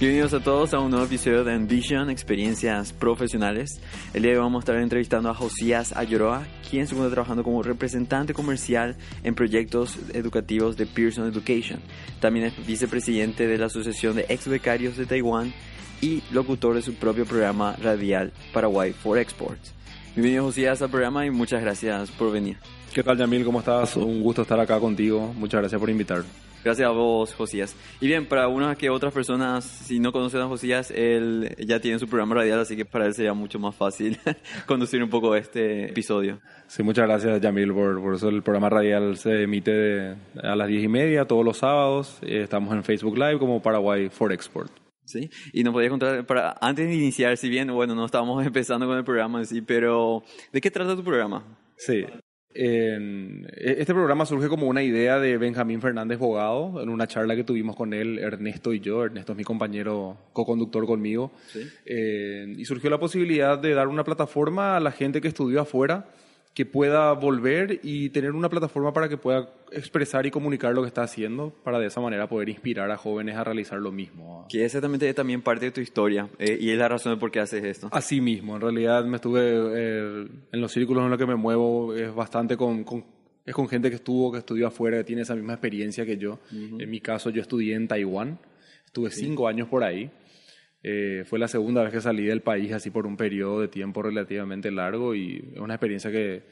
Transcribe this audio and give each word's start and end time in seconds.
Bienvenidos 0.00 0.32
a 0.32 0.38
todos 0.38 0.74
a 0.74 0.78
un 0.78 0.92
nuevo 0.92 1.06
episodio 1.06 1.42
de 1.42 1.54
Ambition, 1.54 2.08
Experiencias 2.08 2.92
Profesionales. 2.92 3.80
El 4.14 4.22
día 4.22 4.30
de 4.30 4.38
hoy 4.38 4.44
vamos 4.44 4.60
a 4.60 4.62
estar 4.62 4.76
entrevistando 4.76 5.28
a 5.28 5.34
Josías 5.34 5.92
Ayoroa, 5.96 6.46
quien 6.70 6.86
se 6.86 6.94
encuentra 6.94 7.14
trabajando 7.14 7.42
como 7.42 7.64
representante 7.64 8.32
comercial 8.32 8.94
en 9.24 9.34
proyectos 9.34 9.98
educativos 10.14 10.76
de 10.76 10.86
Pearson 10.86 11.26
Education. 11.26 11.80
También 12.20 12.46
es 12.46 12.64
vicepresidente 12.64 13.48
de 13.48 13.58
la 13.58 13.66
Asociación 13.66 14.14
de 14.14 14.26
Ex 14.28 14.46
Becarios 14.46 14.96
de 14.96 15.04
Taiwán 15.04 15.52
y 16.00 16.22
locutor 16.30 16.76
de 16.76 16.82
su 16.82 16.94
propio 16.94 17.26
programa 17.26 17.74
radial 17.82 18.32
Paraguay 18.52 18.92
for 18.92 19.18
Exports. 19.18 19.72
Bienvenido 20.14 20.44
Josías 20.44 20.80
al 20.80 20.90
programa 20.90 21.26
y 21.26 21.30
muchas 21.30 21.60
gracias 21.60 22.12
por 22.12 22.30
venir. 22.30 22.56
¿Qué 22.94 23.02
tal 23.02 23.18
Yamil? 23.18 23.44
¿Cómo 23.44 23.58
estás? 23.58 23.96
Un 23.96 24.22
gusto 24.22 24.42
estar 24.42 24.60
acá 24.60 24.78
contigo. 24.78 25.34
Muchas 25.36 25.58
gracias 25.60 25.80
por 25.80 25.90
invitar. 25.90 26.22
Gracias 26.68 26.86
a 26.86 26.92
vos, 26.92 27.32
Josías. 27.32 27.74
Y 27.98 28.08
bien, 28.08 28.26
para 28.26 28.46
unas 28.46 28.76
que 28.76 28.90
otras 28.90 29.14
personas, 29.14 29.64
si 29.64 30.00
no 30.00 30.12
conocen 30.12 30.42
a 30.42 30.48
Josías, 30.48 30.90
él 30.90 31.56
ya 31.66 31.80
tiene 31.80 31.98
su 31.98 32.06
programa 32.06 32.34
radial, 32.34 32.60
así 32.60 32.76
que 32.76 32.84
para 32.84 33.06
él 33.06 33.14
sería 33.14 33.32
mucho 33.32 33.58
más 33.58 33.74
fácil 33.74 34.18
conducir 34.66 35.02
un 35.02 35.08
poco 35.08 35.34
este 35.34 35.88
episodio. 35.88 36.42
Sí, 36.66 36.82
muchas 36.82 37.06
gracias, 37.06 37.40
Yamil, 37.40 37.72
por, 37.72 38.02
por 38.02 38.16
eso 38.16 38.28
el 38.28 38.42
programa 38.42 38.68
radial 38.68 39.16
se 39.16 39.44
emite 39.44 40.14
a 40.42 40.54
las 40.56 40.68
diez 40.68 40.84
y 40.84 40.88
media 40.88 41.24
todos 41.24 41.42
los 41.42 41.56
sábados. 41.56 42.18
Eh, 42.20 42.42
estamos 42.42 42.74
en 42.74 42.84
Facebook 42.84 43.16
Live 43.16 43.38
como 43.38 43.62
Paraguay 43.62 44.10
for 44.10 44.30
Export. 44.30 44.70
Sí, 45.06 45.30
y 45.54 45.64
nos 45.64 45.72
podía 45.72 45.88
contar, 45.88 46.26
para, 46.26 46.54
antes 46.60 46.86
de 46.86 46.94
iniciar, 46.94 47.34
si 47.38 47.48
bien, 47.48 47.72
bueno, 47.72 47.94
no 47.94 48.04
estábamos 48.04 48.44
empezando 48.46 48.86
con 48.86 48.98
el 48.98 49.04
programa 49.04 49.38
en 49.38 49.46
sí, 49.46 49.62
pero 49.62 50.22
¿de 50.52 50.60
qué 50.60 50.70
trata 50.70 50.94
tu 50.94 51.02
programa? 51.02 51.46
Sí, 51.78 52.04
en, 52.54 53.46
este 53.56 53.92
programa 53.94 54.26
surge 54.26 54.48
como 54.48 54.66
una 54.66 54.82
idea 54.82 55.18
de 55.18 55.36
Benjamín 55.38 55.80
Fernández 55.80 56.18
Bogado, 56.18 56.82
en 56.82 56.88
una 56.88 57.06
charla 57.06 57.36
que 57.36 57.44
tuvimos 57.44 57.76
con 57.76 57.92
él, 57.92 58.18
Ernesto 58.18 58.72
y 58.72 58.80
yo. 58.80 59.04
Ernesto 59.04 59.32
es 59.32 59.38
mi 59.38 59.44
compañero 59.44 60.16
co-conductor 60.32 60.86
conmigo. 60.86 61.32
Eh, 61.84 62.54
y 62.56 62.64
surgió 62.64 62.90
la 62.90 62.98
posibilidad 62.98 63.58
de 63.58 63.74
dar 63.74 63.88
una 63.88 64.04
plataforma 64.04 64.76
a 64.76 64.80
la 64.80 64.92
gente 64.92 65.20
que 65.20 65.28
estudió 65.28 65.60
afuera 65.60 66.06
que 66.58 66.66
pueda 66.66 67.12
volver 67.12 67.78
y 67.84 68.10
tener 68.10 68.32
una 68.32 68.48
plataforma 68.48 68.92
para 68.92 69.08
que 69.08 69.16
pueda 69.16 69.48
expresar 69.70 70.26
y 70.26 70.32
comunicar 70.32 70.74
lo 70.74 70.82
que 70.82 70.88
está 70.88 71.02
haciendo, 71.02 71.54
para 71.62 71.78
de 71.78 71.86
esa 71.86 72.00
manera 72.00 72.28
poder 72.28 72.48
inspirar 72.48 72.90
a 72.90 72.96
jóvenes 72.96 73.36
a 73.36 73.44
realizar 73.44 73.78
lo 73.78 73.92
mismo. 73.92 74.44
Que 74.48 74.64
exactamente 74.64 75.08
es 75.08 75.14
también 75.14 75.40
parte 75.40 75.66
de 75.66 75.70
tu 75.70 75.80
historia 75.80 76.28
eh, 76.36 76.58
y 76.60 76.70
es 76.70 76.78
la 76.78 76.88
razón 76.88 77.14
de 77.14 77.20
por 77.20 77.30
qué 77.30 77.38
haces 77.38 77.62
esto. 77.62 77.88
Así 77.92 78.20
mismo, 78.20 78.56
en 78.56 78.62
realidad 78.62 79.04
me 79.04 79.18
estuve 79.18 79.40
eh, 79.44 80.26
en 80.50 80.60
los 80.60 80.72
círculos 80.72 81.04
en 81.04 81.10
los 81.10 81.18
que 81.20 81.26
me 81.26 81.36
muevo, 81.36 81.94
es 81.94 82.12
bastante 82.12 82.56
con, 82.56 82.84
es 83.46 83.54
con 83.54 83.68
gente 83.68 83.88
que 83.88 83.94
estuvo, 83.94 84.32
que 84.32 84.38
estudió 84.38 84.66
afuera, 84.66 84.96
que 84.96 85.04
tiene 85.04 85.22
esa 85.22 85.36
misma 85.36 85.52
experiencia 85.52 86.04
que 86.04 86.16
yo. 86.16 86.40
En 86.50 86.90
mi 86.90 87.00
caso, 87.00 87.30
yo 87.30 87.40
estudié 87.40 87.76
en 87.76 87.86
Taiwán, 87.86 88.36
estuve 88.84 89.12
cinco 89.12 89.46
años 89.46 89.68
por 89.68 89.84
ahí. 89.84 90.10
Eh, 90.82 91.24
fue 91.26 91.38
la 91.38 91.48
segunda 91.48 91.82
vez 91.82 91.92
que 91.92 92.00
salí 92.00 92.24
del 92.24 92.42
país 92.42 92.72
así 92.72 92.90
por 92.90 93.06
un 93.06 93.16
periodo 93.16 93.60
de 93.60 93.68
tiempo 93.68 94.02
relativamente 94.02 94.70
largo 94.70 95.14
y 95.14 95.52
es 95.54 95.60
una 95.60 95.74
experiencia 95.74 96.12
que 96.12 96.44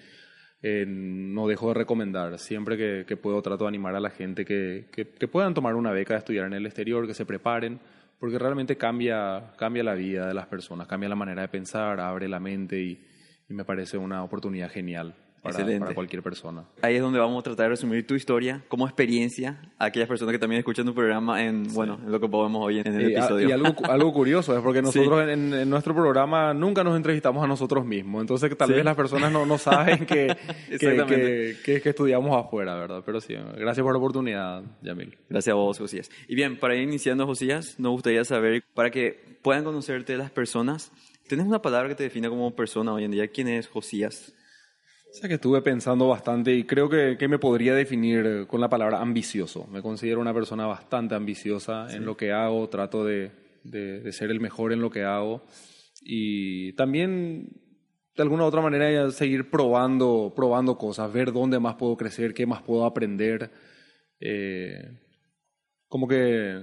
eh, 0.62 0.84
no 0.86 1.46
dejo 1.46 1.68
de 1.68 1.74
recomendar. 1.74 2.38
Siempre 2.38 3.04
que, 3.06 3.16
puedo 3.16 3.40
trato 3.42 3.64
de 3.64 3.68
animar 3.68 3.94
a 3.94 4.00
la 4.00 4.10
gente 4.10 4.44
que, 4.44 4.88
puedan 5.30 5.54
tomar 5.54 5.74
una 5.74 5.92
beca 5.92 6.14
de 6.14 6.18
estudiar 6.18 6.46
en 6.46 6.54
el 6.54 6.66
exterior, 6.66 7.06
que 7.06 7.14
se 7.14 7.26
preparen, 7.26 7.80
porque 8.18 8.38
realmente 8.38 8.76
cambia, 8.76 9.52
cambia 9.58 9.84
la 9.84 9.94
vida 9.94 10.26
de 10.26 10.34
las 10.34 10.46
personas, 10.46 10.88
cambia 10.88 11.08
la 11.08 11.16
manera 11.16 11.42
de 11.42 11.48
pensar, 11.48 12.00
abre 12.00 12.28
la 12.28 12.40
mente 12.40 12.80
y 12.80 13.00
me 13.48 13.64
parece 13.64 13.98
una 13.98 14.24
oportunidad 14.24 14.70
genial 14.70 15.14
para, 15.52 15.94
cualquier 15.94 16.22
persona. 16.22 16.64
Ahí 16.82 16.96
es 16.96 17.02
donde 17.02 17.18
vamos 17.18 17.40
a 17.40 17.42
tratar 17.42 17.64
de 17.64 17.70
resumir 17.70 18.06
tu 18.06 18.14
historia 18.14 18.62
como 18.68 18.86
experiencia 18.86 19.60
a 19.78 19.86
aquellas 19.86 20.08
personas 20.08 20.32
que 20.32 20.38
también 20.38 20.58
escuchan 20.58 20.86
tu 20.86 20.94
programa 20.94 21.42
en, 21.42 21.72
bueno, 21.74 21.98
en 22.04 22.12
lo 22.12 22.20
que 22.20 22.28
podemos 22.28 22.64
hoy 22.64 22.80
en 22.80 22.86
el 22.86 23.12
episodio. 23.12 23.48
Y 23.48 23.52
algo, 23.52 23.74
algo 23.84 24.12
curioso 24.12 24.56
es 24.56 24.62
porque 24.62 24.82
nosotros 24.82 25.28
en, 25.28 25.68
nuestro 25.68 25.94
programa 25.94 26.54
nunca 26.54 26.82
nos 26.84 26.96
entrevistamos 26.96 27.42
a 27.42 27.46
nosotros 27.46 27.84
mismos, 27.84 28.20
entonces 28.20 28.56
tal 28.56 28.72
vez 28.72 28.84
las 28.84 28.96
personas 28.96 29.32
no, 29.32 29.46
no 29.46 29.58
saben 29.58 30.06
que, 30.06 30.36
que, 30.70 31.56
que, 31.64 31.80
que, 31.80 31.88
estudiamos 31.88 32.36
afuera, 32.36 32.74
¿verdad? 32.74 33.02
Pero 33.04 33.20
sí, 33.20 33.34
gracias 33.34 33.82
por 33.82 33.92
la 33.92 33.98
oportunidad, 33.98 34.62
Yamil. 34.82 35.16
Gracias 35.28 35.52
a 35.52 35.56
vos, 35.56 35.78
Josías. 35.78 36.10
Y 36.28 36.34
bien, 36.34 36.58
para 36.58 36.74
ir 36.74 36.82
iniciando, 36.82 37.26
Josías, 37.26 37.78
nos 37.78 37.92
gustaría 37.92 38.24
saber, 38.24 38.62
para 38.74 38.90
que 38.90 39.38
puedan 39.42 39.64
conocerte 39.64 40.16
las 40.16 40.30
personas, 40.30 40.92
¿tienes 41.28 41.46
una 41.46 41.62
palabra 41.62 41.88
que 41.88 41.94
te 41.94 42.04
defina 42.04 42.28
como 42.28 42.54
persona 42.54 42.92
hoy 42.92 43.04
en 43.04 43.10
día? 43.12 43.28
¿Quién 43.28 43.48
es 43.48 43.68
Josías? 43.68 44.34
O 45.16 45.18
sea 45.18 45.30
que 45.30 45.36
estuve 45.36 45.62
pensando 45.62 46.08
bastante 46.08 46.52
y 46.52 46.64
creo 46.64 46.90
que, 46.90 47.16
que, 47.18 47.26
me 47.26 47.38
podría 47.38 47.74
definir 47.74 48.46
con 48.46 48.60
la 48.60 48.68
palabra 48.68 49.00
ambicioso. 49.00 49.66
Me 49.68 49.80
considero 49.80 50.20
una 50.20 50.34
persona 50.34 50.66
bastante 50.66 51.14
ambiciosa 51.14 51.86
en 51.90 52.04
lo 52.04 52.18
que 52.18 52.32
hago, 52.32 52.68
trato 52.68 53.02
de, 53.02 53.30
de, 53.64 54.12
ser 54.12 54.30
el 54.30 54.40
mejor 54.40 54.74
en 54.74 54.82
lo 54.82 54.90
que 54.90 55.04
hago 55.04 55.42
y 56.02 56.74
también 56.74 57.48
de 58.14 58.22
alguna 58.22 58.44
u 58.44 58.46
otra 58.46 58.60
manera 58.60 59.10
seguir 59.10 59.50
probando, 59.50 60.34
probando 60.36 60.76
cosas, 60.76 61.10
ver 61.10 61.32
dónde 61.32 61.60
más 61.60 61.76
puedo 61.76 61.96
crecer, 61.96 62.34
qué 62.34 62.44
más 62.44 62.60
puedo 62.60 62.84
aprender. 62.84 63.50
Eh, 64.20 64.98
como 65.88 66.08
que 66.08 66.60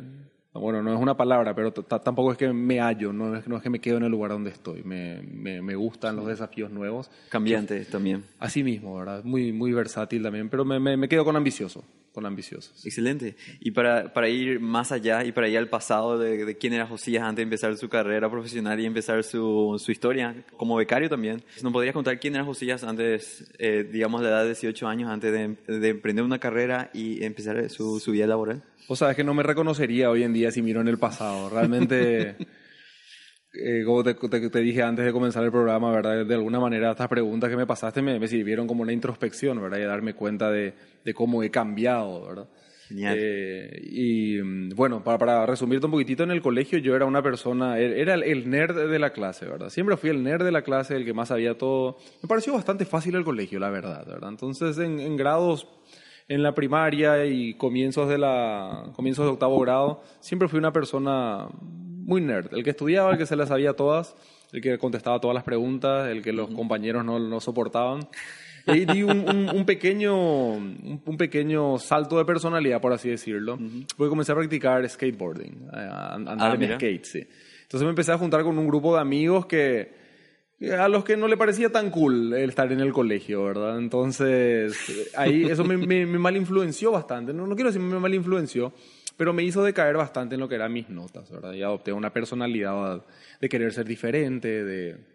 bueno, 0.53 0.83
no 0.83 0.93
es 0.93 0.99
una 0.99 1.17
palabra, 1.17 1.55
pero 1.55 1.71
tampoco 1.71 2.31
es 2.31 2.37
que 2.37 2.53
me 2.53 2.79
hallo, 2.79 3.11
no 3.11 3.35
es, 3.35 3.47
no 3.47 3.57
es 3.57 3.63
que 3.63 3.71
me 3.71 3.79
quedo 3.79 3.97
en 3.97 4.03
el 4.03 4.11
lugar 4.11 4.31
donde 4.31 4.51
estoy. 4.51 4.83
Me, 4.83 5.21
me, 5.23 5.61
me 5.61 5.75
gustan 5.75 6.15
los 6.15 6.27
desafíos 6.27 6.69
nuevos. 6.69 7.09
Cambiantes 7.29 7.89
también. 7.89 8.23
Así 8.39 8.63
mismo, 8.63 8.95
¿verdad? 8.97 9.23
Muy, 9.23 9.51
muy 9.51 9.73
versátil 9.73 10.21
también, 10.21 10.49
pero 10.49 10.63
me, 10.63 10.79
me, 10.79 11.09
quedo 11.09 11.25
con 11.25 11.35
ambicioso, 11.35 11.83
con 12.13 12.25
ambiciosos. 12.25 12.85
Excelente. 12.85 13.35
Y 13.59 13.71
para, 13.71 14.13
para 14.13 14.29
ir 14.29 14.59
más 14.59 14.91
allá 14.91 15.23
y 15.23 15.31
para 15.31 15.49
ir 15.49 15.57
al 15.57 15.67
pasado 15.67 16.17
de, 16.17 16.45
de, 16.45 16.57
quién 16.57 16.73
era 16.73 16.85
Josías 16.85 17.23
antes 17.23 17.37
de 17.37 17.43
empezar 17.43 17.75
su 17.75 17.89
carrera 17.89 18.29
profesional 18.29 18.79
y 18.79 18.85
empezar 18.85 19.23
su, 19.23 19.81
su 19.83 19.91
historia 19.91 20.35
como 20.55 20.75
becario 20.75 21.09
también, 21.09 21.43
¿nos 21.61 21.73
podrías 21.73 21.93
contar 21.93 22.19
quién 22.19 22.35
era 22.35 22.45
Josías 22.45 22.83
antes, 22.83 23.51
eh, 23.57 23.87
digamos, 23.91 24.21
de 24.21 24.27
la 24.27 24.35
edad 24.37 24.43
de 24.43 24.49
18 24.49 24.87
años, 24.87 25.09
antes 25.09 25.31
de, 25.31 25.79
de 25.79 25.89
emprender 25.89 26.23
una 26.23 26.39
carrera 26.39 26.91
y 26.93 27.23
empezar 27.23 27.69
su, 27.69 27.99
su 27.99 28.11
vida 28.11 28.27
laboral? 28.27 28.63
O 28.87 28.95
sea, 28.95 29.11
es 29.11 29.15
que 29.15 29.23
no 29.23 29.33
me 29.33 29.43
reconocería 29.43 30.09
hoy 30.09 30.23
en 30.23 30.33
día 30.33 30.51
si 30.51 30.61
miro 30.61 30.81
en 30.81 30.87
el 30.87 30.97
pasado. 30.97 31.49
Realmente, 31.49 32.35
eh, 33.53 33.83
como 33.85 34.03
te, 34.03 34.13
te, 34.13 34.59
dije 34.59 34.81
antes 34.81 35.05
de 35.05 35.11
comenzar 35.11 35.43
el 35.43 35.51
programa, 35.51 35.91
¿verdad? 35.91 36.25
De 36.25 36.33
alguna 36.33 36.59
manera 36.59 36.91
estas 36.91 37.07
preguntas 37.07 37.49
que 37.49 37.57
me 37.57 37.67
pasaste 37.67 38.01
me, 38.01 38.19
me 38.19 38.27
sirvieron 38.27 38.65
como 38.65 38.81
una 38.81 38.93
introspección, 38.93 39.61
¿verdad? 39.61 39.77
Y 39.77 39.83
darme 39.83 40.15
cuenta 40.15 40.49
de, 40.49 40.73
de 41.05 41.13
cómo 41.13 41.43
he 41.43 41.51
cambiado, 41.51 42.25
¿verdad? 42.25 42.47
Genial. 42.87 43.15
Eh, 43.17 43.79
y 43.83 44.41
bueno, 44.73 45.03
para, 45.03 45.17
para, 45.17 45.45
resumirte 45.45 45.85
un 45.85 45.91
poquitito, 45.91 46.23
en 46.23 46.31
el 46.31 46.41
colegio 46.41 46.79
yo 46.79 46.95
era 46.95 47.05
una 47.05 47.21
persona, 47.21 47.77
er, 47.77 47.93
era 47.93 48.15
el 48.15 48.49
nerd 48.49 48.89
de 48.89 48.99
la 48.99 49.13
clase, 49.13 49.45
¿verdad? 49.45 49.69
Siempre 49.69 49.97
fui 49.97 50.09
el 50.09 50.23
nerd 50.23 50.43
de 50.43 50.51
la 50.51 50.63
clase, 50.63 50.95
el 50.95 51.05
que 51.05 51.13
más 51.13 51.27
sabía 51.27 51.57
todo. 51.57 51.97
Me 52.21 52.27
pareció 52.27 52.53
bastante 52.53 52.85
fácil 52.85 53.15
el 53.15 53.23
colegio, 53.23 53.59
la 53.59 53.69
verdad, 53.69 54.05
¿verdad? 54.05 54.29
Entonces, 54.29 54.79
en, 54.79 54.99
en 54.99 55.15
grados 55.15 55.67
en 56.27 56.41
la 56.41 56.55
primaria 56.55 57.25
y 57.25 57.53
comienzos 57.55 58.09
de, 58.09 58.17
la, 58.17 58.91
comienzos 58.95 59.25
de 59.25 59.31
octavo 59.31 59.59
grado, 59.59 60.01
siempre 60.19 60.47
fui 60.47 60.57
una 60.57 60.73
persona 60.73 61.47
muy 62.05 62.21
nerd, 62.21 62.53
el 62.53 62.63
que 62.63 62.71
estudiaba, 62.71 63.11
el 63.11 63.17
que 63.17 63.25
se 63.25 63.35
las 63.35 63.49
sabía 63.49 63.73
todas, 63.73 64.15
el 64.51 64.61
que 64.61 64.77
contestaba 64.77 65.19
todas 65.19 65.35
las 65.35 65.43
preguntas, 65.43 66.09
el 66.09 66.21
que 66.21 66.33
los 66.33 66.49
compañeros 66.49 67.03
no, 67.03 67.19
no 67.19 67.39
soportaban. 67.39 68.07
Y 68.65 68.85
di 68.85 69.03
un, 69.03 69.49
un, 69.53 69.65
pequeño, 69.65 70.53
un, 70.53 71.17
pequeño 71.17 71.77
salto 71.79 72.17
de 72.17 72.23
personalidad, 72.23 72.79
por 72.79 72.93
así 72.93 73.09
decirlo, 73.09 73.59
porque 73.97 74.09
comencé 74.09 74.31
a 74.31 74.35
practicar 74.35 74.87
skateboarding, 74.87 75.67
a 75.71 76.13
andar 76.13 76.37
ah, 76.39 76.55
en 76.55 76.75
skate, 76.75 77.03
sí. 77.03 77.27
Entonces 77.63 77.83
me 77.83 77.89
empecé 77.89 78.13
a 78.13 78.17
juntar 78.17 78.43
con 78.43 78.57
un 78.57 78.67
grupo 78.67 78.95
de 78.95 79.01
amigos 79.01 79.47
que 79.47 80.03
a 80.79 80.87
los 80.87 81.03
que 81.03 81.17
no 81.17 81.27
le 81.27 81.35
parecía 81.35 81.71
tan 81.71 81.89
cool 81.89 82.33
el 82.33 82.49
estar 82.49 82.71
en 82.71 82.79
el 82.79 82.93
colegio, 82.93 83.43
¿verdad? 83.43 83.77
Entonces, 83.77 85.11
ahí 85.17 85.43
eso 85.43 85.65
me, 85.65 85.75
me, 85.77 86.05
mal 86.05 86.37
influenció 86.37 86.91
bastante. 86.91 87.33
No, 87.33 87.45
no 87.47 87.55
quiero 87.55 87.69
decir 87.69 87.81
me 87.81 87.99
mal 87.99 88.13
influenció, 88.13 88.71
pero 89.17 89.33
me 89.33 89.43
hizo 89.43 89.63
decaer 89.63 89.95
bastante 89.97 90.35
en 90.35 90.41
lo 90.41 90.47
que 90.49 90.55
eran 90.55 90.71
mis 90.73 90.89
notas, 90.89 91.29
¿verdad? 91.31 91.53
Y 91.53 91.61
adopté 91.63 91.93
una 91.93 92.11
personalidad 92.13 93.03
de 93.39 93.49
querer 93.49 93.73
ser 93.73 93.85
diferente, 93.85 94.63
de 94.63 95.13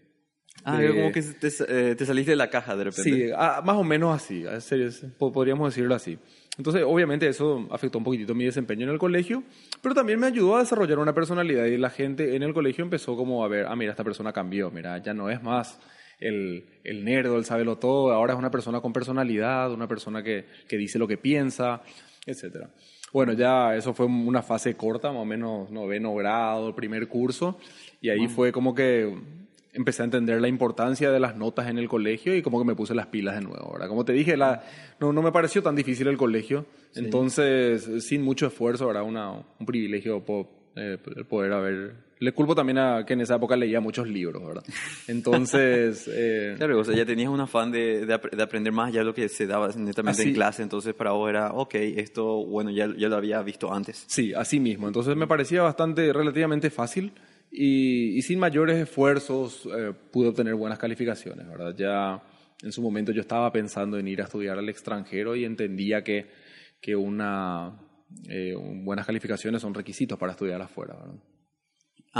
Ah, 0.64 0.76
de- 0.80 0.88
como 0.92 1.12
que 1.12 1.22
te, 1.22 1.48
eh, 1.68 1.94
te 1.94 2.04
saliste 2.04 2.32
de 2.32 2.36
la 2.36 2.50
caja 2.50 2.76
de 2.76 2.84
repente. 2.84 3.02
Sí, 3.02 3.30
ah, 3.36 3.62
más 3.64 3.76
o 3.76 3.84
menos 3.84 4.14
así, 4.14 4.44
a 4.44 4.60
serio, 4.60 4.90
podríamos 5.18 5.72
decirlo 5.72 5.94
así. 5.94 6.18
Entonces, 6.56 6.82
obviamente 6.84 7.28
eso 7.28 7.68
afectó 7.70 7.98
un 7.98 8.04
poquitito 8.04 8.34
mi 8.34 8.44
desempeño 8.44 8.84
en 8.84 8.90
el 8.92 8.98
colegio, 8.98 9.44
pero 9.80 9.94
también 9.94 10.18
me 10.18 10.26
ayudó 10.26 10.56
a 10.56 10.60
desarrollar 10.60 10.98
una 10.98 11.14
personalidad 11.14 11.64
y 11.66 11.76
la 11.76 11.90
gente 11.90 12.34
en 12.34 12.42
el 12.42 12.52
colegio 12.52 12.82
empezó 12.82 13.16
como 13.16 13.44
a 13.44 13.48
ver, 13.48 13.66
ah, 13.68 13.76
mira, 13.76 13.92
esta 13.92 14.02
persona 14.02 14.32
cambió, 14.32 14.68
mira, 14.72 14.98
ya 14.98 15.14
no 15.14 15.30
es 15.30 15.40
más 15.44 15.78
el, 16.18 16.64
el 16.82 17.04
nerd, 17.04 17.32
el 17.36 17.44
sabelo 17.44 17.76
todo, 17.78 18.10
ahora 18.12 18.32
es 18.32 18.38
una 18.40 18.50
persona 18.50 18.80
con 18.80 18.92
personalidad, 18.92 19.70
una 19.72 19.86
persona 19.86 20.24
que, 20.24 20.46
que 20.68 20.76
dice 20.76 20.98
lo 20.98 21.06
que 21.06 21.16
piensa, 21.18 21.82
etcétera. 22.26 22.70
Bueno, 23.12 23.32
ya 23.32 23.75
eso 23.75 23.94
fue 23.94 24.06
una 24.06 24.43
fase 24.43 24.75
corta, 24.75 25.08
más 25.12 25.22
o 25.22 25.25
menos 25.25 25.70
noveno 25.70 26.14
grado, 26.14 26.75
primer 26.75 27.08
curso, 27.08 27.58
y 28.00 28.10
ahí 28.10 28.28
fue 28.28 28.52
como 28.52 28.75
que 28.75 29.14
empecé 29.72 30.02
a 30.02 30.06
entender 30.06 30.40
la 30.40 30.49
importancia 30.49 31.10
de 31.10 31.20
las 31.20 31.37
notas 31.37 31.69
en 31.69 31.78
el 31.78 31.88
colegio 31.88 32.34
y 32.34 32.43
como 32.43 32.58
que 32.58 32.64
me 32.64 32.75
puse 32.75 32.94
las 32.94 33.06
pilas 33.06 33.37
de 33.37 33.43
nuevo, 33.43 33.72
¿verdad? 33.72 33.88
Como 33.88 34.05
te 34.05 34.12
dije, 34.12 34.37
la, 34.37 34.64
no, 34.99 35.12
no 35.12 35.22
me 35.22 35.32
pareció 35.32 35.62
tan 35.62 35.76
difícil 35.76 36.08
el 36.08 36.16
colegio, 36.16 36.66
entonces 36.94 38.05
sin 38.05 38.22
mucho 38.22 38.46
esfuerzo. 38.46 38.88
Una, 38.88 39.32
un 39.32 39.66
privilegio 39.66 40.25
eh, 40.75 40.99
el 41.16 41.25
poder 41.26 41.52
haber... 41.52 42.07
Le 42.20 42.32
culpo 42.32 42.55
también 42.55 42.79
a 42.79 43.05
que 43.06 43.12
en 43.12 43.20
esa 43.20 43.37
época 43.37 43.56
leía 43.56 43.81
muchos 43.81 44.09
libros, 44.09 44.44
¿verdad? 44.44 44.65
Entonces... 45.06 46.09
eh, 46.12 46.55
Claro, 46.56 46.79
o 46.81 46.85
sea, 46.85 46.94
ya 46.94 47.05
tenías 47.05 47.29
un 47.31 47.41
afán 47.41 47.70
de, 47.70 48.05
de, 48.06 48.15
ap- 48.15 48.31
de 48.35 48.43
aprender 48.43 48.73
más 48.73 48.88
allá 48.88 49.00
de 49.00 49.05
lo 49.05 49.15
que 49.15 49.29
se 49.29 49.47
daba 49.47 49.69
netamente 49.76 50.23
Así- 50.23 50.29
en 50.31 50.35
clase, 50.35 50.62
entonces 50.62 50.94
para 50.94 51.12
vos 51.12 51.29
era, 51.29 51.53
ok, 51.53 51.75
esto, 51.75 52.44
bueno, 52.47 52.70
ya, 52.70 52.88
ya 52.97 53.09
lo 53.09 53.17
había 53.17 53.41
visto 53.43 53.73
antes. 53.73 54.05
Sí, 54.09 54.32
así 54.35 54.61
mismo. 54.61 54.87
Entonces 54.87 55.17
me 55.17 55.26
parecía 55.26 55.62
bastante, 55.62 56.12
relativamente 56.12 56.70
fácil 56.70 57.12
y, 57.50 58.17
y 58.19 58.23
sin 58.23 58.38
mayores 58.38 58.76
esfuerzos 58.79 59.67
eh, 59.76 59.93
pude 60.11 60.29
obtener 60.29 60.55
buenas 60.55 60.79
calificaciones, 60.79 61.47
¿verdad? 61.49 61.75
Ya 61.76 62.23
en 62.62 62.73
su 62.73 62.82
momento 62.82 63.12
yo 63.12 63.20
estaba 63.20 63.50
pensando 63.53 63.99
en 63.99 64.09
ir 64.09 64.20
a 64.20 64.25
estudiar 64.25 64.59
al 64.59 64.69
extranjero 64.69 65.37
y 65.37 65.44
entendía 65.44 66.03
que, 66.03 66.26
que 66.81 66.97
una, 66.97 67.79
eh, 68.29 68.55
buenas 68.56 69.06
calificaciones 69.06 69.62
son 69.62 69.73
requisitos 69.75 70.19
para 70.19 70.32
estudiar 70.32 70.61
afuera, 70.61 70.94
¿verdad? 70.94 71.15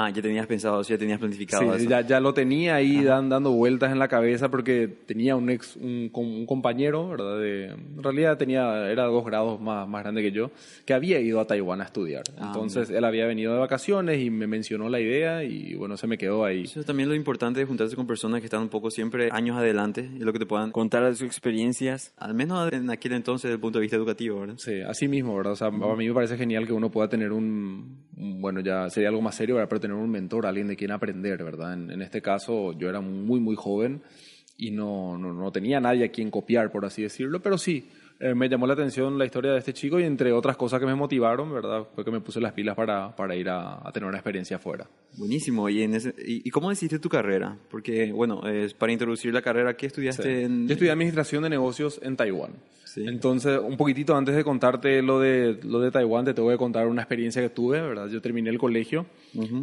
Ah, 0.01 0.11
ya 0.11 0.23
tenías 0.23 0.47
pensado, 0.47 0.81
ya 0.83 0.97
tenías 0.97 1.19
planificado 1.19 1.73
Sí, 1.75 1.81
eso. 1.83 1.91
ya, 1.91 2.03
ya 2.03 2.21
lo 2.21 2.33
tenía 2.33 2.77
ahí 2.77 3.03
dan- 3.03 3.29
dando 3.29 3.51
vueltas 3.51 3.91
en 3.91 3.99
la 3.99 4.07
cabeza 4.07 4.49
porque 4.49 4.87
tenía 5.07 5.35
un 5.35 5.51
ex, 5.51 5.75
un, 5.75 6.09
un 6.15 6.47
compañero, 6.47 7.09
¿verdad? 7.09 7.39
De, 7.41 7.65
en 7.71 8.01
realidad 8.03 8.39
tenía, 8.39 8.89
era 8.91 9.05
dos 9.07 9.25
grados 9.25 9.61
más, 9.61 9.89
más 9.89 10.03
grande 10.05 10.23
que 10.23 10.31
yo, 10.31 10.53
que 10.85 10.95
había 10.95 11.19
ido 11.19 11.41
a 11.41 11.47
Taiwán 11.47 11.81
a 11.81 11.85
estudiar. 11.85 12.23
Ah, 12.39 12.45
Entonces 12.47 12.91
él 12.91 13.05
había 13.05 13.27
venido 13.27 13.53
de 13.55 13.59
vacaciones 13.59 14.21
y 14.21 14.31
me 14.31 14.47
mencionó 14.47 14.89
la 14.89 15.01
idea 15.01 15.43
y 15.43 15.75
bueno, 15.75 15.97
se 15.97 16.07
me 16.07 16.17
quedó 16.17 16.45
ahí. 16.45 16.63
Eso 16.63 16.79
es 16.79 16.87
también 16.87 17.09
lo 17.09 17.17
importante 17.17 17.59
de 17.59 17.67
juntarse 17.67 17.97
con 17.97 18.07
personas 18.07 18.39
que 18.41 18.47
están 18.47 18.63
un 18.63 18.69
poco 18.69 18.93
siempre 18.93 19.31
años 19.33 19.57
adelante 19.57 20.09
y 20.15 20.21
lo 20.21 20.33
que 20.33 20.39
te 20.39 20.47
puedan 20.47 20.71
contar 20.71 21.03
de 21.05 21.15
sus 21.17 21.27
experiencias, 21.27 22.13
al 22.19 22.35
menos 22.35 22.73
en 22.73 22.89
aquel 22.91 23.15
entonces 23.15 23.45
desde 23.49 23.55
el 23.55 23.61
punto 23.61 23.79
de 23.79 23.83
vista 23.83 23.97
educativo, 23.97 24.39
¿verdad? 24.41 24.55
Sí, 24.59 24.81
así 24.81 25.09
mismo, 25.09 25.37
¿verdad? 25.37 25.55
O 25.55 25.57
sea, 25.57 25.67
a 25.69 25.71
mí 25.97 26.07
me 26.09 26.15
parece 26.15 26.37
genial 26.37 26.67
que 26.67 26.73
uno 26.73 26.89
pueda 26.91 27.09
tener 27.09 27.33
un- 27.33 28.07
bueno, 28.19 28.61
ya 28.61 28.91
sería 28.91 29.09
algo 29.11 29.23
más 29.23 29.37
serio, 29.37 29.55
¿verdad? 29.55 29.69
Pero 29.69 29.81
tener 29.81 29.97
un 29.97 30.11
mentor, 30.11 30.47
alguien 30.47 30.67
de 30.67 30.77
quien 30.77 30.91
aprender, 30.91 31.43
¿verdad? 31.45 31.75
En, 31.75 31.91
en 31.91 32.03
este 32.03 32.21
caso, 32.21 32.73
yo 32.73 32.89
era 32.89 33.01
muy, 33.01 33.39
muy 33.39 33.55
joven 33.55 34.03
y 34.57 34.73
no, 34.73 35.17
no, 35.17 35.33
no 35.33 35.53
tenía 35.53 35.81
nadie 35.81 36.05
a 36.05 36.11
quien 36.11 36.31
copiar, 36.31 36.73
por 36.73 36.85
así 36.85 37.03
decirlo, 37.03 37.41
pero 37.41 37.57
sí, 37.57 37.89
eh, 38.21 38.35
me 38.35 38.49
llamó 38.49 38.67
la 38.67 38.73
atención 38.75 39.17
la 39.19 39.25
historia 39.25 39.53
de 39.53 39.59
este 39.59 39.73
chico 39.73 40.01
y 40.01 40.05
entre 40.05 40.33
otras 40.33 40.57
cosas 40.57 40.81
que 40.81 40.87
me 40.87 40.95
motivaron, 40.95 41.53
¿verdad? 41.53 41.87
Fue 41.95 42.05
que 42.05 42.11
me 42.11 42.21
puse 42.21 42.41
las 42.41 42.53
pilas 42.53 42.75
para, 42.75 43.15
para 43.15 43.37
ir 43.37 43.49
a, 43.49 43.87
a 43.87 43.93
tener 43.93 44.09
una 44.09 44.19
experiencia 44.19 44.57
afuera. 44.57 44.87
Buenísimo. 45.17 45.69
¿Y, 45.69 45.83
en 45.83 45.95
ese- 45.95 46.15
y, 46.19 46.47
y 46.47 46.51
cómo 46.51 46.71
decidiste 46.71 46.99
tu 46.99 47.09
carrera? 47.09 47.57
Porque, 47.71 48.13
bueno, 48.13 48.43
para 48.79 48.93
introducir 48.93 49.33
la 49.33 49.43
carrera, 49.43 49.77
¿qué 49.77 49.87
estudiaste 49.87 50.43
en...? 50.43 50.67
Yo 50.67 50.73
estudié 50.73 50.91
Administración 50.91 51.43
de 51.45 51.51
Negocios 51.51 52.01
en 52.03 52.17
Taiwán. 52.17 52.53
Sí. 52.85 53.05
Entonces, 53.07 53.61
un 53.63 53.77
poquitito 53.77 54.17
antes 54.17 54.35
de 54.35 54.43
contarte 54.43 55.03
lo 55.03 55.21
de, 55.21 55.61
lo 55.63 55.79
de 55.81 55.91
Taiwán, 55.91 56.25
te 56.25 56.33
tengo 56.33 56.49
que 56.49 56.57
contar 56.57 56.87
una 56.89 57.03
experiencia 57.03 57.43
que 57.43 57.51
tuve, 57.51 57.81
¿verdad? 57.83 58.09
Yo 58.09 58.23
terminé 58.23 58.49
el 58.49 58.59
colegio 58.59 59.05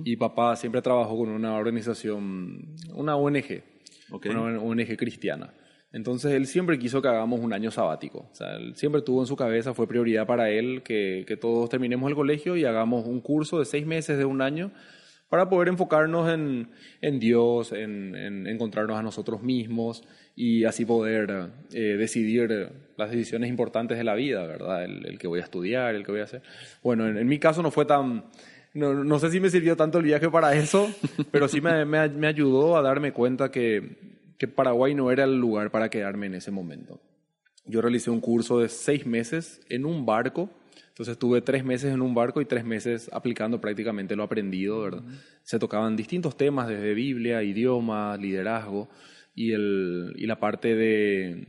y 0.03 0.15
papá 0.15 0.55
siempre 0.55 0.81
trabajó 0.83 1.17
con 1.17 1.29
una 1.29 1.55
organización, 1.55 2.59
una 2.93 3.15
ONG, 3.15 3.63
Ok. 4.11 4.27
una 4.29 4.59
ONG 4.59 4.95
cristiana. 4.95 5.51
Entonces, 5.95 6.33
él 6.33 6.45
siempre 6.45 6.77
quiso 6.77 7.01
que 7.01 7.07
hagamos 7.07 7.39
un 7.39 7.53
año 7.53 7.71
sabático. 7.71 8.27
O 8.29 8.35
sea, 8.35 8.57
él 8.57 8.75
siempre 8.75 9.01
tuvo 9.01 9.21
en 9.21 9.27
su 9.27 9.37
cabeza, 9.37 9.73
fue 9.73 9.87
prioridad 9.87 10.27
para 10.27 10.49
él 10.49 10.81
que, 10.83 11.23
que 11.25 11.37
todos 11.37 11.69
terminemos 11.69 12.09
el 12.09 12.15
colegio 12.15 12.57
y 12.57 12.65
hagamos 12.65 13.07
un 13.07 13.21
curso 13.21 13.59
de 13.59 13.65
seis 13.65 13.85
meses, 13.85 14.17
de 14.17 14.25
un 14.25 14.41
año, 14.41 14.73
para 15.29 15.47
poder 15.47 15.69
enfocarnos 15.69 16.29
en, 16.29 16.67
en 16.99 17.17
Dios, 17.19 17.71
en, 17.71 18.13
en 18.13 18.45
encontrarnos 18.45 18.99
a 18.99 19.03
nosotros 19.03 19.41
mismos 19.41 20.03
y 20.35 20.65
así 20.65 20.83
poder 20.83 21.51
eh, 21.71 21.95
decidir 21.97 22.73
las 22.97 23.09
decisiones 23.09 23.49
importantes 23.49 23.97
de 23.97 24.03
la 24.03 24.15
vida, 24.15 24.45
¿verdad? 24.45 24.83
El, 24.83 25.17
que 25.17 25.27
voy 25.27 25.39
a 25.39 25.43
estudiar, 25.43 25.95
el 25.95 26.03
que 26.03 26.11
voy 26.11 26.19
a 26.19 26.25
hacer. 26.25 26.41
Bueno, 26.83 27.07
en, 27.07 27.25
mi 27.25 27.39
caso 27.39 27.63
no 27.63 27.71
fue 27.71 27.85
tan... 27.85 28.25
No, 28.73 28.93
no 29.05 29.19
sé 29.19 29.31
si 29.31 29.39
me 29.39 29.49
sirvió 29.49 29.77
tanto 29.77 29.99
el 29.99 30.03
viaje 30.03 30.29
para 30.29 30.53
eso, 30.55 30.89
pero 31.31 31.47
sí 31.47 31.61
me, 31.61 31.85
me 31.85 32.27
ayudó 32.27 32.75
a 32.75 32.81
darme 32.81 33.13
cuenta 33.13 33.49
que, 33.49 34.14
que 34.37 34.47
Paraguay 34.47 34.93
no 34.93 35.11
era 35.11 35.23
el 35.23 35.37
lugar 35.37 35.71
para 35.71 35.89
quedarme 35.89 36.27
en 36.27 36.35
ese 36.35 36.51
momento. 36.51 37.01
Yo 37.65 37.81
realicé 37.81 38.11
un 38.11 38.21
curso 38.21 38.59
de 38.59 38.69
seis 38.69 39.05
meses 39.05 39.61
en 39.69 39.85
un 39.85 40.05
barco. 40.05 40.49
Entonces 40.89 41.13
estuve 41.13 41.41
tres 41.41 41.65
meses 41.65 41.93
en 41.93 42.01
un 42.01 42.13
barco 42.13 42.39
y 42.41 42.45
tres 42.45 42.63
meses 42.63 43.09
aplicando 43.11 43.59
prácticamente 43.59 44.15
lo 44.15 44.23
aprendido, 44.23 44.81
¿verdad? 44.81 45.03
Se 45.43 45.59
tocaban 45.59 45.95
distintos 45.95 46.37
temas 46.37 46.67
desde 46.67 46.93
Biblia, 46.93 47.43
idioma, 47.43 48.15
liderazgo 48.17 48.87
y, 49.33 49.51
el, 49.51 50.13
y 50.15 50.25
la 50.25 50.39
parte 50.39 50.73
de, 50.75 51.47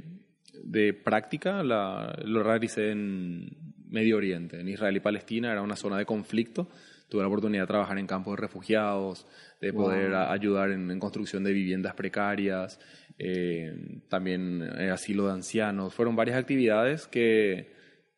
de 0.65 0.93
práctica 0.95 1.63
la, 1.63 2.19
lo 2.25 2.43
realicé 2.43 2.91
en 2.91 3.57
Medio 3.89 4.17
Oriente, 4.17 4.61
en 4.61 4.69
Israel 4.69 4.97
y 4.97 5.01
Palestina, 5.01 5.53
era 5.53 5.63
una 5.63 5.77
zona 5.77 5.97
de 5.97 6.07
conflicto. 6.07 6.69
Tuve 7.09 7.23
la 7.23 7.29
oportunidad 7.29 7.63
de 7.63 7.67
trabajar 7.69 7.99
en 7.99 8.07
campos 8.07 8.37
de 8.37 8.41
refugiados, 8.43 9.27
de 9.61 9.73
poder 9.73 10.15
a- 10.15 10.33
ayudar 10.33 10.71
en, 10.71 10.91
en 10.91 10.99
construcción 10.99 11.45
de 11.45 11.53
viviendas 11.53 11.95
precarias, 11.95 12.81
eh, 13.19 13.73
también 14.09 14.63
eh, 14.79 14.91
asilo 14.91 15.27
de 15.27 15.33
ancianos. 15.33 15.95
Fueron 15.95 16.17
varias 16.17 16.37
actividades 16.37 17.07
que, 17.07 17.75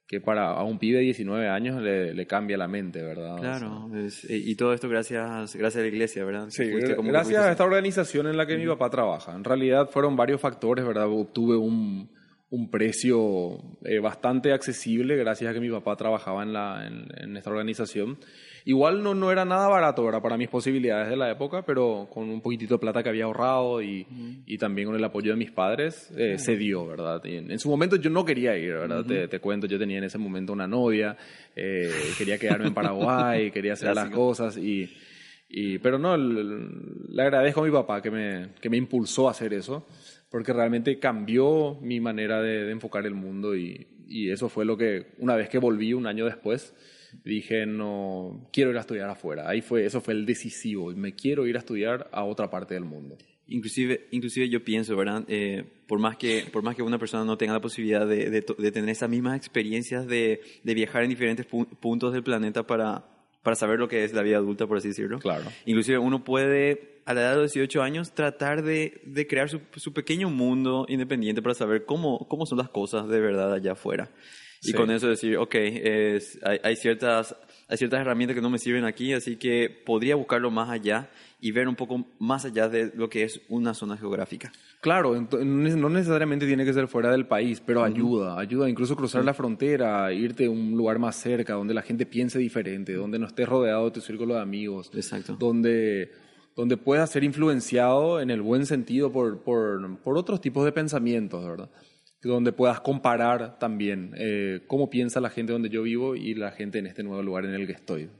que 0.06 0.20
para 0.22 0.50
a 0.52 0.64
un 0.64 0.78
pibe 0.78 0.96
de 0.98 1.04
19 1.04 1.48
años 1.48 1.80
le, 1.82 2.14
le 2.14 2.26
cambia 2.26 2.56
la 2.56 2.66
mente, 2.66 3.02
¿verdad? 3.02 3.34
O 3.34 3.38
sea, 3.40 3.58
Claro, 3.58 3.90
es- 4.06 4.26
y 4.28 4.54
todo 4.56 4.72
esto 4.72 4.88
gracias, 4.88 5.54
gracias 5.54 5.76
a 5.76 5.82
la 5.82 5.88
iglesia, 5.88 6.24
¿verdad? 6.24 6.46
Sí, 6.48 6.64
gracias 7.12 7.42
a 7.44 7.50
esta 7.52 7.64
organización 7.64 8.26
en 8.26 8.36
la 8.38 8.46
que 8.46 8.56
mi 8.56 8.66
papá 8.66 8.88
trabaja. 8.90 9.34
En 9.34 9.44
realidad 9.44 9.90
fueron 9.90 10.16
varios 10.16 10.40
factores, 10.40 10.86
¿verdad? 10.86 11.08
Obtuve 11.08 11.56
un, 11.56 12.10
un 12.50 12.70
precio 12.70 13.58
eh, 13.84 13.98
bastante 14.00 14.52
accesible 14.52 15.14
gracias 15.16 15.50
a 15.50 15.54
que 15.54 15.60
mi 15.60 15.68
papá 15.70 15.94
trabajaba 15.96 16.42
en, 16.42 16.52
la, 16.54 16.86
en, 16.86 17.06
en 17.16 17.36
esta 17.36 17.50
organización. 17.50 18.18
Igual 18.68 19.02
no, 19.02 19.14
no 19.14 19.32
era 19.32 19.46
nada 19.46 19.66
barato, 19.66 20.04
¿verdad? 20.04 20.20
Para 20.20 20.36
mis 20.36 20.50
posibilidades 20.50 21.08
de 21.08 21.16
la 21.16 21.30
época, 21.30 21.62
pero 21.64 22.06
con 22.12 22.28
un 22.28 22.42
poquitito 22.42 22.74
de 22.74 22.78
plata 22.78 23.02
que 23.02 23.08
había 23.08 23.24
ahorrado 23.24 23.80
y, 23.80 24.06
y 24.44 24.58
también 24.58 24.88
con 24.88 24.94
el 24.94 25.02
apoyo 25.02 25.30
de 25.30 25.38
mis 25.38 25.50
padres, 25.50 26.12
eh, 26.18 26.36
se 26.36 26.54
dio, 26.58 26.86
¿verdad? 26.86 27.24
Y 27.24 27.36
en, 27.36 27.50
en 27.50 27.58
su 27.58 27.70
momento 27.70 27.96
yo 27.96 28.10
no 28.10 28.26
quería 28.26 28.58
ir, 28.58 28.74
¿verdad? 28.74 29.06
te, 29.06 29.26
te 29.26 29.40
cuento, 29.40 29.66
yo 29.66 29.78
tenía 29.78 29.96
en 29.96 30.04
ese 30.04 30.18
momento 30.18 30.52
una 30.52 30.68
novia, 30.68 31.16
eh, 31.56 31.90
quería 32.18 32.36
quedarme 32.36 32.66
en 32.66 32.74
Paraguay, 32.74 33.50
quería 33.52 33.72
hacer 33.72 33.94
las 33.94 34.10
cosas 34.10 34.58
y... 34.58 34.86
Y, 35.50 35.78
pero 35.78 35.98
no, 35.98 36.14
le 36.14 37.22
agradezco 37.22 37.62
a 37.62 37.64
mi 37.64 37.70
papá 37.70 38.02
que 38.02 38.10
me, 38.10 38.50
que 38.60 38.68
me 38.68 38.76
impulsó 38.76 39.28
a 39.28 39.30
hacer 39.30 39.54
eso, 39.54 39.86
porque 40.30 40.52
realmente 40.52 40.98
cambió 40.98 41.78
mi 41.80 42.00
manera 42.00 42.42
de, 42.42 42.64
de 42.64 42.72
enfocar 42.72 43.06
el 43.06 43.14
mundo 43.14 43.56
y, 43.56 43.86
y 44.06 44.30
eso 44.30 44.50
fue 44.50 44.66
lo 44.66 44.76
que, 44.76 45.06
una 45.16 45.36
vez 45.36 45.48
que 45.48 45.56
volví 45.56 45.94
un 45.94 46.06
año 46.06 46.26
después, 46.26 46.74
dije, 47.24 47.66
no, 47.66 48.48
quiero 48.52 48.70
ir 48.70 48.76
a 48.76 48.80
estudiar 48.80 49.08
afuera. 49.10 49.48
Ahí 49.48 49.60
fue, 49.60 49.84
eso 49.84 50.00
fue 50.00 50.14
el 50.14 50.26
decisivo, 50.26 50.90
me 50.94 51.14
quiero 51.14 51.46
ir 51.46 51.56
a 51.56 51.60
estudiar 51.60 52.08
a 52.12 52.24
otra 52.24 52.50
parte 52.50 52.74
del 52.74 52.84
mundo. 52.84 53.16
Inclusive, 53.50 54.08
inclusive 54.10 54.48
yo 54.50 54.62
pienso, 54.62 54.94
¿verdad? 54.94 55.24
Eh, 55.26 55.64
por, 55.86 55.98
más 55.98 56.16
que, 56.18 56.44
por 56.52 56.62
más 56.62 56.76
que 56.76 56.82
una 56.82 56.98
persona 56.98 57.24
no 57.24 57.38
tenga 57.38 57.54
la 57.54 57.60
posibilidad 57.62 58.06
de, 58.06 58.28
de 58.28 58.44
de 58.58 58.72
tener 58.72 58.90
esas 58.90 59.08
mismas 59.08 59.36
experiencias 59.38 60.06
de, 60.06 60.40
de 60.62 60.74
viajar 60.74 61.02
en 61.02 61.08
diferentes 61.08 61.48
pu- 61.48 61.66
puntos 61.80 62.12
del 62.12 62.22
planeta 62.22 62.66
para, 62.66 63.06
para 63.42 63.56
saber 63.56 63.78
lo 63.78 63.88
que 63.88 64.04
es 64.04 64.12
la 64.12 64.20
vida 64.22 64.36
adulta, 64.36 64.66
por 64.66 64.76
así 64.76 64.88
decirlo. 64.88 65.18
Claro. 65.18 65.44
Inclusive 65.64 65.96
uno 65.96 66.24
puede, 66.24 67.00
a 67.06 67.14
la 67.14 67.22
edad 67.22 67.34
de 67.36 67.40
18 67.40 67.80
años, 67.82 68.12
tratar 68.12 68.62
de, 68.62 69.00
de 69.06 69.26
crear 69.26 69.48
su, 69.48 69.62
su 69.76 69.94
pequeño 69.94 70.28
mundo 70.28 70.84
independiente 70.86 71.40
para 71.40 71.54
saber 71.54 71.86
cómo, 71.86 72.28
cómo 72.28 72.44
son 72.44 72.58
las 72.58 72.68
cosas 72.68 73.08
de 73.08 73.18
verdad 73.18 73.54
allá 73.54 73.72
afuera. 73.72 74.10
Y 74.62 74.68
Sí. 74.68 74.72
con 74.72 74.90
eso 74.90 75.08
decir, 75.08 75.36
ok, 75.36 75.54
es, 75.54 76.38
hay, 76.42 76.58
hay, 76.64 76.76
ciertas, 76.76 77.36
hay 77.68 77.76
ciertas 77.76 78.00
herramientas 78.00 78.34
que 78.34 78.40
no 78.42 78.50
me 78.50 78.58
sirven 78.58 78.84
aquí, 78.84 79.12
así 79.12 79.36
que 79.36 79.70
podría 79.86 80.16
buscarlo 80.16 80.50
más 80.50 80.68
allá 80.68 81.10
y 81.40 81.52
ver 81.52 81.68
un 81.68 81.76
poco 81.76 82.04
más 82.18 82.44
allá 82.44 82.68
de 82.68 82.90
lo 82.96 83.08
que 83.08 83.22
es 83.22 83.40
una 83.48 83.72
zona 83.74 83.96
geográfica. 83.96 84.50
Claro, 84.80 85.14
no 85.20 85.88
necesariamente 85.88 86.46
tiene 86.46 86.64
que 86.64 86.72
ser 86.72 86.88
fuera 86.88 87.10
del 87.12 87.26
país, 87.26 87.62
pero 87.64 87.84
ayuda, 87.84 88.38
ayuda 88.40 88.68
incluso 88.68 88.96
cruzar 88.96 89.24
la 89.24 89.34
frontera, 89.34 90.12
irte 90.12 90.46
a 90.46 90.50
un 90.50 90.76
lugar 90.76 90.98
más 90.98 91.14
cerca, 91.16 91.54
donde 91.54 91.74
la 91.74 91.82
gente 91.82 92.06
piense 92.06 92.38
diferente, 92.40 92.94
donde 92.94 93.18
no 93.20 93.26
estés 93.26 93.48
rodeado 93.48 93.84
de 93.86 93.90
tu 93.92 94.00
círculo 94.00 94.34
de 94.34 94.40
amigos, 94.40 94.90
Exacto. 94.94 95.36
donde, 95.38 96.10
donde 96.56 96.76
puedas 96.76 97.10
ser 97.10 97.22
influenciado 97.22 98.20
en 98.20 98.30
el 98.30 98.42
buen 98.42 98.66
sentido 98.66 99.12
por, 99.12 99.40
por, 99.42 99.98
por 99.98 100.18
otros 100.18 100.40
tipos 100.40 100.64
de 100.64 100.72
pensamientos, 100.72 101.44
¿verdad? 101.44 101.70
Donde 102.22 102.52
puedas 102.52 102.80
comparar 102.80 103.58
también 103.58 104.12
eh, 104.16 104.62
cómo 104.66 104.90
piensa 104.90 105.20
la 105.20 105.30
gente 105.30 105.52
donde 105.52 105.68
yo 105.68 105.82
vivo 105.82 106.16
y 106.16 106.34
la 106.34 106.50
gente 106.50 106.78
en 106.78 106.86
este 106.86 107.02
nuevo 107.04 107.22
lugar 107.22 107.44
en 107.44 107.54
el 107.54 107.66
que 107.66 107.72
estoy. 107.74 108.10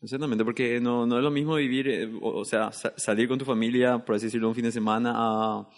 Exactamente, 0.00 0.44
porque 0.44 0.80
no, 0.80 1.06
no 1.06 1.16
es 1.16 1.24
lo 1.24 1.30
mismo 1.32 1.56
vivir, 1.56 1.88
eh, 1.88 2.08
o, 2.22 2.38
o 2.38 2.44
sea, 2.44 2.70
sa- 2.70 2.94
salir 2.96 3.26
con 3.26 3.36
tu 3.36 3.44
familia, 3.44 3.98
por 3.98 4.14
así 4.14 4.26
decirlo, 4.26 4.48
un 4.48 4.54
fin 4.54 4.62
de 4.64 4.70
semana 4.70 5.12
a, 5.16 5.68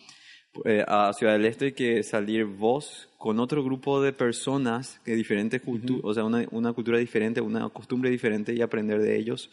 eh, 0.67 0.85
a 0.87 1.11
Ciudad 1.15 1.33
del 1.33 1.47
Este 1.47 1.73
que 1.73 2.03
salir 2.03 2.45
vos 2.45 3.09
con 3.17 3.41
otro 3.41 3.65
grupo 3.65 4.03
de 4.03 4.13
personas 4.13 5.01
que 5.05 5.15
diferentes 5.15 5.63
culturas, 5.63 6.03
o 6.05 6.13
sea, 6.13 6.25
una, 6.25 6.45
una 6.51 6.75
cultura 6.75 6.99
diferente, 6.99 7.41
una 7.41 7.71
costumbre 7.71 8.11
diferente 8.11 8.53
y 8.53 8.61
aprender 8.61 9.01
de 9.01 9.17
ellos, 9.19 9.51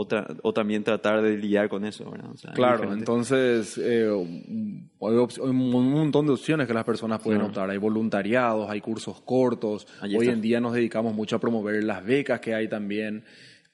o, 0.00 0.06
tra- 0.06 0.38
o 0.44 0.52
también 0.52 0.84
tratar 0.84 1.20
de 1.22 1.36
lidiar 1.36 1.68
con 1.68 1.84
eso, 1.84 2.08
¿verdad? 2.08 2.30
O 2.32 2.36
sea, 2.36 2.50
es 2.50 2.54
Claro, 2.56 2.92
entonces 2.92 3.76
eh, 3.82 4.06
hay, 4.08 5.16
un 5.40 5.90
montón 5.90 6.26
de 6.26 6.34
opciones 6.34 6.68
que 6.68 6.72
las 6.74 6.84
personas 6.84 7.20
pueden 7.20 7.40
Claro. 7.40 7.48
optar. 7.48 7.70
Hay 7.70 7.78
voluntariados, 7.78 8.70
hay 8.70 8.80
cursos 8.80 9.20
cortos. 9.22 9.88
Ahí 10.00 10.14
Hoy 10.16 10.26
está. 10.26 10.34
en 10.34 10.40
día 10.40 10.60
nos 10.60 10.74
dedicamos 10.74 11.14
mucho 11.14 11.34
a 11.34 11.40
promover 11.40 11.82
las 11.82 12.04
becas 12.04 12.38
que 12.38 12.54
hay 12.54 12.68
también. 12.68 13.24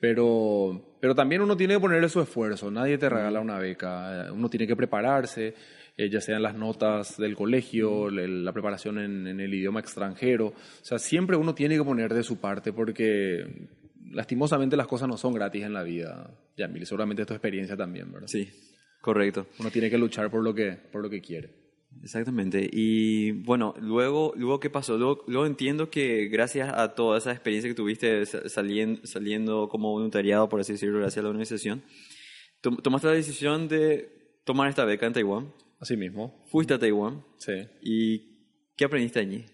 Pero, 0.01 0.97
pero 1.01 1.15
también 1.15 1.43
uno 1.43 1.57
tiene 1.59 1.75
que 1.75 1.81
ponerle 1.81 2.09
su 2.09 2.21
esfuerzo. 2.23 2.71
Nadie 2.71 2.97
te 2.97 3.09
regala 3.11 3.41
una 3.41 3.59
beca. 3.59 4.29
Uno 4.33 4.49
tiene 4.49 4.67
que 4.67 4.77
prepararse, 4.77 5.55
eh, 5.97 6.09
ya 6.11 6.21
sean 6.23 6.43
las 6.43 6.55
notas 6.55 7.17
del 7.19 7.35
colegio, 7.37 8.09
la 8.11 8.53
preparación 8.53 8.99
en, 8.99 9.27
en 9.27 9.41
el 9.41 9.53
idioma 9.53 9.81
extranjero. 9.81 10.47
O 10.49 10.55
sea, 10.85 10.99
siempre 10.99 11.37
uno 11.37 11.55
tiene 11.55 11.77
que 11.77 11.85
poner 11.85 12.13
de 12.15 12.23
su 12.23 12.39
parte 12.39 12.73
porque 12.73 13.69
lastimosamente 14.15 14.77
las 14.77 14.87
cosas 14.87 15.09
no 15.09 15.17
son 15.17 15.35
gratis 15.35 15.63
en 15.65 15.73
la 15.73 15.83
vida. 15.83 16.31
Yamil, 16.57 16.87
seguramente 16.87 17.23
es 17.23 17.29
tu 17.29 17.35
experiencia 17.35 17.77
también, 17.77 18.11
¿verdad? 18.13 18.29
Sí, 18.29 18.49
correcto. 19.01 19.47
Uno 19.59 19.71
tiene 19.71 19.91
que 19.91 19.99
luchar 19.99 20.31
por 20.31 20.43
lo 20.43 20.55
que, 20.55 20.73
por 20.93 21.03
lo 21.03 21.11
que 21.11 21.21
quiere. 21.21 21.51
Exactamente. 22.03 22.69
Y 22.73 23.31
bueno, 23.31 23.75
luego, 23.81 24.33
luego 24.37 24.59
¿qué 24.59 24.69
pasó? 24.71 24.99
Luego, 24.99 25.23
luego 25.29 25.47
entiendo 25.47 25.91
que 25.91 26.27
gracias 26.27 26.73
a 26.75 26.95
toda 26.95 27.19
esa 27.19 27.31
experiencia 27.31 27.71
que 27.71 27.75
tuviste 27.75 28.27
sa- 28.27 28.49
saliendo, 28.49 29.07
saliendo 29.07 29.69
como 29.69 29.93
voluntariado, 29.93 30.49
por 30.49 30.59
así 30.61 30.73
decirlo, 30.73 30.99
gracias 30.99 31.19
a 31.21 31.23
la 31.23 31.29
organización, 31.29 31.83
tom- 32.61 32.79
tomaste 32.79 33.07
la 33.07 33.13
decisión 33.15 33.69
de 33.69 34.09
tomar 34.45 34.69
esta 34.69 34.85
beca 34.85 35.07
en 35.07 35.13
Taiwán. 35.13 35.53
Así 35.79 35.97
mismo. 35.97 36.45
Fuiste 36.51 36.75
a 36.75 36.79
Taiwán. 36.79 37.23
Sí. 37.39 37.53
¿Y 37.83 38.39
qué 38.77 38.87
aprendiste 38.87 39.21
allí? 39.21 39.45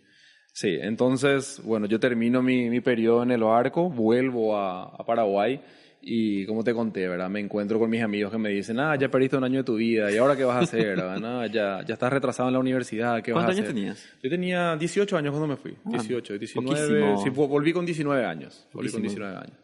Sí, 0.52 0.76
entonces, 0.80 1.61
bueno, 1.64 1.87
yo 1.87 1.99
termino 2.00 2.42
mi, 2.42 2.69
mi 2.69 2.80
periodo 2.80 3.23
en 3.23 3.30
el 3.30 3.42
barco, 3.42 3.88
vuelvo 3.88 4.57
a, 4.57 4.85
a 4.85 5.04
Paraguay 5.07 5.61
y 6.02 6.45
como 6.47 6.64
te 6.64 6.73
conté, 6.75 7.07
¿verdad? 7.09 7.28
Me 7.30 7.40
encuentro 7.40 7.78
con 7.78 7.88
mis 7.90 8.02
amigos 8.02 8.33
que 8.33 8.38
me 8.38 8.50
dicen, 8.50 8.78
ah, 8.80 8.97
ya 8.97 9.09
perdiste 9.11 9.37
un 9.37 9.45
año 9.45 9.59
de 9.59 9.64
tu 9.64 9.76
vida, 9.76 10.11
¿y 10.12 10.16
ahora 10.16 10.37
qué 10.37 10.45
vas 10.45 10.57
a 10.57 10.61
hacer? 10.61 10.97
¿verdad? 10.97 11.19
No, 11.19 11.47
ya, 11.47 11.85
ya 11.87 11.95
estás 11.95 12.12
retrasado 12.12 12.49
en 12.49 12.54
la 12.54 12.59
universidad, 12.59 13.23
¿qué 13.23 13.33
vas 13.33 13.42
a 13.42 13.47
¿Cuántos 13.47 13.61
hacer? 13.61 13.71
años 13.71 13.75
tenías? 13.97 14.09
Yo 14.23 14.30
tenía 14.30 14.76
18 14.76 15.16
años 15.16 15.30
cuando 15.33 15.47
me 15.47 15.57
fui, 15.57 15.73
Ah, 15.87 15.90
18, 15.92 16.37
19, 16.38 16.66
poquísimo. 16.66 17.23
sí, 17.23 17.28
vo- 17.30 17.49
volví 17.49 17.73
con 17.73 17.87
19 17.87 18.25
años, 18.25 18.66
volví 18.73 18.90
con 18.90 19.02
Poquísimo. 19.02 19.26
19 19.26 19.37
años. 19.37 19.57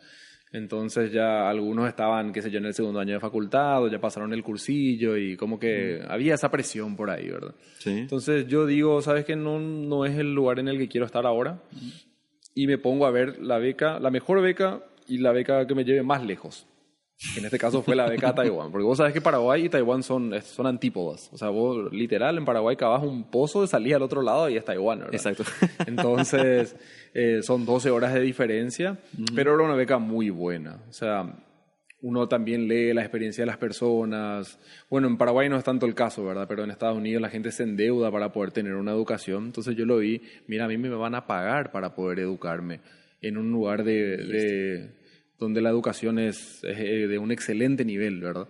Entonces 0.56 1.12
ya 1.12 1.50
algunos 1.50 1.86
estaban, 1.86 2.32
qué 2.32 2.40
sé 2.40 2.50
yo, 2.50 2.56
en 2.58 2.64
el 2.64 2.72
segundo 2.72 2.98
año 2.98 3.12
de 3.12 3.20
facultad 3.20 3.82
o 3.82 3.88
ya 3.88 4.00
pasaron 4.00 4.32
el 4.32 4.42
cursillo 4.42 5.14
y 5.14 5.36
como 5.36 5.58
que 5.58 6.00
había 6.08 6.34
esa 6.34 6.50
presión 6.50 6.96
por 6.96 7.10
ahí, 7.10 7.28
¿verdad? 7.28 7.54
Sí. 7.78 7.90
Entonces 7.90 8.46
yo 8.46 8.64
digo, 8.64 9.02
¿sabes 9.02 9.26
qué? 9.26 9.36
No, 9.36 9.60
no 9.60 10.06
es 10.06 10.16
el 10.16 10.32
lugar 10.32 10.58
en 10.58 10.68
el 10.68 10.78
que 10.78 10.88
quiero 10.88 11.04
estar 11.04 11.26
ahora. 11.26 11.62
Y 12.54 12.66
me 12.66 12.78
pongo 12.78 13.04
a 13.04 13.10
ver 13.10 13.38
la 13.42 13.58
beca, 13.58 14.00
la 14.00 14.10
mejor 14.10 14.40
beca 14.40 14.82
y 15.06 15.18
la 15.18 15.32
beca 15.32 15.66
que 15.66 15.74
me 15.74 15.84
lleve 15.84 16.02
más 16.02 16.24
lejos. 16.24 16.66
En 17.36 17.44
este 17.46 17.58
caso 17.58 17.82
fue 17.82 17.96
la 17.96 18.06
beca 18.08 18.28
a 18.28 18.34
Taiwán. 18.34 18.70
Porque 18.70 18.84
vos 18.84 18.98
sabés 18.98 19.14
que 19.14 19.20
Paraguay 19.22 19.64
y 19.64 19.68
Taiwán 19.70 20.02
son, 20.02 20.34
son 20.42 20.66
antípodas. 20.66 21.30
O 21.32 21.38
sea, 21.38 21.48
vos 21.48 21.90
literal 21.92 22.36
en 22.36 22.44
Paraguay 22.44 22.76
cavas 22.76 23.02
un 23.02 23.30
pozo 23.30 23.66
salida 23.66 23.96
al 23.96 24.02
otro 24.02 24.20
lado 24.22 24.48
y 24.50 24.56
es 24.56 24.64
Taiwán, 24.64 24.98
¿verdad? 24.98 25.14
Exacto. 25.14 25.44
Entonces, 25.86 26.76
eh, 27.14 27.40
son 27.42 27.64
12 27.64 27.90
horas 27.90 28.12
de 28.12 28.20
diferencia, 28.20 28.98
pero 29.34 29.54
era 29.54 29.64
una 29.64 29.74
beca 29.74 29.98
muy 29.98 30.28
buena. 30.28 30.78
O 30.90 30.92
sea, 30.92 31.34
uno 32.02 32.28
también 32.28 32.68
lee 32.68 32.92
la 32.92 33.00
experiencia 33.00 33.42
de 33.42 33.46
las 33.46 33.56
personas. 33.56 34.58
Bueno, 34.90 35.08
en 35.08 35.16
Paraguay 35.16 35.48
no 35.48 35.56
es 35.56 35.64
tanto 35.64 35.86
el 35.86 35.94
caso, 35.94 36.22
¿verdad? 36.24 36.46
Pero 36.46 36.64
en 36.64 36.70
Estados 36.70 36.98
Unidos 36.98 37.22
la 37.22 37.30
gente 37.30 37.50
se 37.50 37.62
endeuda 37.62 38.10
para 38.12 38.30
poder 38.32 38.52
tener 38.52 38.74
una 38.74 38.92
educación. 38.92 39.46
Entonces 39.46 39.74
yo 39.74 39.86
lo 39.86 39.96
vi, 39.96 40.20
mira, 40.46 40.66
a 40.66 40.68
mí 40.68 40.76
me 40.76 40.90
van 40.90 41.14
a 41.14 41.26
pagar 41.26 41.72
para 41.72 41.94
poder 41.94 42.20
educarme 42.20 42.80
en 43.22 43.38
un 43.38 43.50
lugar 43.50 43.82
de- 43.84 45.05
donde 45.38 45.60
la 45.60 45.70
educación 45.70 46.18
es, 46.18 46.62
es, 46.64 46.78
eh, 46.78 47.06
de 47.08 47.18
un 47.18 47.30
excelente 47.32 47.84
nivel, 47.84 48.20
¿verdad? 48.20 48.48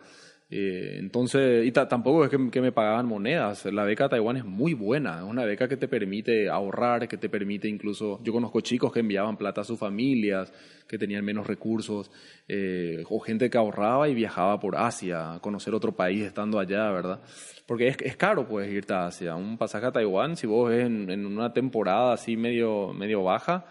Eh, 0.49 0.99
entonces, 1.01 1.67
y 1.67 1.73
ta- 1.73 1.89
tampoco 1.89 2.25
es 2.25 2.31
que, 2.31 2.51
que 2.53 2.61
me 2.61 2.71
pagaban 2.71 3.07
monedas. 3.07 3.65
La 3.65 3.83
beca 3.83 4.05
de 4.05 4.11
Taiwán 4.11 4.37
es 4.37 4.45
muy 4.45 4.75
buena. 4.75 5.17
Es 5.19 5.25
una 5.25 5.45
beca 5.45 5.67
que 5.67 5.77
te 5.77 5.89
permite 5.89 6.49
ahorrar, 6.49 7.09
que 7.09 7.17
te 7.17 7.29
permite 7.29 7.67
incluso. 7.67 8.21
Yo 8.23 8.33
conozco 8.33 8.61
chicos 8.61 8.93
que 8.93 9.01
enviaban 9.01 9.37
plata 9.37 9.63
a 9.63 9.65
sus 9.65 9.77
familias, 9.77 10.53
que 10.87 10.99
tenían 10.99 11.25
menos 11.25 11.49
recursos, 11.49 12.13
eh, 12.47 13.03
o 13.11 13.19
gente 13.19 13.51
que 13.51 13.59
ahorraba 13.59 14.09
y 14.09 14.15
viajaba 14.15 14.61
por 14.61 14.77
Asia 14.77 15.35
a 15.35 15.41
conocer 15.41 15.75
otro 15.75 15.97
país 15.97 16.23
estando 16.23 16.61
allá, 16.61 16.93
¿verdad? 16.93 17.21
Porque 17.67 17.89
es, 17.89 17.97
es 18.03 18.17
caro, 18.17 18.47
puedes 18.47 18.73
irte 18.73 18.93
a 18.95 19.07
Asia. 19.07 19.35
Un 19.35 19.59
pasaje 19.59 19.87
a 19.87 19.91
Taiwán, 19.91 20.37
si 20.37 20.47
vos 20.47 20.71
ves 20.71 20.87
en, 20.87 21.11
en 21.11 21.27
una 21.27 21.53
temporada 21.53 22.13
así 22.13 22.37
medio, 22.37 22.93
medio 22.93 23.25
baja, 23.25 23.67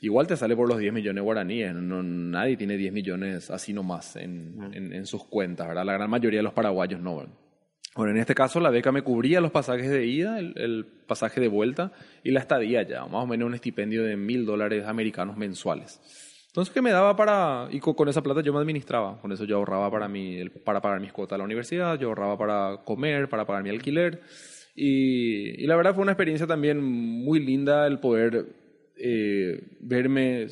Igual 0.00 0.26
te 0.26 0.36
sale 0.36 0.56
por 0.56 0.68
los 0.68 0.78
10 0.78 0.92
millones 0.92 1.22
guaraníes. 1.22 1.74
No, 1.74 2.02
nadie 2.02 2.56
tiene 2.56 2.76
10 2.76 2.92
millones 2.92 3.50
así 3.50 3.72
nomás 3.72 4.16
en, 4.16 4.56
en, 4.72 4.92
en 4.92 5.06
sus 5.06 5.24
cuentas, 5.24 5.68
¿verdad? 5.68 5.84
La 5.84 5.92
gran 5.94 6.10
mayoría 6.10 6.38
de 6.40 6.44
los 6.44 6.52
paraguayos 6.52 7.00
no. 7.00 7.18
¿verdad? 7.18 7.32
Bueno, 7.94 8.12
en 8.12 8.18
este 8.18 8.34
caso 8.34 8.58
la 8.60 8.70
beca 8.70 8.90
me 8.90 9.02
cubría 9.02 9.40
los 9.40 9.50
pasajes 9.50 9.90
de 9.90 10.06
ida, 10.06 10.38
el, 10.38 10.54
el 10.56 10.86
pasaje 11.06 11.40
de 11.40 11.48
vuelta 11.48 11.92
y 12.24 12.30
la 12.30 12.40
estadía 12.40 12.82
ya, 12.82 13.04
más 13.04 13.24
o 13.24 13.26
menos 13.26 13.46
un 13.46 13.54
estipendio 13.54 14.02
de 14.02 14.16
mil 14.16 14.46
dólares 14.46 14.86
americanos 14.86 15.36
mensuales. 15.36 16.00
Entonces, 16.46 16.72
¿qué 16.74 16.82
me 16.82 16.90
daba 16.90 17.16
para...? 17.16 17.68
Y 17.70 17.80
con, 17.80 17.94
con 17.94 18.08
esa 18.10 18.22
plata 18.22 18.42
yo 18.42 18.52
me 18.52 18.58
administraba. 18.58 19.18
Con 19.22 19.32
eso 19.32 19.44
yo 19.44 19.56
ahorraba 19.56 19.90
para, 19.90 20.06
mi, 20.08 20.36
el- 20.36 20.50
para 20.50 20.80
pagar 20.82 21.00
mis 21.00 21.12
cuotas 21.12 21.36
a 21.36 21.38
la 21.38 21.44
universidad, 21.44 21.98
yo 21.98 22.08
ahorraba 22.08 22.36
para 22.36 22.76
comer, 22.84 23.28
para 23.30 23.46
pagar 23.46 23.62
mi 23.62 23.70
alquiler. 23.70 24.20
Y, 24.74 25.62
y 25.62 25.66
la 25.66 25.76
verdad 25.76 25.94
fue 25.94 26.02
una 26.02 26.12
experiencia 26.12 26.46
también 26.46 26.82
muy 26.82 27.40
linda 27.40 27.86
el 27.86 28.00
poder 28.00 28.46
eh, 29.04 29.60
verme... 29.80 30.46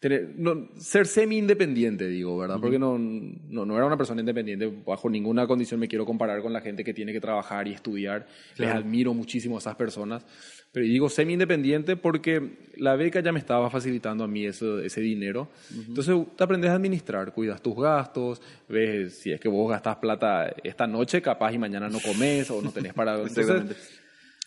tener- 0.00 0.34
no, 0.36 0.68
ser 0.78 1.06
semi-independiente, 1.06 2.06
digo, 2.08 2.36
¿verdad? 2.38 2.58
Porque 2.60 2.78
no, 2.78 2.98
no, 2.98 3.64
no 3.66 3.76
era 3.76 3.86
una 3.86 3.96
persona 3.96 4.20
independiente. 4.20 4.70
Bajo 4.86 5.08
ninguna 5.08 5.46
condición 5.46 5.80
me 5.80 5.88
quiero 5.88 6.04
comparar 6.04 6.42
con 6.42 6.52
la 6.52 6.60
gente 6.60 6.82
que 6.84 6.92
tiene 6.94 7.12
que 7.12 7.20
trabajar 7.20 7.66
y 7.68 7.72
estudiar. 7.72 8.26
Les 8.58 8.68
Claro. 8.68 8.78
admiro 8.80 9.14
muchísimo 9.14 9.56
a 9.56 9.58
esas 9.60 9.76
personas. 9.76 10.26
Pero 10.72 10.86
digo 10.86 11.08
semi-independiente 11.08 11.96
porque 11.96 12.58
la 12.76 12.96
beca 12.96 13.20
ya 13.20 13.30
me 13.32 13.38
estaba 13.38 13.70
facilitando 13.70 14.24
a 14.24 14.26
mí 14.28 14.44
eso, 14.44 14.80
ese 14.80 15.00
dinero. 15.00 15.48
Entonces 15.88 16.16
te 16.36 16.42
aprendes 16.44 16.70
a 16.70 16.74
administrar, 16.74 17.32
cuidas 17.32 17.62
tus 17.62 17.76
gastos, 17.76 18.42
ves 18.68 19.14
si 19.20 19.30
es 19.30 19.40
que 19.40 19.48
vos 19.48 19.70
gastás 19.70 19.96
plata 19.98 20.52
esta 20.64 20.86
noche, 20.88 21.22
capaz 21.22 21.52
y 21.52 21.58
mañana 21.58 21.88
no 21.88 22.00
comes 22.00 22.50
o 22.50 22.60
no 22.60 22.72
tenés 22.72 22.92
para... 22.92 23.14
Entonces, 23.22 24.02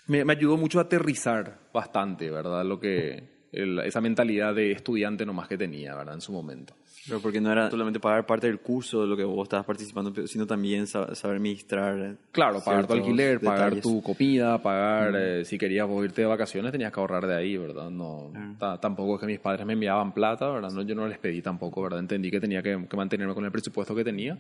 me, 0.08 0.24
me 0.26 0.34
ayudó 0.34 0.58
mucho 0.58 0.80
a 0.80 0.84
aterrizar 0.84 1.60
bastante, 1.74 2.30
¿verdad? 2.30 2.66
Lo 2.66 2.80
que... 2.80 3.38
el- 3.52 3.80
esa 3.80 4.02
mentalidad 4.02 4.54
de 4.54 4.72
estudiante 4.72 5.26
nomás 5.26 5.48
que 5.48 5.58
tenía, 5.58 5.96
¿verdad? 5.96 6.16
En 6.16 6.22
su 6.22 6.32
momento. 6.32 6.76
Pero 7.08 7.22
porque 7.22 7.40
no 7.40 7.50
era 7.50 7.70
solamente 7.72 8.02
pagar 8.02 8.26
parte 8.26 8.48
del 8.48 8.60
curso 8.60 9.02
de 9.02 9.08
lo 9.08 9.16
que 9.16 9.24
vos 9.24 9.44
estabas 9.44 9.66
participando, 9.66 10.28
sino 10.28 10.46
también 10.46 10.86
sa- 10.88 11.16
saber 11.16 11.38
administrar. 11.38 12.18
Claro, 12.34 12.60
pagar 12.60 12.86
tu 12.88 12.94
alquiler, 13.08 13.40
pagar 13.40 13.70
tu 13.82 14.02
comida, 14.04 14.62
pagar, 14.62 15.14
eh, 15.16 15.46
si 15.46 15.58
querías 15.58 15.88
vos 15.88 16.04
irte 16.04 16.22
de 16.24 16.28
vacaciones 16.28 16.74
tenías 16.74 16.92
que 16.92 17.00
ahorrar 17.00 17.26
de 17.26 17.36
ahí, 17.36 17.56
¿verdad? 17.56 17.90
No, 17.90 18.32
ta- 18.60 18.78
tampoco 18.82 19.16
es 19.16 19.22
que 19.22 19.28
mis 19.28 19.40
padres 19.40 19.66
me 19.66 19.74
enviaban 19.74 20.14
plata, 20.14 20.50
¿verdad? 20.50 20.72
No, 20.72 20.82
yo 20.82 20.96
no 20.96 21.08
les 21.08 21.18
pedí 21.18 21.42
tampoco, 21.42 21.82
¿verdad? 21.82 22.00
Entendí 22.02 22.30
que 22.30 22.42
tenía 22.42 22.62
que, 22.62 22.86
que 22.90 22.98
mantenerme 22.98 23.34
con 23.34 23.46
el 23.46 23.52
presupuesto 23.52 23.96
que 23.96 24.04
tenía 24.04 24.38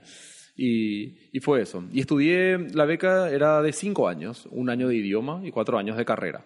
y, 0.58 1.14
y 1.32 1.40
fue 1.40 1.62
eso. 1.62 1.84
Y 1.94 2.00
estudié, 2.02 2.58
la 2.74 2.86
beca 2.86 3.30
era 3.30 3.62
de 3.62 3.72
cinco 3.72 4.08
años, 4.10 4.48
un 4.52 4.70
año 4.70 4.88
de 4.88 4.96
idioma 4.96 5.42
y 5.46 5.52
cuatro 5.52 5.78
años 5.78 5.96
de 5.98 6.04
carrera. 6.06 6.46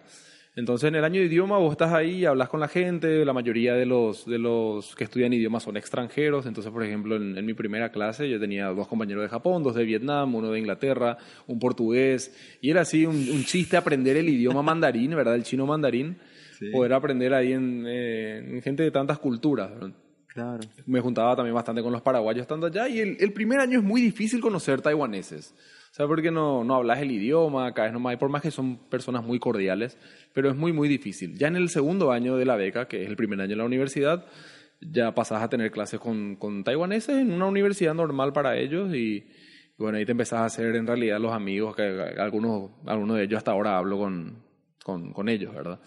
Entonces, 0.54 0.88
en 0.88 0.96
el 0.96 1.04
año 1.04 1.18
de 1.18 1.28
idioma 1.28 1.56
vos 1.56 1.72
estás 1.72 1.94
ahí 1.94 2.26
hablas 2.26 2.50
con 2.50 2.60
la 2.60 2.68
gente, 2.68 3.24
la 3.24 3.32
mayoría 3.32 3.72
de 3.72 3.86
los, 3.86 4.26
de 4.26 4.38
los 4.38 4.94
que 4.94 5.04
estudian 5.04 5.32
idiomas 5.32 5.62
son 5.62 5.78
extranjeros, 5.78 6.44
entonces, 6.44 6.70
por 6.70 6.84
ejemplo, 6.84 7.16
en, 7.16 7.38
en 7.38 7.46
mi 7.46 7.54
primera 7.54 7.90
clase 7.90 8.28
yo 8.28 8.38
tenía 8.38 8.66
dos 8.66 8.86
compañeros 8.86 9.22
de 9.22 9.30
Japón, 9.30 9.62
dos 9.62 9.74
de 9.74 9.84
Vietnam, 9.84 10.34
uno 10.34 10.50
de 10.52 10.58
Inglaterra, 10.58 11.16
un 11.46 11.58
portugués, 11.58 12.36
y 12.60 12.68
era 12.68 12.82
así 12.82 13.06
un, 13.06 13.16
un 13.16 13.44
chiste 13.44 13.78
aprender 13.78 14.18
el 14.18 14.28
idioma 14.28 14.60
mandarín, 14.62 15.16
¿verdad? 15.16 15.36
El 15.36 15.42
chino 15.44 15.64
mandarín, 15.66 16.18
Sí. 16.58 16.70
poder 16.70 16.92
aprender 16.92 17.32
ahí 17.32 17.54
en, 17.54 17.84
eh, 17.88 18.36
en 18.38 18.62
gente 18.62 18.82
de 18.84 18.90
tantas 18.90 19.18
culturas. 19.18 19.70
¿verdad? 19.70 19.90
Me 20.86 21.00
juntaba 21.00 21.36
también 21.36 21.54
bastante 21.54 21.82
con 21.82 21.92
los 21.92 22.02
paraguayos 22.02 22.42
estando 22.42 22.66
allá 22.66 22.88
y 22.88 23.00
el, 23.00 23.32
primer 23.32 23.60
año 23.60 23.78
es 23.78 23.84
muy 23.84 24.00
difícil 24.00 24.40
conocer 24.40 24.80
taiwaneses. 24.80 25.54
O 25.90 25.94
sea, 25.94 26.06
porque 26.06 26.30
no, 26.30 26.64
no 26.64 26.76
hablas 26.76 27.00
el 27.00 27.10
idioma, 27.10 27.74
caes 27.74 27.92
nomás, 27.92 28.14
y 28.14 28.16
por 28.16 28.30
más 28.30 28.40
que 28.40 28.50
son 28.50 28.78
personas 28.88 29.22
muy 29.24 29.38
cordiales, 29.38 29.98
pero 30.32 30.48
es 30.48 30.56
muy, 30.56 30.72
muy 30.72 30.88
difícil. 30.88 31.36
Ya 31.36 31.48
en 31.48 31.56
el 31.56 31.68
segundo 31.68 32.12
año 32.12 32.36
de 32.36 32.46
la 32.46 32.56
beca, 32.56 32.88
que 32.88 33.02
es 33.02 33.08
el 33.08 33.16
primer 33.16 33.40
año 33.40 33.50
de 33.50 33.56
la 33.56 33.64
universidad, 33.64 34.24
ya 34.80 35.14
pasás 35.14 35.42
a 35.42 35.50
tener 35.50 35.70
clases 35.70 36.00
con, 36.00 36.36
con 36.36 36.64
taiwaneses 36.64 37.16
en 37.16 37.32
una 37.32 37.46
universidad 37.46 37.94
normal 37.94 38.32
para 38.32 38.56
ellos 38.56 38.94
y, 38.94 39.16
Y 39.16 39.82
bueno, 39.82 39.98
ahí 39.98 40.06
te 40.06 40.12
empezás 40.12 40.40
a 40.40 40.44
hacer 40.46 40.74
en 40.76 40.86
realidad 40.86 41.20
los 41.20 41.32
amigos, 41.32 41.76
que 41.76 41.82
algunos, 41.82 42.70
algunos 42.86 43.18
de 43.18 43.24
ellos 43.24 43.38
hasta 43.38 43.52
ahora 43.52 43.76
hablo 43.76 43.98
con, 43.98 44.42
con, 44.82 45.12
con 45.12 45.28
ellos, 45.28 45.54
¿verdad? 45.54 45.78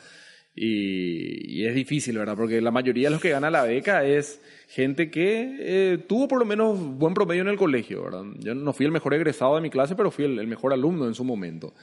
Y, 0.58 1.60
y, 1.60 1.66
es 1.66 1.76
difícil, 1.76 2.18
¿verdad? 2.18 2.38
Porque 2.38 2.62
la 2.62 2.72
mayoría 2.72 3.08
de 3.08 3.12
los 3.12 3.22
que 3.22 3.30
gana 3.30 3.50
la 3.50 3.64
beca 3.64 4.06
es 4.06 4.42
gente 4.70 5.12
que 5.12 5.58
eh, 5.60 5.98
tuvo 6.08 6.30
por 6.30 6.40
lo 6.40 6.46
menos 6.46 6.80
buen 6.80 7.14
promedio 7.14 7.42
en 7.42 7.50
el 7.50 7.58
colegio, 7.58 8.04
¿verdad? 8.04 8.24
Yo 8.40 8.56
no 8.56 8.72
fui 8.72 8.86
el 8.86 8.94
mejor 8.94 9.14
egresado 9.14 9.56
de 9.56 9.62
mi 9.62 9.70
clase, 9.70 9.96
pero 9.96 10.12
fui 10.12 10.24
el, 10.24 10.40
el 10.40 10.48
mejor 10.48 10.72
alumno 10.72 11.08
en 11.08 11.14
su 11.14 11.26
momento. 11.26 11.74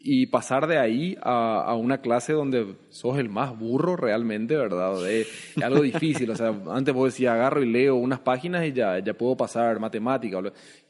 Y 0.00 0.26
pasar 0.26 0.66
de 0.66 0.78
ahí 0.78 1.16
a, 1.22 1.62
a, 1.62 1.74
una 1.74 2.02
clase 2.02 2.32
donde 2.32 2.76
sos 2.90 3.18
el 3.18 3.30
más 3.30 3.58
burro 3.58 3.96
realmente, 3.96 4.56
¿verdad? 4.56 5.10
Es, 5.10 5.26
es 5.56 5.62
algo 5.62 5.82
difícil. 5.82 6.30
O 6.30 6.36
sea, 6.36 6.54
antes 6.70 6.94
vos 6.94 7.12
decías, 7.12 7.32
agarro 7.32 7.62
y 7.62 7.66
leo 7.66 7.96
unas 7.96 8.20
páginas 8.20 8.64
y 8.66 8.72
ya, 8.72 8.98
ya 9.00 9.14
puedo 9.14 9.36
pasar 9.36 9.80
matemática. 9.80 10.40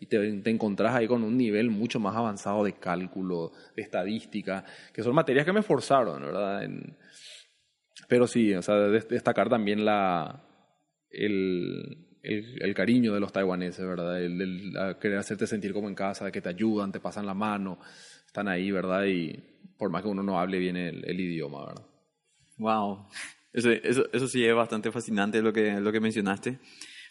Y 0.01 0.07
te, 0.07 0.33
te 0.41 0.51
encontrás 0.51 0.95
ahí 0.95 1.07
con 1.07 1.23
un 1.23 1.39
nivel 1.39 1.71
mucho 1.71 1.99
más 2.01 2.17
avanzado 2.17 2.65
de 2.65 2.75
cálculo, 2.75 3.53
de 3.75 3.83
estadística, 3.83 4.65
que 4.93 5.03
son 5.03 5.15
materias 5.15 5.47
que 5.47 5.53
me 5.55 5.63
forzaron, 5.63 6.21
¿verdad? 6.21 6.65
En, 6.65 6.95
pero 8.07 8.27
sí, 8.27 8.55
o 8.55 8.63
sea, 8.63 8.77
destacar 8.77 9.49
también 9.49 9.85
la, 9.85 10.45
el, 11.11 12.07
el, 12.23 12.63
el, 12.63 12.75
cariño 12.75 13.15
de 13.15 13.21
los 13.21 13.33
taiwaneses, 13.33 13.85
¿verdad? 13.85 14.23
El, 14.23 14.41
el, 14.41 14.97
querer 15.01 15.19
hacerte 15.19 15.47
sentir 15.47 15.73
como 15.73 15.89
en 15.89 15.95
casa, 15.95 16.31
que 16.31 16.41
te 16.41 16.49
ayudan, 16.49 16.93
te 16.93 17.01
pasan 17.01 17.27
la 17.27 17.35
mano, 17.35 17.79
están 18.27 18.49
ahí, 18.49 18.71
¿verdad? 18.71 19.05
Y 19.07 19.43
por 19.77 19.91
más 19.91 20.03
que 20.03 20.09
uno 20.09 20.23
no 20.23 20.39
hable 20.39 20.59
bien 20.59 20.77
el, 20.77 21.05
el 21.09 21.21
idioma, 21.21 21.67
¿verdad? 21.67 21.87
Wow, 22.59 23.07
eso, 23.53 23.71
eso, 23.71 24.05
eso, 24.13 24.29
sí 24.29 24.45
es 24.45 24.55
bastante 24.55 24.93
fascinante 24.93 25.43
lo 25.43 25.53
que, 25.53 25.81
lo 25.81 25.93
que 25.93 26.01
mencionaste. 26.01 26.59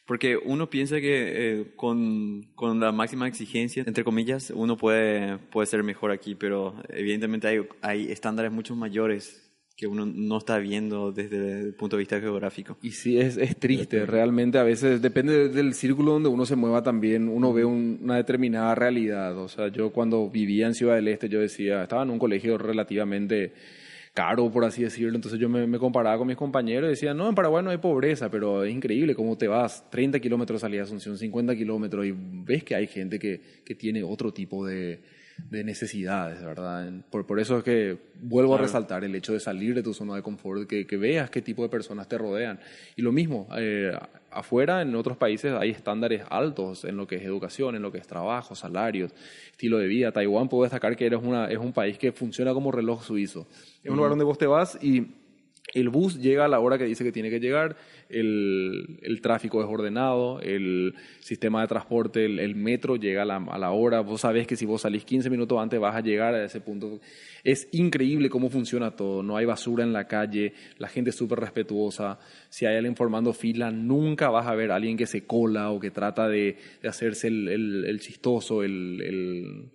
Porque 0.05 0.37
uno 0.37 0.69
piensa 0.69 1.01
que 1.01 1.59
eh, 1.59 1.73
con, 1.75 2.43
con, 2.55 2.79
la 2.79 2.93
máxima 2.93 3.27
exigencia, 3.27 3.83
entre 3.85 4.05
comillas, 4.05 4.51
uno 4.51 4.77
puede, 4.77 5.37
puede 5.37 5.67
ser 5.67 5.83
mejor 5.83 6.11
aquí, 6.11 6.33
pero 6.33 6.81
evidentemente 6.89 7.47
hay, 7.47 7.67
hay 7.81 8.11
estándares 8.11 8.51
mucho 8.51 8.73
mayores 8.73 9.46
que 9.77 9.85
uno 9.85 10.07
no 10.07 10.39
está 10.39 10.57
viendo 10.57 11.11
desde 11.11 11.61
el 11.61 11.75
punto 11.75 11.97
de 11.97 11.99
vista 11.99 12.19
geográfico. 12.19 12.79
Y 12.81 12.91
sí, 12.93 13.19
es, 13.19 13.37
es 13.37 13.55
triste, 13.57 14.07
realmente 14.07 14.57
a 14.57 14.63
veces 14.63 15.03
depende 15.03 15.49
del 15.49 15.75
círculo 15.75 16.13
donde 16.13 16.29
uno 16.29 16.47
se 16.47 16.55
mueva 16.55 16.81
también, 16.81 17.29
uno 17.29 17.53
ve 17.53 17.63
un, 17.63 17.99
una 18.01 18.15
determinada 18.15 18.73
realidad. 18.73 19.37
O 19.37 19.47
sea, 19.47 19.67
yo 19.67 19.91
cuando 19.91 20.31
vivía 20.31 20.65
en 20.65 20.73
Ciudad 20.73 20.95
del 20.95 21.07
Este, 21.07 21.29
yo 21.29 21.39
decía, 21.39 21.83
estaba 21.83 22.01
en 22.01 22.09
un 22.09 22.17
colegio 22.17 22.57
relativamente 22.57 23.53
caro, 24.15 24.51
por 24.51 24.65
así 24.65 24.81
decirlo, 24.81 25.15
entonces 25.15 25.39
yo 25.39 25.47
me, 25.47 25.77
comparaba 25.77 26.17
con 26.17 26.25
mis 26.25 26.37
compañeros 26.37 26.87
y 26.87 26.89
decía, 26.89 27.13
no, 27.13 27.29
en 27.29 27.35
Paraguay 27.35 27.63
no 27.63 27.69
hay 27.69 27.77
pobreza, 27.77 28.31
pero 28.31 28.63
es 28.63 28.73
increíble 28.73 29.13
cómo 29.13 29.37
te 29.37 29.47
vas 29.47 29.87
30 29.91 30.19
kilómetros 30.19 30.59
salida 30.59 30.79
de 30.79 30.85
Asunción, 30.85 31.19
50 31.19 31.55
kilómetros 31.55 32.03
y 32.03 32.15
ves 32.17 32.63
que 32.63 32.73
hay 32.73 32.87
gente 32.87 33.19
que, 33.19 33.39
que 33.63 33.75
tiene 33.75 34.01
otro 34.01 34.33
tipo 34.33 34.65
de 34.65 35.01
de 35.49 35.63
necesidades, 35.63 36.43
¿verdad? 36.43 36.91
Por, 37.09 37.25
por 37.25 37.39
eso 37.39 37.59
es 37.59 37.63
que 37.63 37.97
vuelvo 38.21 38.51
claro. 38.51 38.63
a 38.63 38.67
resaltar 38.67 39.03
el 39.03 39.15
hecho 39.15 39.33
de 39.33 39.39
salir 39.39 39.75
de 39.75 39.83
tu 39.83 39.93
zona 39.93 40.15
de 40.15 40.21
confort, 40.21 40.67
que, 40.67 40.85
que 40.85 40.97
veas 40.97 41.29
qué 41.29 41.41
tipo 41.41 41.63
de 41.63 41.69
personas 41.69 42.07
te 42.07 42.17
rodean. 42.17 42.59
Y 42.95 43.01
lo 43.01 43.11
mismo, 43.11 43.47
eh, 43.57 43.91
afuera, 44.31 44.81
en 44.81 44.95
otros 44.95 45.17
países, 45.17 45.53
hay 45.53 45.71
estándares 45.71 46.23
altos 46.29 46.85
en 46.85 46.97
lo 46.97 47.07
que 47.07 47.15
es 47.15 47.23
educación, 47.23 47.75
en 47.75 47.81
lo 47.81 47.91
que 47.91 47.97
es 47.97 48.07
trabajo, 48.07 48.55
salarios, 48.55 49.11
estilo 49.51 49.77
de 49.77 49.87
vida. 49.87 50.11
Taiwán 50.11 50.49
puedo 50.49 50.63
destacar 50.63 50.95
que 50.95 51.05
eres 51.05 51.21
una, 51.23 51.45
es 51.49 51.57
un 51.57 51.73
país 51.73 51.97
que 51.97 52.11
funciona 52.11 52.53
como 52.53 52.71
reloj 52.71 53.03
suizo. 53.03 53.47
Es 53.83 53.89
un 53.89 53.97
lugar 53.97 54.09
donde 54.09 54.25
vos 54.25 54.37
te 54.37 54.47
vas 54.47 54.77
y 54.81 55.07
el 55.73 55.89
bus 55.89 56.19
llega 56.19 56.45
a 56.45 56.47
la 56.47 56.59
hora 56.59 56.77
que 56.77 56.85
dice 56.85 57.03
que 57.03 57.11
tiene 57.11 57.29
que 57.29 57.39
llegar, 57.39 57.75
el, 58.09 58.99
el 59.01 59.21
tráfico 59.21 59.61
es 59.61 59.67
ordenado, 59.67 60.39
el 60.39 60.95
sistema 61.19 61.61
de 61.61 61.67
transporte, 61.67 62.25
el, 62.25 62.55
metro 62.55 62.95
llega 62.95 63.23
a 63.23 63.25
la, 63.25 63.71
hora, 63.71 63.99
vos 63.99 64.21
sabés 64.21 64.47
que 64.47 64.55
si 64.55 64.65
vos 64.65 64.81
salís 64.81 65.03
15 65.03 65.29
minutos 65.29 65.59
antes 65.59 65.79
vas 65.79 65.95
a 65.95 66.01
llegar 66.01 66.33
a 66.33 66.45
ese 66.45 66.61
punto. 66.61 67.01
Es 67.43 67.67
increíble 67.73 68.29
cómo 68.29 68.49
funciona 68.49 68.91
todo, 68.91 69.21
no 69.23 69.35
hay 69.35 69.45
basura 69.45 69.83
en 69.83 69.91
la 69.91 70.07
calle, 70.07 70.53
la 70.77 70.87
gente 70.87 71.09
es 71.09 71.17
súper 71.17 71.39
respetuosa, 71.39 72.17
si 72.49 72.65
hay 72.65 72.77
alguien 72.77 72.95
formando 72.95 73.33
fila, 73.33 73.69
nunca 73.69 74.29
vas 74.29 74.47
a 74.47 74.55
ver 74.55 74.71
a 74.71 74.75
alguien 74.75 74.95
que 74.95 75.05
se 75.05 75.25
cola 75.25 75.71
o 75.71 75.79
que 75.81 75.91
trata 75.91 76.29
de, 76.29 76.55
de 76.81 76.87
hacerse 76.87 77.27
el, 77.27 77.85
el, 77.85 77.99
chistoso, 77.99 78.63
el, 78.63 79.01
el, 79.01 79.69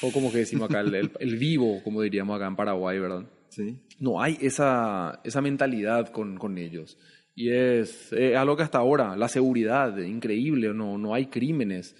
que 0.00 0.38
decimos 0.38 0.70
acá, 0.70 0.80
el, 0.80 1.10
el 1.18 1.36
vivo, 1.36 1.82
como 1.82 2.00
diríamos 2.00 2.36
acá 2.36 2.46
en 2.46 2.56
Paraguay, 2.56 2.98
¿verdad? 3.00 3.24
Sí. 3.52 3.76
No 3.98 4.22
hay 4.22 4.38
esa, 4.40 5.20
esa 5.24 5.42
mentalidad 5.42 6.08
con, 6.08 6.38
con 6.38 6.56
ellos. 6.56 6.98
Y 7.34 7.50
es, 7.50 8.10
es, 8.14 8.34
algo 8.34 8.56
que 8.56 8.62
hasta 8.62 8.78
ahora, 8.78 9.14
la 9.14 9.28
seguridad, 9.28 9.94
increíble, 9.98 10.72
no, 10.72 10.96
no 10.96 11.12
hay 11.14 11.26
crímenes. 11.26 11.94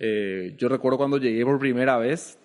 Eh, 0.00 0.56
yo 0.58 0.68
recuerdo 0.68 0.98
cuando 0.98 1.18
llegué 1.18 1.44
por 1.44 1.60
primera 1.60 1.96
vez, 1.96 2.40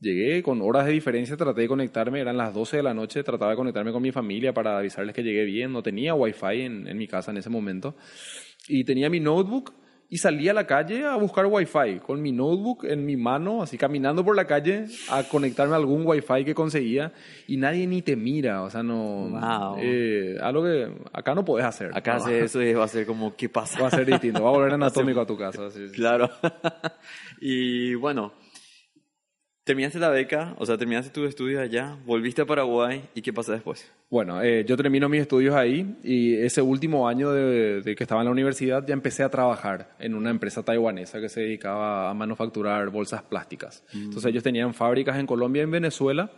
llegué 0.00 0.42
con 0.42 0.62
horas 0.62 0.86
de 0.86 0.92
diferencia, 0.92 1.36
traté 1.36 1.60
de 1.60 1.68
conectarme, 1.68 2.20
eran 2.20 2.38
las 2.38 2.54
12 2.54 2.78
de 2.78 2.82
la 2.82 2.94
noche, 2.94 3.22
trataba 3.22 3.50
de 3.50 3.56
conectarme 3.58 3.92
con 3.92 4.02
mi 4.02 4.12
familia 4.12 4.54
para 4.54 4.78
avisarles 4.78 5.14
que 5.14 5.22
llegué 5.22 5.44
bien, 5.44 5.70
no 5.70 5.82
tenía 5.82 6.14
wifi 6.14 6.62
en, 6.62 6.88
en 6.88 6.96
mi 6.96 7.06
casa 7.06 7.32
en 7.32 7.36
ese 7.36 7.50
momento. 7.50 7.96
Y 8.66 8.84
tenía 8.84 9.10
mi 9.10 9.20
notebook 9.20 9.74
y 10.08 10.18
salí 10.18 10.48
a 10.48 10.54
la 10.54 10.66
calle 10.66 11.04
a 11.04 11.16
buscar 11.16 11.46
wifi 11.46 11.98
con 12.00 12.22
mi 12.22 12.32
notebook 12.32 12.84
en 12.84 13.04
mi 13.04 13.16
mano, 13.16 13.62
así 13.62 13.76
caminando 13.76 14.24
por 14.24 14.36
la 14.36 14.46
calle 14.46 14.86
a 15.10 15.24
conectarme 15.24 15.74
a 15.74 15.76
algún 15.76 16.06
wifi 16.06 16.44
que 16.44 16.54
conseguía 16.54 17.12
y 17.48 17.56
nadie 17.56 17.86
ni 17.86 18.02
te 18.02 18.14
mira, 18.14 18.62
o 18.62 18.70
sea, 18.70 18.82
no... 18.82 19.28
Wow. 19.30 19.78
Eh, 19.80 20.36
algo 20.40 20.62
que 20.62 20.92
acá 21.12 21.34
no 21.34 21.44
puedes 21.44 21.66
hacer. 21.66 21.90
Acá 21.94 22.18
¿no? 22.18 22.28
eso 22.28 22.60
va 22.78 22.84
a 22.84 22.88
ser 22.88 23.06
como, 23.06 23.34
¿qué 23.34 23.48
pasa? 23.48 23.80
Va 23.80 23.88
a 23.88 23.90
ser 23.90 24.06
distinto, 24.06 24.42
va 24.42 24.50
a 24.50 24.52
volver 24.52 24.72
anatómico 24.74 25.20
a 25.20 25.26
tu 25.26 25.36
casa. 25.36 25.70
Sí, 25.70 25.88
sí. 25.88 25.94
Claro. 25.94 26.30
y 27.40 27.94
bueno, 27.94 28.32
terminaste 29.66 29.98
la 29.98 30.10
beca, 30.10 30.54
o 30.58 30.64
sea, 30.64 30.78
terminaste 30.78 31.10
tus 31.10 31.28
estudios 31.28 31.60
allá, 31.60 31.96
volviste 32.06 32.40
a 32.40 32.46
Paraguay 32.46 33.02
y 33.16 33.20
¿qué 33.20 33.32
pasa 33.32 33.52
después? 33.52 33.90
Bueno, 34.08 34.40
eh, 34.40 34.64
yo 34.64 34.76
termino 34.76 35.08
mis 35.08 35.22
estudios 35.22 35.56
ahí 35.56 35.96
y 36.04 36.36
ese 36.36 36.62
último 36.62 37.08
año 37.08 37.32
de, 37.32 37.82
de, 37.82 37.96
que 37.96 38.04
estaba 38.04 38.20
en 38.20 38.26
la 38.26 38.30
universidad 38.30 38.86
ya 38.86 38.94
empecé 38.94 39.24
a 39.24 39.28
trabajar 39.28 39.90
en 39.98 40.14
una 40.14 40.30
empresa 40.30 40.62
taiwanesa 40.62 41.20
que 41.20 41.28
se 41.28 41.40
dedicaba 41.40 42.08
a 42.08 42.14
manufacturar 42.14 42.88
bolsas 42.90 43.24
plásticas. 43.24 43.82
Mm. 43.92 44.04
Entonces 44.04 44.26
ellos 44.26 44.44
tenían 44.44 44.72
fábricas 44.72 45.18
en 45.18 45.26
Colombia 45.26 45.62
y 45.62 45.64
en 45.64 45.72
Venezuela 45.72 46.30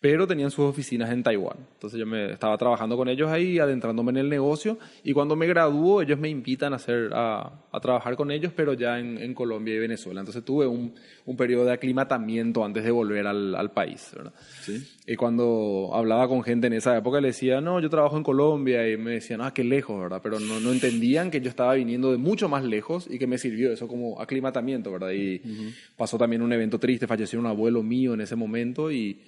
pero 0.00 0.28
tenían 0.28 0.50
sus 0.50 0.64
oficinas 0.64 1.10
en 1.10 1.24
Taiwán. 1.24 1.56
Entonces 1.72 1.98
yo 1.98 2.06
me 2.06 2.32
estaba 2.32 2.56
trabajando 2.56 2.96
con 2.96 3.08
ellos 3.08 3.28
ahí, 3.30 3.58
adentrándome 3.58 4.12
en 4.12 4.18
el 4.18 4.28
negocio, 4.28 4.78
y 5.02 5.12
cuando 5.12 5.34
me 5.34 5.46
gradúo 5.48 6.02
ellos 6.02 6.18
me 6.20 6.28
invitan 6.28 6.72
a, 6.72 6.76
hacer, 6.76 7.10
a, 7.12 7.64
a 7.72 7.80
trabajar 7.80 8.14
con 8.14 8.30
ellos, 8.30 8.52
pero 8.54 8.74
ya 8.74 9.00
en, 9.00 9.18
en, 9.18 9.34
Colombia 9.34 9.74
y 9.74 9.78
Venezuela. 9.80 10.20
Entonces 10.20 10.44
tuve 10.44 10.68
un, 10.68 10.94
un 11.26 11.36
periodo 11.36 11.64
de 11.64 11.72
aclimatamiento 11.72 12.64
antes 12.64 12.84
de 12.84 12.92
volver 12.92 13.26
al, 13.26 13.56
al 13.56 13.72
país. 13.72 14.12
¿verdad? 14.14 14.32
¿Sí? 14.60 14.86
Y 15.04 15.16
cuando 15.16 15.90
hablaba 15.92 16.28
con 16.28 16.44
gente 16.44 16.68
en 16.68 16.74
esa 16.74 16.96
época, 16.96 17.20
le 17.20 17.28
decía, 17.28 17.60
no, 17.60 17.80
yo 17.80 17.90
trabajo 17.90 18.16
en 18.16 18.22
Colombia, 18.22 18.88
y 18.88 18.96
me 18.96 19.12
decían, 19.12 19.40
ah, 19.40 19.52
qué 19.52 19.64
lejos, 19.64 20.00
¿verdad? 20.00 20.20
Pero 20.22 20.38
no, 20.38 20.60
no 20.60 20.70
entendían 20.70 21.32
que 21.32 21.40
yo 21.40 21.48
estaba 21.48 21.74
viniendo 21.74 22.12
de 22.12 22.18
mucho 22.18 22.48
más 22.48 22.62
lejos 22.62 23.08
y 23.10 23.18
que 23.18 23.26
me 23.26 23.36
sirvió 23.36 23.72
eso 23.72 23.88
como 23.88 24.20
aclimatamiento, 24.20 24.92
¿verdad? 24.92 25.10
Y 25.10 25.40
uh 25.44 25.48
-huh. 25.48 25.74
pasó 25.96 26.18
también 26.18 26.42
un 26.42 26.52
evento 26.52 26.78
triste, 26.78 27.08
falleció 27.08 27.40
un 27.40 27.46
abuelo 27.46 27.82
mío 27.82 28.14
en 28.14 28.20
ese 28.20 28.36
momento 28.36 28.92
y 28.92 29.18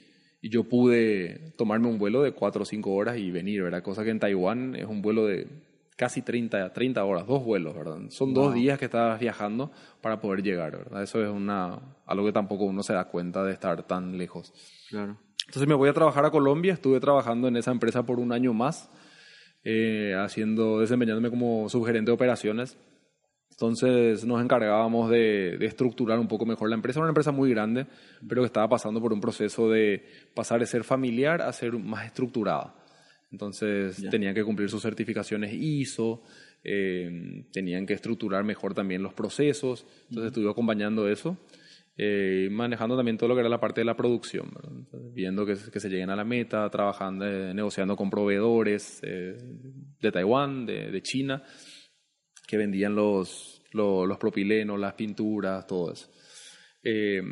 y 0.40 0.48
yo 0.48 0.64
pude 0.64 1.53
tomarme 1.57 1.88
un 1.88 1.98
vuelo 1.98 2.22
de 2.22 2.33
cuatro 2.33 2.62
o 2.62 2.64
cinco 2.64 2.94
horas 2.94 3.18
y 3.18 3.31
venir, 3.31 3.62
¿verdad? 3.62 3.83
Cosa 3.83 4.05
que 4.05 4.11
en 4.11 4.18
Taiwán 4.18 4.74
es 4.74 4.87
un 4.87 5.03
vuelo 5.03 5.26
de 5.26 5.46
casi 5.96 6.22
30, 6.22 6.72
30 6.72 7.05
horas, 7.05 7.26
dos 7.26 7.44
vuelos, 7.44 7.74
¿verdad? 7.74 7.98
Son 8.09 8.33
wow. 8.33 8.44
dos 8.44 8.55
días 8.55 8.79
que 8.79 8.87
estás 8.87 9.20
viajando 9.20 9.70
para 10.00 10.18
poder 10.18 10.42
llegar, 10.42 10.72
¿verdad? 10.79 11.03
Eso 11.03 11.22
es 11.22 11.29
una, 11.29 11.79
algo 12.07 12.24
que 12.24 12.33
tampoco 12.33 12.64
uno 12.64 12.83
se 12.83 12.94
da 12.94 13.05
cuenta 13.05 13.44
de 13.44 13.53
estar 13.53 13.87
tan 13.87 14.16
lejos. 14.16 14.55
Claro. 14.88 15.18
Entonces 15.46 15.68
me 15.68 15.74
voy 15.74 15.90
a 15.90 15.92
trabajar 15.92 16.24
a 16.24 16.31
Colombia, 16.31 16.72
estuve 16.72 17.00
trabajando 17.00 17.48
en 17.48 17.57
esa 17.57 17.70
empresa 17.70 18.05
por 18.05 18.18
un 18.18 18.33
año 18.33 18.55
más, 18.55 18.88
eh, 19.62 20.14
haciendo, 20.18 20.81
desempeñándome 20.81 21.29
como 21.29 21.68
subgerente 21.68 22.11
de 22.11 22.14
operaciones 22.14 22.79
entonces 23.61 24.25
nos 24.25 24.42
encargábamos 24.42 25.11
de, 25.11 25.59
de, 25.59 25.66
estructurar 25.66 26.18
un 26.18 26.27
poco 26.27 26.46
mejor 26.46 26.70
la 26.70 26.77
empresa. 26.77 26.99
Era 26.99 27.05
una 27.05 27.11
empresa 27.11 27.31
muy 27.31 27.51
grande, 27.51 27.87
pero 28.27 28.40
que 28.40 28.46
estaba 28.46 28.66
pasando 28.70 29.03
por 29.03 29.12
un 29.12 29.20
proceso 29.20 29.68
de 29.68 30.03
pasar 30.33 30.61
de 30.61 30.66
ser 30.66 30.83
familiar 30.83 31.42
a 31.42 31.53
ser 31.53 31.75
más 31.75 32.07
estructurada. 32.07 32.75
Entonces 33.31 33.99
yeah. 33.99 34.09
tenían 34.09 34.35
que 34.35 34.44
cumplir 34.44 34.70
sus 34.70 34.81
certificaciones 34.81 35.53
ISO, 35.53 36.23
eh, 36.64 37.44
tenían 37.53 37.85
que 37.85 37.92
estructurar 37.92 38.44
mejor 38.44 38.73
también 38.73 39.03
los 39.03 39.12
procesos. 39.12 39.85
Entonces 40.09 40.16
uh 40.16 40.20
-huh. 40.20 40.27
estuve 40.29 40.51
acompañando 40.51 41.07
eso. 41.07 41.37
Eh, 41.99 42.49
manejando 42.51 42.96
también 42.96 43.18
todo 43.18 43.29
lo 43.29 43.35
que 43.35 43.40
era 43.40 43.51
la 43.51 43.61
parte 43.61 43.83
de 43.83 43.85
la 43.85 43.94
producción, 43.94 44.51
Entonces, 44.64 45.12
viendo 45.12 45.44
que, 45.44 45.55
que, 45.70 45.81
se 45.81 45.90
lleguen 45.90 46.09
a 46.09 46.16
la 46.16 46.25
meta, 46.25 46.66
trabajando, 46.70 47.27
eh, 47.27 47.53
negociando 47.53 47.94
con 47.94 48.09
proveedores 48.09 49.01
eh, 49.03 49.37
de 50.01 50.11
Taiwán, 50.11 50.64
de, 50.64 50.90
de 50.90 51.03
China, 51.03 51.42
que 52.50 52.56
vendían 52.56 52.96
los, 52.96 53.62
los, 53.70 54.18
propilenos, 54.18 54.80
las 54.80 54.94
pinturas, 54.94 55.64
todo 55.68 55.92
eso. 55.92 56.08
Eh, 56.82 57.22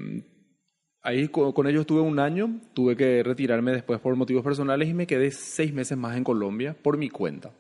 ahí 1.03 1.27
con, 1.27 1.51
con, 1.51 1.67
ellos 1.67 1.81
estuve 1.81 2.01
un 2.01 2.21
año, 2.21 2.61
tuve 2.73 2.95
que 2.95 3.25
retirarme 3.25 3.73
después 3.73 3.99
por 3.99 4.15
motivos 4.15 4.45
personales 4.45 4.89
y 4.89 4.95
me 4.95 5.09
quedé 5.09 5.33
seis 5.33 5.73
meses 5.73 5.99
más 5.99 6.17
en 6.17 6.23
Colombia 6.23 6.77
por 6.81 6.97
mi 6.97 7.11
cuenta. 7.11 7.53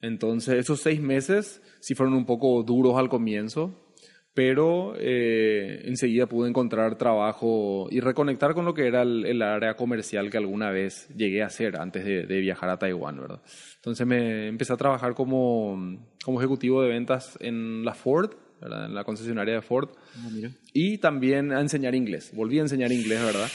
Entonces 0.00 0.54
esos 0.54 0.80
seis 0.80 1.02
meses 1.02 1.60
sí 1.80 1.94
fueron 1.94 2.14
un 2.14 2.24
poco 2.24 2.62
duros 2.62 2.96
al 2.96 3.10
comienzo, 3.10 3.89
pero 4.34 4.94
eh, 4.96 5.82
enseguida 5.84 6.26
pude 6.26 6.48
encontrar 6.48 6.96
trabajo 6.96 7.88
y 7.90 8.00
reconectar 8.00 8.54
con 8.54 8.64
lo 8.64 8.74
que 8.74 8.86
era 8.86 9.02
el, 9.02 9.26
el 9.26 9.42
área 9.42 9.74
comercial 9.74 10.30
que 10.30 10.36
alguna 10.36 10.70
vez 10.70 11.08
llegué 11.16 11.42
a 11.42 11.46
hacer 11.46 11.76
antes 11.76 12.04
de, 12.04 12.26
de, 12.26 12.40
viajar 12.40 12.70
a 12.70 12.78
Taiwán, 12.78 13.20
¿verdad? 13.20 13.40
Entonces 13.76 14.06
me 14.06 14.46
empecé 14.46 14.72
a 14.72 14.76
trabajar 14.76 15.14
como, 15.14 16.06
como 16.24 16.40
ejecutivo 16.40 16.80
de 16.82 16.88
ventas 16.88 17.36
en 17.40 17.84
la 17.84 17.94
Ford, 17.94 18.30
¿verdad? 18.60 18.86
en 18.86 18.94
la 18.94 19.04
concesionaria 19.04 19.54
de 19.54 19.62
Ford, 19.62 19.90
mira. 20.32 20.50
y 20.72 20.98
también 20.98 21.52
a 21.52 21.60
enseñar 21.60 21.94
inglés. 21.94 22.30
Volví 22.32 22.58
a 22.58 22.62
enseñar 22.62 22.92
inglés, 22.92 23.20
¿verdad? 23.24 23.48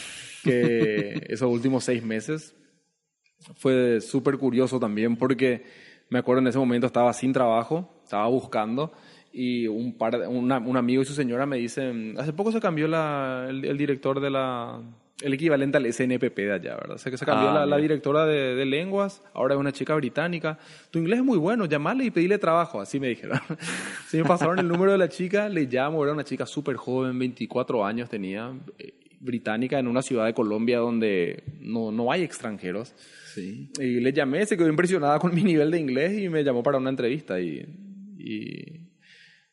Que 0.43 1.25
esos 1.29 1.49
últimos 1.49 1.85
seis 1.85 2.03
meses 2.03 2.53
fue 3.55 4.01
súper 4.01 4.37
curioso 4.37 4.79
también 4.79 5.15
porque 5.15 5.63
me 6.09 6.19
acuerdo 6.19 6.41
en 6.41 6.47
ese 6.47 6.57
momento 6.57 6.87
estaba 6.87 7.13
sin 7.13 7.31
trabajo, 7.31 8.01
estaba 8.03 8.27
buscando 8.27 8.91
y 9.37 9.67
un, 9.67 9.97
par, 9.97 10.17
de- 10.19 10.27
una- 10.27 10.59
un 10.59 10.77
amigo 10.77 11.01
y 11.01 11.05
su 11.05 11.13
señora 11.13 11.45
me 11.45 11.57
dicen, 11.57 12.15
hace 12.17 12.31
poco 12.33 12.51
se 12.53 12.59
cambió 12.61 12.87
la, 12.87 13.45
el, 13.49 13.65
el 13.65 13.77
director 13.77 14.19
de 14.21 14.29
la... 14.29 14.81
El 15.21 15.33
equivalente 15.33 15.77
al 15.77 15.85
SNPP 15.93 16.35
de 16.39 16.51
allá, 16.53 16.75
¿verdad? 16.75 16.95
O 16.95 16.97
sea, 16.97 17.09
que 17.09 17.17
se 17.17 17.25
cambió 17.25 17.49
Ah, 17.49 17.53
la, 17.53 17.65
la 17.65 17.77
directora 17.77 18.25
de, 18.25 18.53
de 18.53 18.65
lenguas, 18.65 19.23
ahora 19.33 19.53
es 19.55 19.59
una 19.59 19.71
chica 19.71 19.95
británica. 19.95 20.59
Tu 20.91 20.99
inglés 20.99 21.19
es 21.19 21.25
muy 21.25 21.37
bueno, 21.37 21.65
llamale 21.65 22.03
y 22.03 22.11
pedile 22.11 22.37
trabajo, 22.37 22.81
así 22.81 22.99
me 22.99 23.07
dijeron. 23.07 23.39
Sí, 24.09 24.17
me 24.17 24.25
pasaron 24.25 24.59
el 24.59 24.67
número 24.67 24.91
de 24.91 24.97
la 24.97 25.07
chica, 25.07 25.47
le 25.47 25.63
llamo, 25.67 26.03
era 26.03 26.11
una 26.13 26.25
chica 26.25 26.45
súper 26.45 26.75
joven, 26.75 27.17
24 27.17 27.85
años 27.85 28.09
tenía, 28.09 28.51
eh, 28.77 28.93
británica, 29.21 29.79
en 29.79 29.87
una 29.87 30.01
ciudad 30.01 30.25
de 30.25 30.33
Colombia 30.33 30.79
donde 30.79 31.43
no, 31.61 31.91
no 31.93 32.11
hay 32.11 32.21
extranjeros. 32.23 32.93
Sí. 33.33 33.69
Y 33.79 34.01
le 34.01 34.11
llamé, 34.11 34.45
se 34.45 34.57
quedó 34.57 34.67
impresionada 34.67 35.17
con 35.19 35.33
mi 35.33 35.43
nivel 35.43 35.71
de 35.71 35.79
inglés 35.79 36.19
y 36.19 36.27
me 36.27 36.43
llamó 36.43 36.61
para 36.61 36.77
una 36.77 36.89
entrevista 36.89 37.39
y, 37.39 37.65
y, 38.19 38.81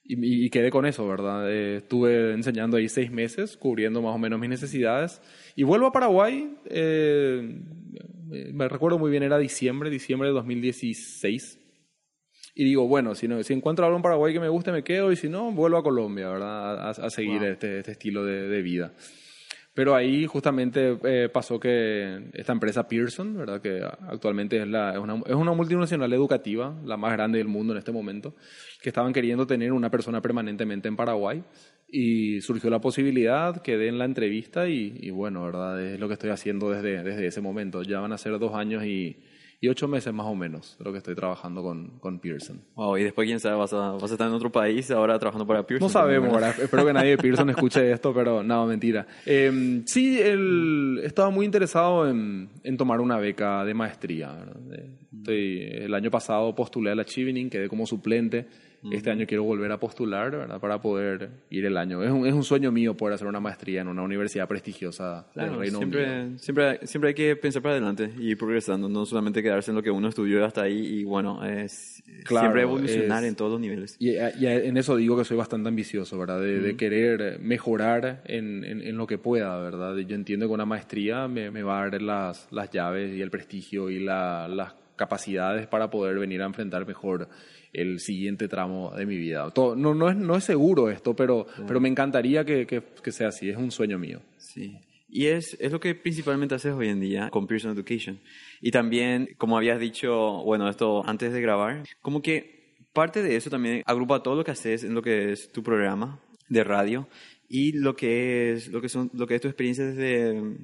y- 0.04 0.44
y 0.46 0.50
quedé 0.50 0.70
con 0.70 0.84
eso, 0.86 1.06
¿verdad? 1.08 1.50
Eh, 1.50 1.76
estuve 1.76 2.32
enseñando 2.32 2.76
ahí 2.76 2.88
seis 2.88 3.10
meses, 3.10 3.56
cubriendo 3.56 4.02
más 4.02 4.14
o 4.14 4.18
menos 4.18 4.38
mis 4.40 4.50
necesidades. 4.50 5.20
Y 5.56 5.62
vuelvo 5.62 5.86
a 5.86 5.92
Paraguay, 5.92 6.54
eh, 6.66 7.60
me 8.52 8.68
recuerdo 8.68 8.98
muy 8.98 9.10
bien, 9.10 9.22
era 9.22 9.38
diciembre, 9.38 9.90
diciembre 9.90 10.28
de 10.28 10.34
2016. 10.34 11.58
Y 12.54 12.64
digo, 12.64 12.86
bueno, 12.86 13.14
si, 13.14 13.28
no, 13.28 13.42
si 13.42 13.54
encuentro 13.54 13.86
algo 13.86 13.96
en 13.96 14.02
Paraguay 14.02 14.32
que 14.34 14.40
me 14.40 14.48
guste, 14.48 14.72
me 14.72 14.84
quedo, 14.84 15.10
y 15.10 15.16
si 15.16 15.28
no, 15.28 15.52
vuelvo 15.52 15.78
a 15.78 15.82
Colombia, 15.82 16.28
¿verdad? 16.28 16.86
A, 16.86 16.90
a 16.90 17.10
seguir 17.10 17.40
Wow. 17.40 17.48
este, 17.50 17.78
este 17.78 17.92
estilo 17.92 18.24
de, 18.24 18.46
de 18.48 18.62
vida. 18.62 18.92
Pero 19.74 19.94
ahí 19.94 20.26
justamente 20.26 20.98
eh, 21.04 21.30
pasó 21.30 21.58
que 21.58 22.28
esta 22.34 22.52
empresa 22.52 22.86
Pearson, 22.86 23.36
¿verdad? 23.38 23.62
que 23.62 23.80
actualmente 23.82 24.60
es, 24.60 24.68
la, 24.68 24.92
es, 24.92 24.98
una, 24.98 25.22
es 25.24 25.34
una 25.34 25.52
multinacional 25.52 26.12
educativa, 26.12 26.78
la 26.84 26.98
más 26.98 27.12
grande 27.12 27.38
del 27.38 27.48
mundo 27.48 27.72
en 27.72 27.78
este 27.78 27.90
momento, 27.90 28.34
que 28.82 28.90
estaban 28.90 29.14
queriendo 29.14 29.46
tener 29.46 29.72
una 29.72 29.90
persona 29.90 30.20
permanentemente 30.20 30.88
en 30.88 30.96
Paraguay. 30.96 31.42
Y 31.94 32.40
surgió 32.40 32.70
la 32.70 32.80
posibilidad, 32.80 33.60
quedé 33.60 33.88
en 33.88 33.98
la 33.98 34.06
entrevista 34.06 34.66
y, 34.66 34.94
y 34.98 35.10
bueno, 35.10 35.44
¿verdad? 35.44 35.82
es 35.82 36.00
lo 36.00 36.08
que 36.08 36.14
estoy 36.14 36.30
haciendo 36.30 36.70
desde, 36.70 37.02
desde 37.02 37.26
ese 37.26 37.40
momento. 37.42 37.82
Ya 37.82 38.00
van 38.00 38.12
a 38.12 38.18
ser 38.18 38.38
dos 38.38 38.54
años 38.54 38.84
y, 38.84 39.18
y 39.62 39.68
ocho 39.68 39.86
meses 39.86 40.12
más 40.12 40.26
o 40.26 40.34
menos 40.34 40.76
lo 40.80 40.90
que 40.90 40.98
estoy 40.98 41.14
trabajando 41.14 41.62
con, 41.62 41.98
con 42.00 42.18
Pearson. 42.18 42.60
Wow, 42.74 42.98
y 42.98 43.04
después, 43.04 43.26
quién 43.26 43.38
sabe, 43.40 43.56
vas 43.56 43.72
a, 43.72 43.92
vas 43.92 44.10
a 44.10 44.14
estar 44.14 44.26
en 44.28 44.34
otro 44.34 44.50
país 44.50 44.90
ahora 44.90 45.16
trabajando 45.20 45.46
para 45.46 45.64
Pearson. 45.64 45.86
No 45.86 45.88
sabemos, 45.88 46.32
¿verdad? 46.32 46.54
Espero 46.60 46.84
que 46.84 46.92
nadie 46.92 47.10
de 47.10 47.18
Pearson 47.18 47.48
escuche 47.48 47.92
esto, 47.92 48.12
pero 48.12 48.42
no, 48.42 48.66
mentira. 48.66 49.06
Eh, 49.24 49.82
sí, 49.86 50.18
estaba 51.02 51.30
muy 51.30 51.46
interesado 51.46 52.08
en, 52.08 52.48
en 52.64 52.76
tomar 52.76 53.00
una 53.00 53.18
beca 53.18 53.64
de 53.64 53.72
maestría. 53.72 54.36
estoy- 55.16 55.62
el 55.62 55.94
año 55.94 56.10
pasado 56.10 56.52
postulé 56.54 56.90
a 56.90 56.94
la 56.96 57.04
Chevening, 57.04 57.48
quedé 57.48 57.68
como 57.68 57.86
suplente. 57.86 58.46
Este 58.90 59.10
año 59.10 59.26
quiero 59.28 59.44
volver 59.44 59.70
a 59.70 59.78
postular, 59.78 60.30
¿verdad? 60.32 60.58
Para 60.60 60.80
poder 60.80 61.30
ir 61.50 61.64
el 61.66 61.76
año. 61.76 62.02
Es 62.02 62.10
un, 62.10 62.26
es 62.26 62.32
un 62.34 62.42
sueño 62.42 62.72
mío 62.72 62.96
poder 62.96 63.14
hacer 63.14 63.28
una 63.28 63.38
maestría 63.38 63.80
en 63.82 63.86
una 63.88 64.02
universidad 64.02 64.48
prestigiosa 64.48 65.26
del 65.34 65.46
Claro, 65.46 65.58
Reino 65.60 65.78
Unido. 65.78 66.00
siempre, 66.00 66.38
siempre, 66.38 66.86
siempre 66.86 67.08
hay 67.08 67.14
que 67.14 67.36
pensar 67.36 67.62
para 67.62 67.76
adelante 67.76 68.10
y 68.18 68.30
ir 68.30 68.36
progresando, 68.38 68.88
no 68.88 69.06
solamente 69.06 69.40
quedarse 69.40 69.70
en 69.70 69.76
lo 69.76 69.82
que 69.84 69.90
uno 69.92 70.08
estudió 70.08 70.44
hasta 70.44 70.62
ahí 70.62 70.78
y 71.00 71.04
bueno, 71.04 71.44
es 71.44 72.02
Claro, 72.24 72.46
siempre 72.46 72.62
evolucionar 72.62 73.22
es- 73.22 73.28
en 73.28 73.36
todos 73.36 73.52
los 73.52 73.60
niveles. 73.60 73.96
Y, 74.00 74.10
y 74.16 74.46
en 74.46 74.76
eso 74.76 74.96
digo 74.96 75.16
que 75.16 75.24
soy 75.24 75.36
bastante 75.36 75.68
ambicioso, 75.68 76.18
¿verdad? 76.18 76.40
De, 76.40 76.60
de 76.60 76.76
querer 76.76 77.38
mejorar 77.38 78.22
en, 78.26 78.64
en, 78.64 78.80
en 78.82 78.96
lo 78.96 79.06
que 79.06 79.16
pueda, 79.18 79.58
¿verdad? 79.60 79.96
Yo 79.98 80.16
entiendo 80.16 80.48
que 80.48 80.52
una 80.54 80.66
maestría 80.66 81.28
me, 81.28 81.50
me 81.52 81.62
va 81.62 81.80
a 81.84 81.88
dar 81.88 82.02
las, 82.02 82.48
las 82.50 82.70
llaves 82.70 83.14
y 83.14 83.20
el 83.22 83.30
prestigio 83.30 83.90
y 83.90 84.00
la- 84.00 84.48
las 84.48 84.74
capacidades 84.96 85.66
para 85.66 85.90
poder 85.90 86.18
venir 86.18 86.42
a 86.42 86.46
enfrentar 86.46 86.86
mejor 86.86 87.28
el 87.72 88.00
siguiente 88.00 88.48
tramo 88.48 88.92
de 88.96 89.06
mi 89.06 89.16
vida. 89.16 89.50
Todo- 89.50 89.74
no, 89.76 89.94
no, 89.94 90.08
es, 90.10 90.16
no 90.16 90.36
es 90.36 90.44
seguro 90.44 90.90
esto, 90.90 91.14
pero, 91.16 91.46
pero 91.66 91.80
me 91.80 91.88
encantaría 91.88 92.44
que, 92.44 92.66
que, 92.66 92.82
que 93.02 93.12
sea 93.12 93.28
así. 93.28 93.48
Es 93.48 93.56
un 93.56 93.70
sueño 93.70 93.98
mío. 93.98 94.20
Sí. 94.36 94.78
Y 95.08 95.26
es, 95.26 95.56
es 95.60 95.70
lo 95.72 95.78
que 95.80 95.94
principalmente 95.94 96.54
haces 96.54 96.72
hoy 96.72 96.88
en 96.88 97.00
día 97.00 97.28
con 97.30 97.46
Pearson 97.46 97.72
Education. 97.72 98.20
Y 98.60 98.70
también, 98.70 99.28
como 99.38 99.56
habías 99.56 99.78
dicho, 99.78 100.42
bueno, 100.44 100.68
esto 100.68 101.02
antes 101.06 101.32
de 101.32 101.40
grabar, 101.42 101.84
como 102.00 102.22
que 102.22 102.76
parte 102.94 103.22
de 103.22 103.36
eso 103.36 103.50
también 103.50 103.82
agrupa 103.86 104.22
todo 104.22 104.36
lo 104.36 104.44
que 104.44 104.50
haces 104.52 104.84
en 104.84 104.94
lo 104.94 105.02
que 105.02 105.32
es 105.32 105.50
tu 105.52 105.62
programa 105.62 106.20
de 106.48 106.64
radio 106.64 107.08
y 107.48 107.72
lo 107.72 107.94
que 107.96 108.52
es, 108.52 108.68
lo 108.68 108.80
que 108.80 108.88
son, 108.88 109.10
lo 109.14 109.26
que 109.26 109.34
es 109.34 109.40
tu 109.40 109.48
experiencia 109.48 109.84
desde, 109.86 110.56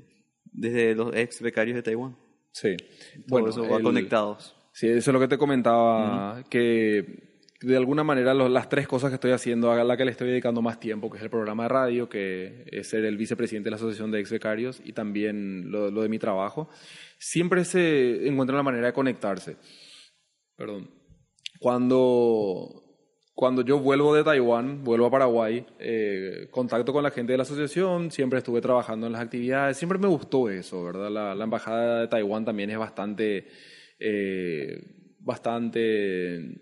desde 0.52 0.94
los 0.94 1.14
ex 1.14 1.40
becarios 1.42 1.74
de 1.76 1.82
Taiwán. 1.82 2.16
Sí. 2.52 2.74
Todo 3.28 3.48
eso 3.48 3.68
va 3.68 3.76
el- 3.78 3.82
conectados. 3.82 4.54
Sí, 4.78 4.86
eso 4.86 5.10
es 5.10 5.12
lo 5.12 5.18
que 5.18 5.26
te 5.26 5.38
comentaba, 5.38 6.44
que 6.48 7.04
de 7.60 7.76
alguna 7.76 8.04
manera 8.04 8.32
las 8.32 8.68
tres 8.68 8.86
cosas 8.86 9.10
que 9.10 9.14
estoy 9.14 9.32
haciendo, 9.32 9.72
a 9.72 9.82
la 9.82 9.96
que 9.96 10.04
le 10.04 10.12
estoy 10.12 10.28
dedicando 10.28 10.62
más 10.62 10.78
tiempo, 10.78 11.10
que 11.10 11.16
es 11.16 11.24
el 11.24 11.30
programa 11.30 11.64
de 11.64 11.68
radio, 11.68 12.08
que 12.08 12.62
es 12.70 12.88
ser 12.88 13.04
el 13.04 13.16
vicepresidente 13.16 13.66
de 13.66 13.70
la 13.72 13.76
Asociación 13.76 14.12
de 14.12 14.20
Ex 14.20 14.30
Becarios, 14.30 14.80
y 14.84 14.92
también 14.92 15.72
lo, 15.72 15.90
lo 15.90 16.02
de 16.02 16.08
mi 16.08 16.20
trabajo, 16.20 16.68
siempre 17.18 17.64
se 17.64 18.28
encuentra 18.28 18.56
la 18.56 18.62
manera 18.62 18.86
de 18.86 18.92
conectarse. 18.92 19.56
Perdón. 20.54 20.88
Cuando, 21.58 22.84
cuando 23.34 23.62
yo 23.62 23.80
vuelvo 23.80 24.14
de 24.14 24.22
Taiwán, 24.22 24.84
vuelvo 24.84 25.06
a 25.06 25.10
Paraguay, 25.10 25.66
eh, 25.80 26.46
contacto 26.52 26.92
con 26.92 27.02
la 27.02 27.10
gente 27.10 27.32
de 27.32 27.38
la 27.38 27.42
asociación, 27.42 28.12
siempre 28.12 28.38
estuve 28.38 28.60
trabajando 28.60 29.08
en 29.08 29.12
las 29.14 29.22
actividades, 29.22 29.76
siempre 29.76 29.98
me 29.98 30.06
gustó 30.06 30.48
eso, 30.48 30.84
¿verdad? 30.84 31.10
La, 31.10 31.34
la 31.34 31.42
embajada 31.42 32.02
de 32.02 32.06
Taiwán 32.06 32.44
también 32.44 32.70
es 32.70 32.78
bastante, 32.78 33.48
eh, 33.98 35.14
bastante, 35.20 36.56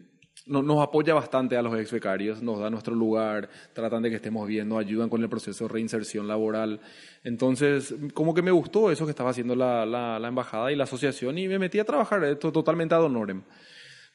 no- 0.46 0.62
nos 0.62 0.82
apoya 0.82 1.14
bastante 1.14 1.56
a 1.56 1.62
los 1.62 1.78
ex 1.78 1.92
becarios, 1.92 2.42
nos 2.42 2.58
da 2.60 2.70
nuestro 2.70 2.94
lugar, 2.94 3.48
tratan 3.72 4.02
de 4.02 4.10
que 4.10 4.16
estemos 4.16 4.46
bien, 4.46 4.68
nos 4.68 4.78
ayudan 4.80 5.08
con 5.08 5.22
el 5.22 5.28
proceso 5.28 5.66
de 5.66 5.72
reinserción 5.74 6.26
laboral. 6.28 6.80
Entonces, 7.24 7.94
como 8.14 8.34
que 8.34 8.42
me 8.42 8.50
gustó 8.50 8.90
eso 8.90 9.04
que 9.04 9.10
estaba 9.10 9.30
haciendo 9.30 9.54
la, 9.56 9.84
la, 9.86 10.28
embajada 10.28 10.70
y 10.72 10.76
la 10.76 10.84
asociación 10.84 11.38
y 11.38 11.48
me 11.48 11.58
metí 11.58 11.78
a 11.78 11.84
trabajar 11.84 12.22
esto 12.24 12.52
totalmente 12.52 12.94
ad 12.94 13.04
honorem. 13.04 13.42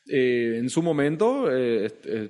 Eh, 0.08 0.58
en 0.58 0.70
su 0.70 0.82
momento 0.82 1.52
eh, 1.52 1.92
eh, 2.06 2.30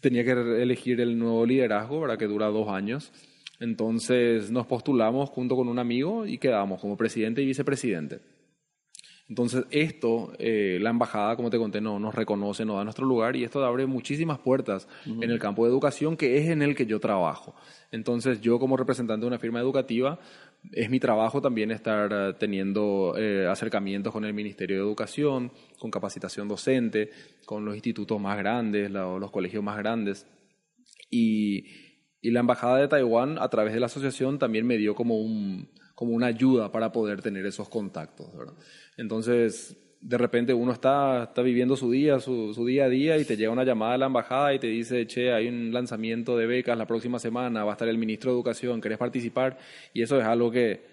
tenía 0.00 0.24
que 0.24 0.32
elegir 0.32 1.00
el 1.00 1.18
nuevo 1.18 1.46
liderazgo, 1.46 2.00
¿verdad? 2.00 2.18
que 2.18 2.26
dura 2.26 2.46
dos 2.48 2.68
años. 2.68 3.12
Entonces 3.60 4.50
nos 4.50 4.66
postulamos 4.66 5.30
junto 5.30 5.54
con 5.54 5.68
un 5.68 5.78
amigo 5.78 6.26
y 6.26 6.38
quedamos 6.38 6.80
como 6.80 6.96
presidente 6.96 7.42
y 7.42 7.46
vicepresidente. 7.46 8.18
Entonces 9.28 9.64
esto, 9.70 10.32
eh, 10.38 10.78
la 10.82 10.90
embajada, 10.90 11.36
como 11.36 11.48
te 11.48 11.56
conté, 11.56 11.80
no, 11.80 11.98
nos 11.98 12.14
reconoce, 12.14 12.64
nos 12.66 12.76
da 12.76 12.84
nuestro 12.84 13.06
lugar 13.06 13.34
y 13.36 13.44
esto 13.44 13.64
abre 13.64 13.86
muchísimas 13.86 14.38
puertas 14.38 14.86
en 15.06 15.30
el 15.30 15.38
campo 15.38 15.64
de 15.64 15.70
educación, 15.70 16.16
que 16.18 16.36
es 16.38 16.48
en 16.48 16.60
el 16.60 16.74
que 16.74 16.84
yo 16.86 17.00
trabajo. 17.00 17.54
Entonces 17.92 18.40
yo 18.42 18.58
como 18.58 18.76
representante 18.76 19.22
de 19.22 19.28
una 19.28 19.38
firma 19.38 19.60
educativa, 19.60 20.18
es 20.72 20.90
mi 20.90 21.00
trabajo 21.00 21.40
también 21.40 21.70
estar 21.70 22.10
eh, 22.12 22.34
teniendo 22.38 23.14
eh, 23.16 23.46
acercamientos 23.48 24.12
con 24.12 24.24
el 24.24 24.34
Ministerio 24.34 24.76
de 24.76 24.82
Educación, 24.82 25.50
con 25.78 25.90
capacitación 25.90 26.46
docente, 26.46 27.10
con 27.46 27.64
los 27.64 27.74
institutos 27.74 28.20
más 28.20 28.36
grandes, 28.38 28.90
la- 28.90 29.18
los 29.18 29.30
colegios 29.30 29.62
más 29.64 29.78
grandes. 29.78 30.26
Y, 31.10 31.64
y 32.22 32.30
la 32.30 32.40
Embajada 32.40 32.78
de 32.78 32.86
Taiwán, 32.86 33.36
a 33.40 33.48
través 33.48 33.74
de 33.74 33.80
la 33.80 33.86
asociación, 33.86 34.38
también 34.38 34.64
me 34.64 34.78
dio 34.78 34.94
como, 34.94 35.18
un, 35.18 35.68
como 35.96 36.12
una 36.12 36.26
ayuda 36.26 36.70
para 36.70 36.92
poder 36.92 37.20
tener 37.20 37.44
esos 37.44 37.68
contactos. 37.68 38.32
¿verdad? 38.34 38.54
Entonces, 38.96 39.76
de 40.00 40.18
repente 40.18 40.54
uno 40.54 40.70
está, 40.70 41.24
está 41.24 41.42
viviendo 41.42 41.76
su 41.76 41.90
día, 41.90 42.20
su, 42.20 42.54
su 42.54 42.64
día 42.64 42.84
a 42.84 42.88
día, 42.88 43.18
y 43.18 43.24
te 43.24 43.36
llega 43.36 43.50
una 43.50 43.64
llamada 43.64 43.92
de 43.92 43.98
la 43.98 44.06
embajada 44.06 44.54
y 44.54 44.60
te 44.60 44.68
dice, 44.68 45.04
che, 45.08 45.32
hay 45.32 45.48
un 45.48 45.72
lanzamiento 45.72 46.36
de 46.36 46.46
becas 46.46 46.78
la 46.78 46.86
próxima 46.86 47.18
semana, 47.18 47.64
va 47.64 47.72
a 47.72 47.74
estar 47.74 47.88
el 47.88 47.98
ministro 47.98 48.30
de 48.30 48.36
Educación, 48.36 48.80
¿querés 48.80 48.98
participar? 48.98 49.58
Y 49.92 50.02
eso 50.02 50.16
es 50.20 50.24
algo 50.24 50.52
que, 50.52 50.86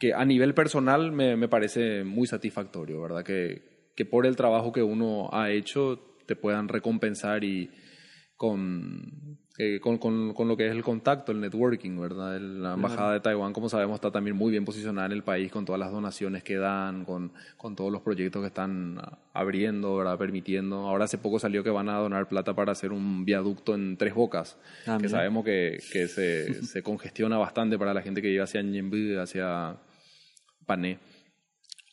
que 0.00 0.14
a 0.14 0.24
nivel 0.24 0.52
personal 0.52 1.12
me, 1.12 1.36
me 1.36 1.46
parece 1.46 2.02
muy 2.02 2.26
satisfactorio, 2.26 3.00
¿verdad? 3.00 3.22
Que, 3.22 3.92
que 3.94 4.04
por 4.04 4.26
el 4.26 4.34
trabajo 4.34 4.72
que 4.72 4.82
uno 4.82 5.30
ha 5.32 5.52
hecho 5.52 6.00
te 6.26 6.34
puedan 6.34 6.66
recompensar 6.66 7.44
y, 7.44 7.70
con, 8.36 9.38
eh, 9.58 9.80
con, 9.80 9.96
con, 9.96 10.34
con, 10.34 10.48
lo 10.48 10.56
que 10.56 10.66
es 10.66 10.72
el 10.72 10.82
contacto, 10.82 11.32
el 11.32 11.40
networking, 11.40 11.98
¿verdad? 11.98 12.38
La 12.38 12.74
Embajada 12.74 13.14
de 13.14 13.20
Taiwán, 13.20 13.54
como 13.54 13.70
sabemos, 13.70 13.94
está 13.94 14.10
también 14.10 14.36
muy 14.36 14.50
bien 14.50 14.66
posicionada 14.66 15.06
en 15.06 15.12
el 15.12 15.22
país 15.22 15.50
con 15.50 15.64
todas 15.64 15.80
las 15.80 15.90
donaciones 15.90 16.42
que 16.44 16.56
dan, 16.56 17.06
con, 17.06 17.32
con 17.56 17.74
todos 17.74 17.90
los 17.90 18.02
proyectos 18.02 18.42
que 18.42 18.48
están 18.48 19.00
abriendo, 19.32 19.96
¿verdad? 19.96 20.18
Permitiendo. 20.18 20.76
Ahora 20.86 21.06
hace 21.06 21.16
poco 21.16 21.38
salió 21.38 21.64
que 21.64 21.70
van 21.70 21.88
a 21.88 21.96
donar 21.96 22.28
plata 22.28 22.54
para 22.54 22.72
hacer 22.72 22.92
un 22.92 23.24
viaducto 23.24 23.74
en 23.74 23.96
Tres 23.96 24.14
Bocas, 24.14 24.58
ah, 24.86 24.98
que 25.00 25.08
sabemos 25.08 25.42
que, 25.42 25.78
que 25.92 26.06
se, 26.06 26.62
se, 26.62 26.82
congestiona 26.82 27.38
bastante 27.38 27.78
para 27.78 27.94
la 27.94 28.02
gente 28.02 28.20
que 28.20 28.28
vive 28.28 28.42
hacia 28.42 28.60
Ñemby, 28.60 29.16
hacia 29.16 29.78
Pané. 30.66 30.98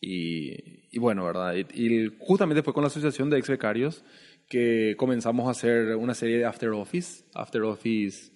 Y, 0.01 0.89
y 0.91 0.99
bueno, 0.99 1.23
¿verdad? 1.23 1.55
Y, 1.55 1.65
y, 1.73 2.13
justamente 2.19 2.61
fue 2.61 2.73
con 2.73 2.83
la 2.83 2.87
Asociación 2.87 3.29
de 3.29 3.37
Ex 3.37 3.47
Becarios 3.47 4.03
que 4.53 4.93
comenzamos 4.97 5.47
a 5.47 5.49
hacer 5.49 5.95
una 5.95 6.13
serie 6.13 6.37
de 6.37 6.45
after 6.45 6.69
office, 6.69 7.23
after 7.33 7.63
office 7.63 8.31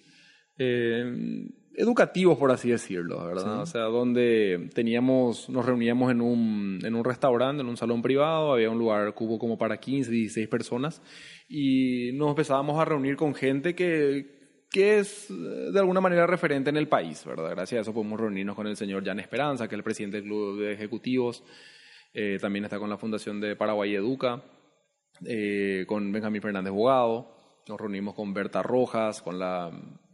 eh, 0.58 1.46
educativos, 1.76 2.36
por 2.36 2.50
así 2.50 2.70
decirlo, 2.70 3.24
¿verdad? 3.24 3.62
O 3.62 3.66
sea, 3.66 3.82
donde 3.82 4.68
teníamos, 4.74 5.48
nos 5.48 5.64
reuníamos 5.64 6.10
en 6.10 6.20
un, 6.20 6.80
en 6.82 6.96
un 6.96 7.04
restaurante, 7.04 7.62
en 7.62 7.68
un 7.68 7.76
salón 7.76 8.02
privado, 8.02 8.52
había 8.52 8.68
un 8.68 8.80
lugar 8.80 9.14
cubo 9.14 9.38
como 9.38 9.56
para 9.56 9.76
15, 9.76 10.10
16 10.10 10.48
personas, 10.48 11.02
y 11.48 12.10
nos 12.14 12.30
empezábamos 12.30 12.80
a 12.80 12.84
reunir 12.84 13.14
con 13.14 13.32
gente 13.32 13.76
que, 13.76 14.64
que 14.72 14.98
es 14.98 15.28
de 15.28 15.78
alguna 15.78 16.00
manera 16.00 16.26
referente 16.26 16.68
en 16.68 16.78
el 16.78 16.88
país, 16.88 17.24
¿verdad? 17.24 17.50
Gracias 17.50 17.78
a 17.78 17.82
eso 17.82 17.94
podemos 17.94 18.18
reunirnos 18.18 18.56
con 18.56 18.66
el 18.66 18.76
señor 18.76 19.04
Jan 19.04 19.20
Esperanza, 19.20 19.68
que 19.68 19.76
es 19.76 19.78
el 19.78 19.84
presidente 19.84 20.16
del 20.16 20.26
Club 20.26 20.58
de 20.58 20.72
Ejecutivos, 20.72 21.44
eh, 22.12 22.38
también 22.40 22.64
está 22.64 22.80
con 22.80 22.90
la 22.90 22.98
Fundación 22.98 23.40
de 23.40 23.54
Paraguay 23.54 23.94
Educa, 23.94 24.42
eh, 25.24 25.84
con 25.86 26.12
Benjamín 26.12 26.42
Fernández 26.42 26.72
Bogado, 26.72 27.34
nos 27.68 27.80
reunimos 27.80 28.14
con 28.14 28.32
Berta 28.32 28.62
Rojas, 28.62 29.22
con 29.22 29.38
la, 29.38 29.70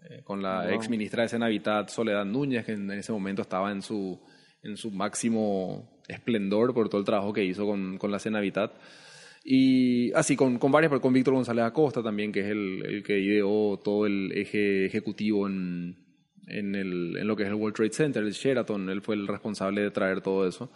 eh, 0.08 0.22
con 0.24 0.42
la 0.42 0.72
ex 0.72 0.88
ministra 0.88 1.22
de 1.22 1.28
Senavitat 1.28 1.88
Soledad 1.88 2.24
Núñez, 2.24 2.64
que 2.64 2.72
en, 2.72 2.90
ese 2.90 3.12
momento 3.12 3.42
estaba 3.42 3.70
en 3.70 3.82
su, 3.82 4.20
en 4.62 4.76
su 4.76 4.90
máximo 4.90 6.02
esplendor 6.08 6.74
por 6.74 6.88
todo 6.88 7.00
el 7.00 7.04
trabajo 7.04 7.32
que 7.32 7.44
hizo 7.44 7.66
con, 7.66 7.98
con 7.98 8.10
la 8.10 8.18
Senavitat. 8.18 8.72
Y 9.44 10.10
así, 10.12 10.36
con, 10.36 10.58
con 10.58 10.72
varias, 10.72 10.98
con 11.00 11.12
Víctor 11.12 11.34
González 11.34 11.64
Acosta 11.64 12.02
también, 12.02 12.32
que 12.32 12.40
es 12.40 12.46
el, 12.46 12.82
el 12.86 13.02
que 13.02 13.18
ideó 13.20 13.78
todo 13.78 14.06
el 14.06 14.32
eje 14.32 14.86
ejecutivo 14.86 15.46
en, 15.46 16.04
en, 16.46 16.74
el, 16.74 17.16
en 17.18 17.26
lo 17.26 17.36
que 17.36 17.44
es 17.44 17.48
el 17.48 17.54
World 17.54 17.76
Trade 17.76 17.92
Center, 17.92 18.22
el 18.22 18.32
Sheraton, 18.32 18.88
él 18.88 19.02
fue 19.02 19.14
el 19.14 19.26
responsable 19.26 19.82
de 19.82 19.90
traer 19.90 20.20
todo 20.20 20.48
eso. 20.48 20.70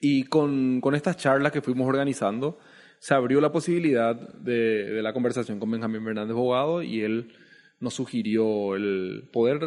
Y 0.00 0.24
con, 0.24 0.80
con 0.80 0.94
estas 0.94 1.16
charlas 1.16 1.52
que 1.52 1.62
fuimos 1.62 1.86
organizando, 1.86 2.58
se 3.04 3.12
abrió 3.12 3.38
la 3.42 3.52
posibilidad 3.52 4.16
de, 4.16 5.00
la 5.02 5.12
conversación 5.12 5.60
con 5.60 5.70
Benjamín 5.70 6.02
Fernández 6.02 6.34
Bogado 6.34 6.82
y 6.82 7.02
él 7.02 7.34
nos 7.78 7.92
sugirió 7.92 8.76
el 8.76 9.28
poder 9.30 9.60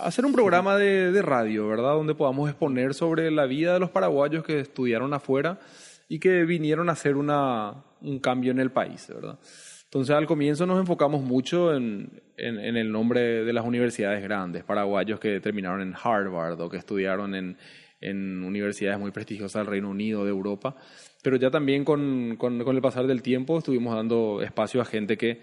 hacer 0.00 0.26
un 0.26 0.32
programa 0.32 0.76
de, 0.76 1.22
radio, 1.22 1.68
¿verdad? 1.68 1.92
Donde 1.92 2.16
podamos 2.16 2.50
exponer 2.50 2.94
sobre 2.94 3.30
la 3.30 3.46
vida 3.46 3.74
de 3.74 3.78
los 3.78 3.90
paraguayos 3.90 4.42
que 4.42 4.58
estudiaron 4.58 5.14
afuera 5.14 5.60
y 6.08 6.18
que 6.18 6.42
vinieron 6.42 6.88
a 6.88 6.94
hacer 6.94 7.14
un 7.14 8.18
cambio 8.20 8.50
en 8.50 8.58
el 8.58 8.72
país, 8.72 9.06
¿verdad? 9.14 9.38
Entonces 9.84 10.16
al 10.16 10.26
comienzo 10.26 10.66
nos 10.66 10.80
enfocamos 10.80 11.22
mucho 11.22 11.76
en, 11.76 12.20
en, 12.36 12.76
el 12.76 12.90
nombre 12.90 13.44
de 13.44 13.52
las 13.52 13.64
universidades 13.64 14.24
grandes, 14.24 14.64
paraguayos 14.64 15.20
que 15.20 15.38
terminaron 15.38 15.82
en 15.82 15.94
Harvard 15.94 16.60
o 16.60 16.68
que 16.68 16.78
estudiaron 16.78 17.36
en, 17.36 17.56
en 18.02 18.44
universidades 18.44 18.98
muy 18.98 19.10
prestigiosas 19.10 19.60
del 19.60 19.66
Reino 19.66 19.90
Unido, 19.90 20.24
de 20.24 20.30
Europa. 20.30 20.76
Pero 21.22 21.36
ya 21.36 21.50
también 21.50 21.84
con, 21.84 22.36
con, 22.36 22.60
el 22.60 22.82
pasar 22.82 23.06
del 23.06 23.22
tiempo 23.22 23.58
estuvimos 23.58 23.94
dando 23.94 24.42
espacio 24.42 24.80
a 24.80 24.84
gente 24.84 25.16
que, 25.16 25.40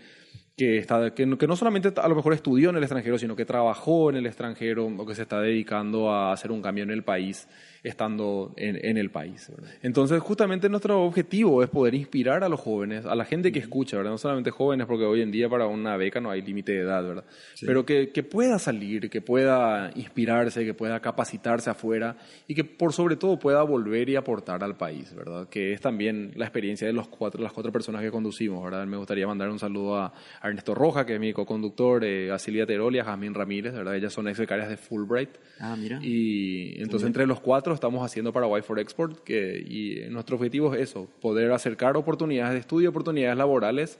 que, 0.60 0.78
está, 0.78 1.14
que, 1.14 1.38
que, 1.38 1.48
no 1.48 1.56
solamente 1.56 1.94
a 1.96 2.08
lo 2.10 2.16
mejor 2.16 2.34
estudió 2.34 2.70
en 2.70 2.76
el 2.76 2.84
extranjero, 2.84 3.18
sino 3.18 3.34
que 3.34 3.46
trabajó 3.46 4.10
en 4.10 4.18
el 4.18 4.26
extranjero 4.26 4.88
o 4.88 5.06
que 5.06 5.16
se 5.16 5.22
está 5.22 5.40
dedicando 5.40 6.12
a 6.12 6.34
hacer 6.34 6.52
un 6.52 6.62
cambio 6.62 6.84
en 6.84 6.92
el 6.92 7.02
país 7.02 7.48
estando 7.82 8.54
en, 8.58 8.78
en 8.84 8.98
el 8.98 9.10
país. 9.10 9.50
¿verdad? 9.50 9.72
Entonces, 9.82 10.20
justamente 10.20 10.68
nuestro 10.68 11.02
objetivo 11.04 11.64
es 11.64 11.70
poder 11.70 11.96
inspirar 11.96 12.44
a 12.44 12.50
los 12.50 12.60
jóvenes, 12.60 13.06
a 13.06 13.16
la 13.16 13.24
gente 13.24 13.54
que 13.54 13.60
escucha, 13.60 13.96
¿verdad? 13.96 14.12
no 14.12 14.18
solamente 14.18 14.52
jóvenes, 14.52 14.86
porque 14.86 15.06
hoy 15.06 15.22
en 15.22 15.32
día 15.32 15.48
para 15.48 15.66
una 15.66 15.96
beca 15.96 16.20
no 16.20 16.30
hay 16.30 16.42
límite 16.42 16.74
de 16.74 16.80
edad, 16.80 17.08
¿verdad? 17.08 17.24
Sí. 17.54 17.66
pero 17.66 17.86
que, 17.86 18.10
que 18.10 18.24
pueda 18.24 18.60
salir, 18.60 19.10
que 19.10 19.22
pueda 19.22 19.92
inspirarse, 19.96 20.66
que 20.66 20.74
pueda 20.74 21.00
capacitarse 21.00 21.70
afuera 21.70 22.18
y 22.48 22.54
que 22.54 22.66
por 22.66 22.92
sobre 22.92 23.16
todo 23.16 23.40
pueda 23.40 23.64
volver 23.64 24.10
y 24.10 24.18
aportar 24.18 24.62
al 24.62 24.76
país, 24.76 25.16
¿verdad? 25.16 25.48
que 25.48 25.72
es 25.72 25.80
también 25.80 26.34
la 26.36 26.44
experiencia 26.44 26.86
de 26.86 26.92
los 26.92 27.08
cuatro, 27.08 27.42
las 27.42 27.54
cuatro 27.54 27.72
personas 27.72 28.02
que 28.02 28.12
conducimos. 28.12 28.62
¿verdad? 28.62 28.86
Me 28.86 28.98
gustaría 28.98 29.26
mandar 29.26 29.50
un 29.50 29.60
saludo 29.60 29.98
a, 29.98 30.14
a 30.42 30.49
Ernesto 30.50 30.76
Roja, 30.76 31.06
que 31.06 31.16
es 31.16 31.20
mi 31.20 31.34
co-conductor, 31.34 32.04
eh, 32.04 32.32
a 32.32 32.40
Silvia 32.40 32.66
Teroli, 32.66 33.00
a 33.00 33.06
Jasmine 33.06 33.34
Ramírez, 33.34 33.74
¿verdad? 33.74 33.96
ellas 33.96 34.14
son 34.14 34.28
ex 34.28 34.38
becarias 34.38 34.70
de 34.70 34.78
Fulbright. 34.78 35.30
Ah, 35.60 35.76
mira. 35.78 36.00
Y 36.02 36.82
entonces 36.82 37.08
entre 37.08 37.26
los 37.26 37.40
cuatro 37.40 37.74
estamos 37.74 38.06
haciendo 38.06 38.34
Paraguay 38.34 38.62
for 38.62 38.80
Export 38.80 39.24
que, 39.24 39.58
y 39.60 40.10
nuestro 40.10 40.36
objetivo 40.36 40.74
es 40.74 40.82
eso, 40.82 41.10
poder 41.22 41.52
acercar 41.52 41.96
oportunidades 41.98 42.54
de 42.54 42.60
estudio, 42.60 42.90
oportunidades 42.90 43.38
laborales 43.38 44.00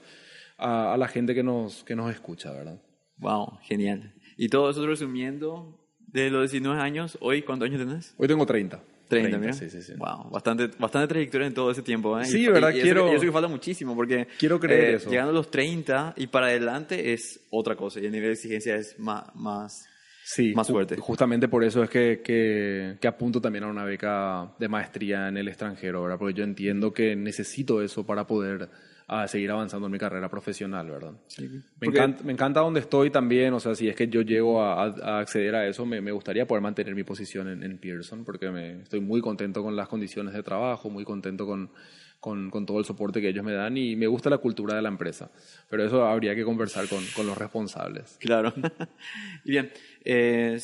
a, 0.58 0.92
a, 0.92 0.96
la 0.96 1.08
gente 1.08 1.34
que 1.34 1.42
nos, 1.42 1.84
que 1.84 1.96
nos 1.96 2.12
escucha, 2.12 2.52
¿verdad? 2.52 2.80
Wow, 3.16 3.58
genial. 3.62 4.14
Y 4.36 4.48
todo 4.48 4.70
eso 4.70 4.86
resumiendo, 4.86 5.79
de 6.12 6.30
los 6.30 6.50
19 6.50 6.80
años, 6.80 7.18
¿hoy 7.20 7.42
cuántos 7.42 7.68
años 7.68 7.80
tenés? 7.80 8.14
Hoy 8.16 8.28
tengo 8.28 8.46
30. 8.46 8.80
30, 9.10 9.28
30 9.28 9.38
mira. 9.38 9.52
Sí, 9.52 9.68
sí, 9.68 9.82
sí. 9.82 9.92
Wow, 9.96 10.30
bastante, 10.30 10.70
bastante 10.78 11.08
trayectoria 11.08 11.48
en 11.48 11.54
todo 11.54 11.70
ese 11.70 11.82
tiempo. 11.82 12.18
¿eh? 12.18 12.24
Sí, 12.24 12.42
y, 12.42 12.46
¿verdad? 12.48 12.70
Y, 12.70 12.80
quiero, 12.80 13.12
y 13.12 13.16
eso 13.16 13.24
que 13.24 13.32
falta 13.32 13.48
muchísimo, 13.48 13.94
porque 13.94 14.28
quiero 14.38 14.60
creer 14.60 14.84
eh, 14.84 14.94
eso. 14.94 15.10
llegando 15.10 15.30
a 15.30 15.34
los 15.34 15.50
30 15.50 16.14
y 16.16 16.28
para 16.28 16.46
adelante 16.46 17.12
es 17.12 17.40
otra 17.50 17.74
cosa, 17.76 18.00
y 18.00 18.06
el 18.06 18.12
nivel 18.12 18.28
de 18.28 18.34
exigencia 18.34 18.76
es 18.76 18.98
más, 18.98 19.24
más, 19.34 19.84
sí, 20.24 20.54
más 20.54 20.68
fuerte. 20.68 20.96
Ju 20.96 21.02
justamente 21.02 21.48
por 21.48 21.64
eso 21.64 21.82
es 21.82 21.90
que, 21.90 22.20
que, 22.22 22.96
que, 23.00 23.08
apunto 23.08 23.40
también 23.40 23.64
a 23.64 23.68
una 23.68 23.84
beca 23.84 24.52
de 24.58 24.68
maestría 24.68 25.28
en 25.28 25.36
el 25.36 25.48
extranjero, 25.48 26.02
¿verdad? 26.02 26.18
Porque 26.18 26.34
yo 26.34 26.44
entiendo 26.44 26.92
que 26.92 27.16
necesito 27.16 27.82
eso 27.82 28.06
para 28.06 28.26
poder 28.28 28.68
a 29.12 29.26
seguir 29.26 29.50
avanzando 29.50 29.86
en 29.86 29.92
mi 29.92 29.98
carrera 29.98 30.28
profesional, 30.28 30.88
¿verdad? 30.88 31.14
Sí, 31.26 31.48
me, 31.80 31.88
encanta, 31.88 32.22
me 32.22 32.32
encanta 32.32 32.60
donde 32.60 32.78
estoy 32.78 33.10
también, 33.10 33.52
o 33.52 33.58
sea, 33.58 33.74
si 33.74 33.88
es 33.88 33.96
que 33.96 34.06
yo 34.06 34.22
llego 34.22 34.62
a, 34.62 34.84
a 34.84 35.18
acceder 35.18 35.56
a 35.56 35.66
eso, 35.66 35.84
me, 35.84 36.00
me, 36.00 36.12
gustaría 36.12 36.46
poder 36.46 36.62
mantener 36.62 36.94
mi 36.94 37.02
posición 37.02 37.48
en, 37.48 37.64
en 37.64 37.78
Pearson, 37.78 38.24
porque 38.24 38.50
me, 38.50 38.82
estoy 38.82 39.00
muy 39.00 39.20
contento 39.20 39.64
con 39.64 39.74
las 39.74 39.88
condiciones 39.88 40.32
de 40.32 40.44
trabajo, 40.44 40.90
muy 40.90 41.02
contento 41.02 41.44
con, 41.44 41.72
con, 42.20 42.50
con, 42.50 42.64
todo 42.64 42.78
el 42.78 42.84
soporte 42.84 43.20
que 43.20 43.30
ellos 43.30 43.44
me 43.44 43.52
dan 43.52 43.76
y 43.76 43.96
me 43.96 44.06
gusta 44.06 44.30
la 44.30 44.38
cultura 44.38 44.76
de 44.76 44.82
la 44.82 44.90
empresa. 44.90 45.32
Pero 45.68 45.84
eso 45.84 46.06
habría 46.06 46.36
que 46.36 46.44
conversar 46.44 46.86
con, 46.86 47.02
con 47.16 47.26
los 47.26 47.36
responsables. 47.36 48.16
Claro. 48.20 48.54
y 49.44 49.50
bien, 49.50 49.72
eh, 50.04 50.56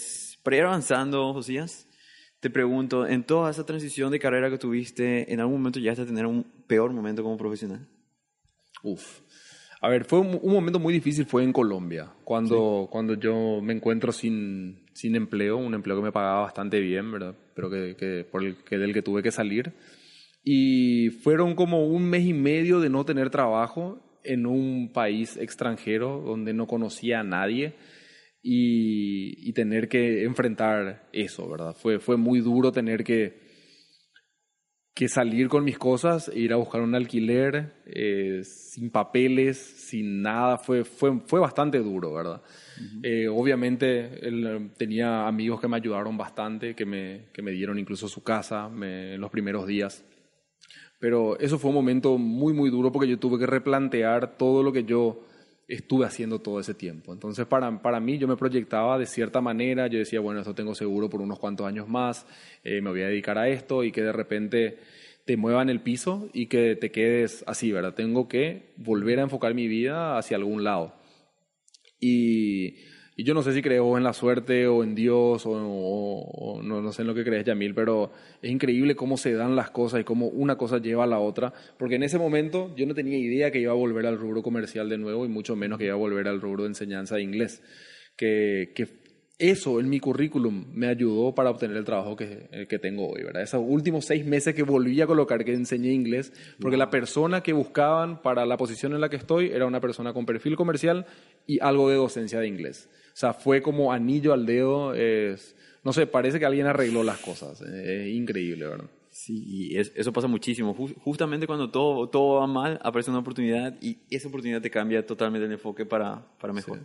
para 0.44 0.56
ir 0.56 0.62
avanzando, 0.62 1.32
Josías, 1.32 1.88
te 2.38 2.48
pregunto, 2.48 3.08
en 3.08 3.24
toda 3.24 3.50
esa 3.50 3.66
transición 3.66 4.12
de 4.12 4.20
carrera 4.20 4.50
que 4.50 4.58
tuviste, 4.58 5.32
¿en 5.32 5.40
algún 5.40 5.56
momento 5.56 5.80
llegaste 5.80 6.02
a 6.02 6.06
tener 6.06 6.26
un 6.26 6.44
peor 6.68 6.92
momento 6.92 7.24
como 7.24 7.36
profesional? 7.36 7.88
Uf. 8.86 9.20
A 9.80 9.88
ver, 9.88 10.04
fue 10.04 10.20
un, 10.20 10.38
un, 10.40 10.52
momento 10.52 10.78
muy 10.78 10.94
difícil, 10.94 11.26
fue 11.26 11.42
en 11.42 11.52
Colombia, 11.52 12.12
cuando, 12.24 12.84
sí. 12.84 12.88
cuando 12.92 13.14
yo 13.14 13.60
me 13.60 13.74
encuentro 13.74 14.12
sin, 14.12 14.86
sin 14.92 15.16
empleo, 15.16 15.56
un 15.56 15.74
empleo 15.74 15.96
que 15.96 16.02
me 16.02 16.12
pagaba 16.12 16.42
bastante 16.42 16.80
bien, 16.80 17.10
¿verdad? 17.10 17.34
Pero 17.54 17.68
que, 17.68 17.96
que 17.96 18.24
por 18.30 18.44
el 18.44 18.56
que, 18.64 18.78
del 18.78 18.94
que 18.94 19.02
tuve 19.02 19.22
que 19.24 19.32
salir. 19.32 19.72
Y 20.44 21.10
fueron 21.10 21.56
como 21.56 21.86
un 21.88 22.08
mes 22.08 22.24
y 22.24 22.32
medio 22.32 22.78
de 22.78 22.88
no 22.88 23.04
tener 23.04 23.28
trabajo 23.30 24.00
en 24.22 24.46
un 24.46 24.92
país 24.92 25.36
extranjero 25.36 26.22
donde 26.24 26.54
no 26.54 26.68
conocía 26.68 27.20
a 27.20 27.24
nadie 27.24 27.74
y, 28.42 29.48
y 29.48 29.52
tener 29.52 29.88
que 29.88 30.22
enfrentar 30.22 31.08
eso, 31.12 31.50
¿verdad? 31.50 31.74
Fue, 31.74 31.98
fue 31.98 32.16
muy 32.16 32.40
duro 32.40 32.70
tener 32.70 33.02
que 33.02 33.45
que 34.96 35.08
salir 35.08 35.48
con 35.50 35.62
mis 35.62 35.76
cosas, 35.76 36.30
ir 36.34 36.54
a 36.54 36.56
buscar 36.56 36.80
un 36.80 36.94
alquiler 36.94 37.74
eh, 37.84 38.40
sin 38.44 38.88
papeles, 38.88 39.58
sin 39.58 40.22
nada, 40.22 40.56
fue, 40.56 40.84
fue, 40.84 41.20
fue 41.26 41.38
bastante 41.38 41.80
duro, 41.80 42.14
¿verdad? 42.14 42.40
Uh 42.40 42.82
-huh. 42.82 43.00
eh, 43.02 43.28
obviamente 43.28 44.26
él 44.26 44.70
tenía 44.78 45.28
amigos 45.28 45.60
que 45.60 45.68
me 45.68 45.76
ayudaron 45.76 46.16
bastante, 46.16 46.74
que 46.74 46.86
me, 46.86 47.26
que 47.34 47.42
me 47.42 47.50
dieron 47.50 47.78
incluso 47.78 48.08
su 48.08 48.22
casa 48.22 48.70
me, 48.70 49.16
en 49.16 49.20
los 49.20 49.30
primeros 49.30 49.66
días. 49.66 50.02
Pero 50.98 51.38
eso 51.40 51.58
fue 51.58 51.68
un 51.68 51.74
momento 51.74 52.16
muy, 52.16 52.54
muy 52.54 52.70
duro 52.70 52.90
porque 52.90 53.08
yo 53.08 53.18
tuve 53.18 53.38
que 53.38 53.46
replantear 53.46 54.38
todo 54.38 54.62
lo 54.62 54.72
que 54.72 54.84
yo 54.84 55.20
estuve 55.68 56.06
haciendo 56.06 56.40
todo 56.40 56.60
ese 56.60 56.74
tiempo. 56.74 57.12
Entonces, 57.12 57.46
para, 57.46 57.82
para 57.82 58.00
mí, 58.00 58.18
yo 58.18 58.28
me 58.28 58.36
proyectaba 58.36 58.98
de 58.98 59.06
cierta 59.06 59.40
manera, 59.40 59.88
yo 59.88 59.98
decía, 59.98 60.20
bueno, 60.20 60.40
esto 60.40 60.54
tengo 60.54 60.74
seguro 60.74 61.10
por 61.10 61.20
unos 61.20 61.38
cuantos 61.38 61.66
años 61.66 61.88
más, 61.88 62.26
eh, 62.62 62.80
me 62.80 62.90
voy 62.90 63.02
a 63.02 63.08
dedicar 63.08 63.38
a 63.38 63.48
esto 63.48 63.82
y 63.84 63.92
que 63.92 64.02
de 64.02 64.12
repente 64.12 64.78
te 65.24 65.36
muevan 65.36 65.68
el 65.68 65.80
piso 65.80 66.28
y 66.32 66.46
que 66.46 66.76
te 66.76 66.92
quedes 66.92 67.42
así, 67.48 67.72
¿verdad? 67.72 67.94
Tengo 67.94 68.28
que 68.28 68.72
volver 68.76 69.18
a 69.18 69.22
enfocar 69.22 69.54
mi 69.54 69.66
vida 69.66 70.18
hacia 70.18 70.36
algún 70.36 70.62
lado. 70.62 70.94
Y, 71.98 72.76
Y 73.18 73.24
yo 73.24 73.32
no 73.32 73.42
sé 73.42 73.54
si 73.54 73.62
crees 73.62 73.80
en 73.82 74.04
la 74.04 74.12
suerte 74.12 74.66
o 74.66 74.84
en 74.84 74.94
Dios 74.94 75.46
o, 75.46 75.52
o, 75.52 76.62
no, 76.62 76.82
no, 76.82 76.92
sé 76.92 77.00
en 77.00 77.08
lo 77.08 77.14
que 77.14 77.24
crees, 77.24 77.46
Yamil, 77.46 77.74
pero 77.74 78.12
es 78.42 78.50
increíble 78.50 78.94
cómo 78.94 79.16
se 79.16 79.32
dan 79.32 79.56
las 79.56 79.70
cosas 79.70 80.02
y 80.02 80.04
cómo 80.04 80.26
una 80.26 80.56
cosa 80.56 80.78
lleva 80.78 81.04
a 81.04 81.06
la 81.06 81.18
otra. 81.18 81.54
Porque 81.78 81.94
en 81.94 82.02
ese 82.02 82.18
momento 82.18 82.74
yo 82.76 82.84
no 82.84 82.94
tenía 82.94 83.16
idea 83.16 83.50
que 83.50 83.58
iba 83.58 83.72
a 83.72 83.74
volver 83.74 84.04
al 84.04 84.18
rubro 84.18 84.42
comercial 84.42 84.90
de 84.90 84.98
nuevo 84.98 85.24
y 85.24 85.28
mucho 85.28 85.56
menos 85.56 85.78
que 85.78 85.86
iba 85.86 85.94
a 85.94 85.96
volver 85.96 86.28
al 86.28 86.42
rubro 86.42 86.64
de 86.64 86.68
enseñanza 86.68 87.16
de 87.16 87.22
inglés. 87.22 87.62
Que, 88.18 88.72
que 88.74 89.05
eso 89.38 89.80
en 89.80 89.88
mi 89.88 90.00
currículum 90.00 90.64
me 90.72 90.88
ayudó 90.88 91.34
para 91.34 91.50
obtener 91.50 91.76
el 91.76 91.84
trabajo 91.84 92.16
que, 92.16 92.66
que, 92.68 92.78
tengo 92.78 93.08
hoy, 93.08 93.22
¿verdad? 93.22 93.42
Esos 93.42 93.62
últimos 93.66 94.06
seis 94.06 94.24
meses 94.24 94.54
que 94.54 94.62
volví 94.62 95.00
a 95.00 95.06
colocar 95.06 95.44
que 95.44 95.52
enseñé 95.52 95.92
inglés, 95.92 96.32
porque 96.58 96.76
la 96.76 96.90
persona 96.90 97.42
que 97.42 97.52
buscaban 97.52 98.22
para 98.22 98.46
la 98.46 98.56
posición 98.56 98.94
en 98.94 99.00
la 99.00 99.10
que 99.10 99.16
estoy 99.16 99.50
era 99.50 99.66
una 99.66 99.80
persona 99.80 100.14
con 100.14 100.24
perfil 100.24 100.56
comercial 100.56 101.06
y 101.46 101.60
algo 101.60 101.90
de 101.90 101.96
docencia 101.96 102.40
de 102.40 102.48
inglés. 102.48 102.88
O 103.16 103.18
sea, 103.18 103.34
fue 103.34 103.62
como 103.62 103.92
anillo 103.92 104.32
al 104.32 104.46
dedo. 104.46 104.94
Es, 104.94 105.56
no 105.84 105.92
sé, 105.92 106.06
parece 106.06 106.38
que 106.38 106.46
alguien 106.46 106.66
arregló 106.66 107.02
las 107.02 107.18
cosas. 107.18 107.60
Es 107.62 108.08
increíble, 108.08 108.66
¿verdad? 108.66 108.90
Sí, 109.10 109.42
y 109.46 109.78
eso 109.78 110.12
pasa 110.12 110.28
muchísimo. 110.28 110.74
justamente 110.74 111.46
cuando 111.46 111.70
todo, 111.70 112.10
todo 112.10 112.40
va 112.40 112.46
mal, 112.46 112.78
aparece 112.82 113.10
una 113.10 113.20
oportunidad 113.20 113.74
y 113.80 113.96
esa 114.10 114.28
oportunidad 114.28 114.60
te 114.60 114.70
cambia 114.70 115.06
totalmente 115.06 115.46
el 115.46 115.52
enfoque 115.52 115.86
para, 115.86 116.26
para 116.38 116.52
mejor. 116.52 116.80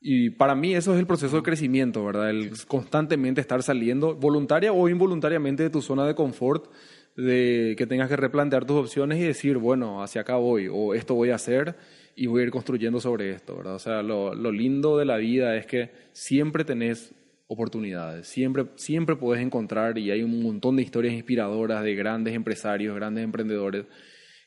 Y 0.00 0.30
para 0.30 0.54
mí 0.54 0.74
eso 0.74 0.94
es 0.94 1.00
el 1.00 1.06
proceso 1.06 1.36
de 1.36 1.42
crecimiento, 1.42 2.04
¿verdad? 2.04 2.30
El 2.30 2.52
constantemente 2.66 3.40
estar 3.40 3.62
saliendo, 3.62 4.14
voluntaria 4.14 4.72
o 4.72 4.88
involuntariamente, 4.88 5.64
de 5.64 5.70
tu 5.70 5.82
zona 5.82 6.06
de 6.06 6.14
confort, 6.14 6.70
de 7.16 7.74
que 7.76 7.86
tengas 7.86 8.08
que 8.08 8.16
replantear 8.16 8.64
tus 8.64 8.76
opciones 8.76 9.18
y 9.18 9.24
decir, 9.24 9.58
bueno, 9.58 10.02
hacia 10.02 10.20
acá 10.20 10.36
voy, 10.36 10.68
o 10.70 10.94
esto 10.94 11.14
voy 11.14 11.30
a 11.30 11.34
hacer 11.34 11.74
y 12.14 12.26
voy 12.26 12.42
a 12.42 12.44
ir 12.44 12.50
construyendo 12.50 13.00
sobre 13.00 13.30
esto, 13.30 13.56
¿verdad? 13.56 13.74
O 13.74 13.78
sea, 13.80 14.02
lo, 14.02 14.34
lo 14.34 14.52
lindo 14.52 14.96
de 14.98 15.04
la 15.04 15.16
vida 15.16 15.56
es 15.56 15.66
que 15.66 15.90
siempre 16.12 16.64
tenés 16.64 17.12
oportunidades, 17.48 18.28
siempre, 18.28 18.66
siempre 18.76 19.16
puedes 19.16 19.42
encontrar 19.42 19.98
y 19.98 20.12
hay 20.12 20.22
un 20.22 20.42
montón 20.42 20.76
de 20.76 20.82
historias 20.82 21.14
inspiradoras 21.14 21.82
de 21.82 21.94
grandes 21.96 22.34
empresarios, 22.34 22.94
grandes 22.94 23.24
emprendedores 23.24 23.86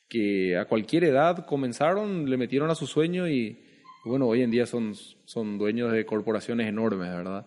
que 0.07 0.55
a 0.57 0.65
cualquier 0.65 1.05
edad 1.05 1.45
comenzaron, 1.45 2.29
le 2.29 2.37
metieron 2.37 2.69
a 2.69 2.75
su 2.75 2.85
sueño 2.85 3.27
y 3.27 3.57
bueno, 4.05 4.27
hoy 4.27 4.41
en 4.41 4.51
día 4.51 4.65
son, 4.65 4.93
son 5.25 5.57
dueños 5.57 5.91
de 5.91 6.05
corporaciones 6.05 6.67
enormes, 6.67 7.09
¿verdad? 7.09 7.45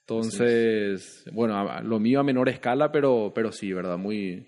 Entonces, 0.00 1.24
bueno, 1.32 1.82
lo 1.82 1.98
mío 1.98 2.20
a 2.20 2.22
menor 2.22 2.48
escala, 2.48 2.92
pero, 2.92 3.32
pero 3.34 3.50
sí, 3.50 3.72
¿verdad? 3.72 3.98
Muy, 3.98 4.46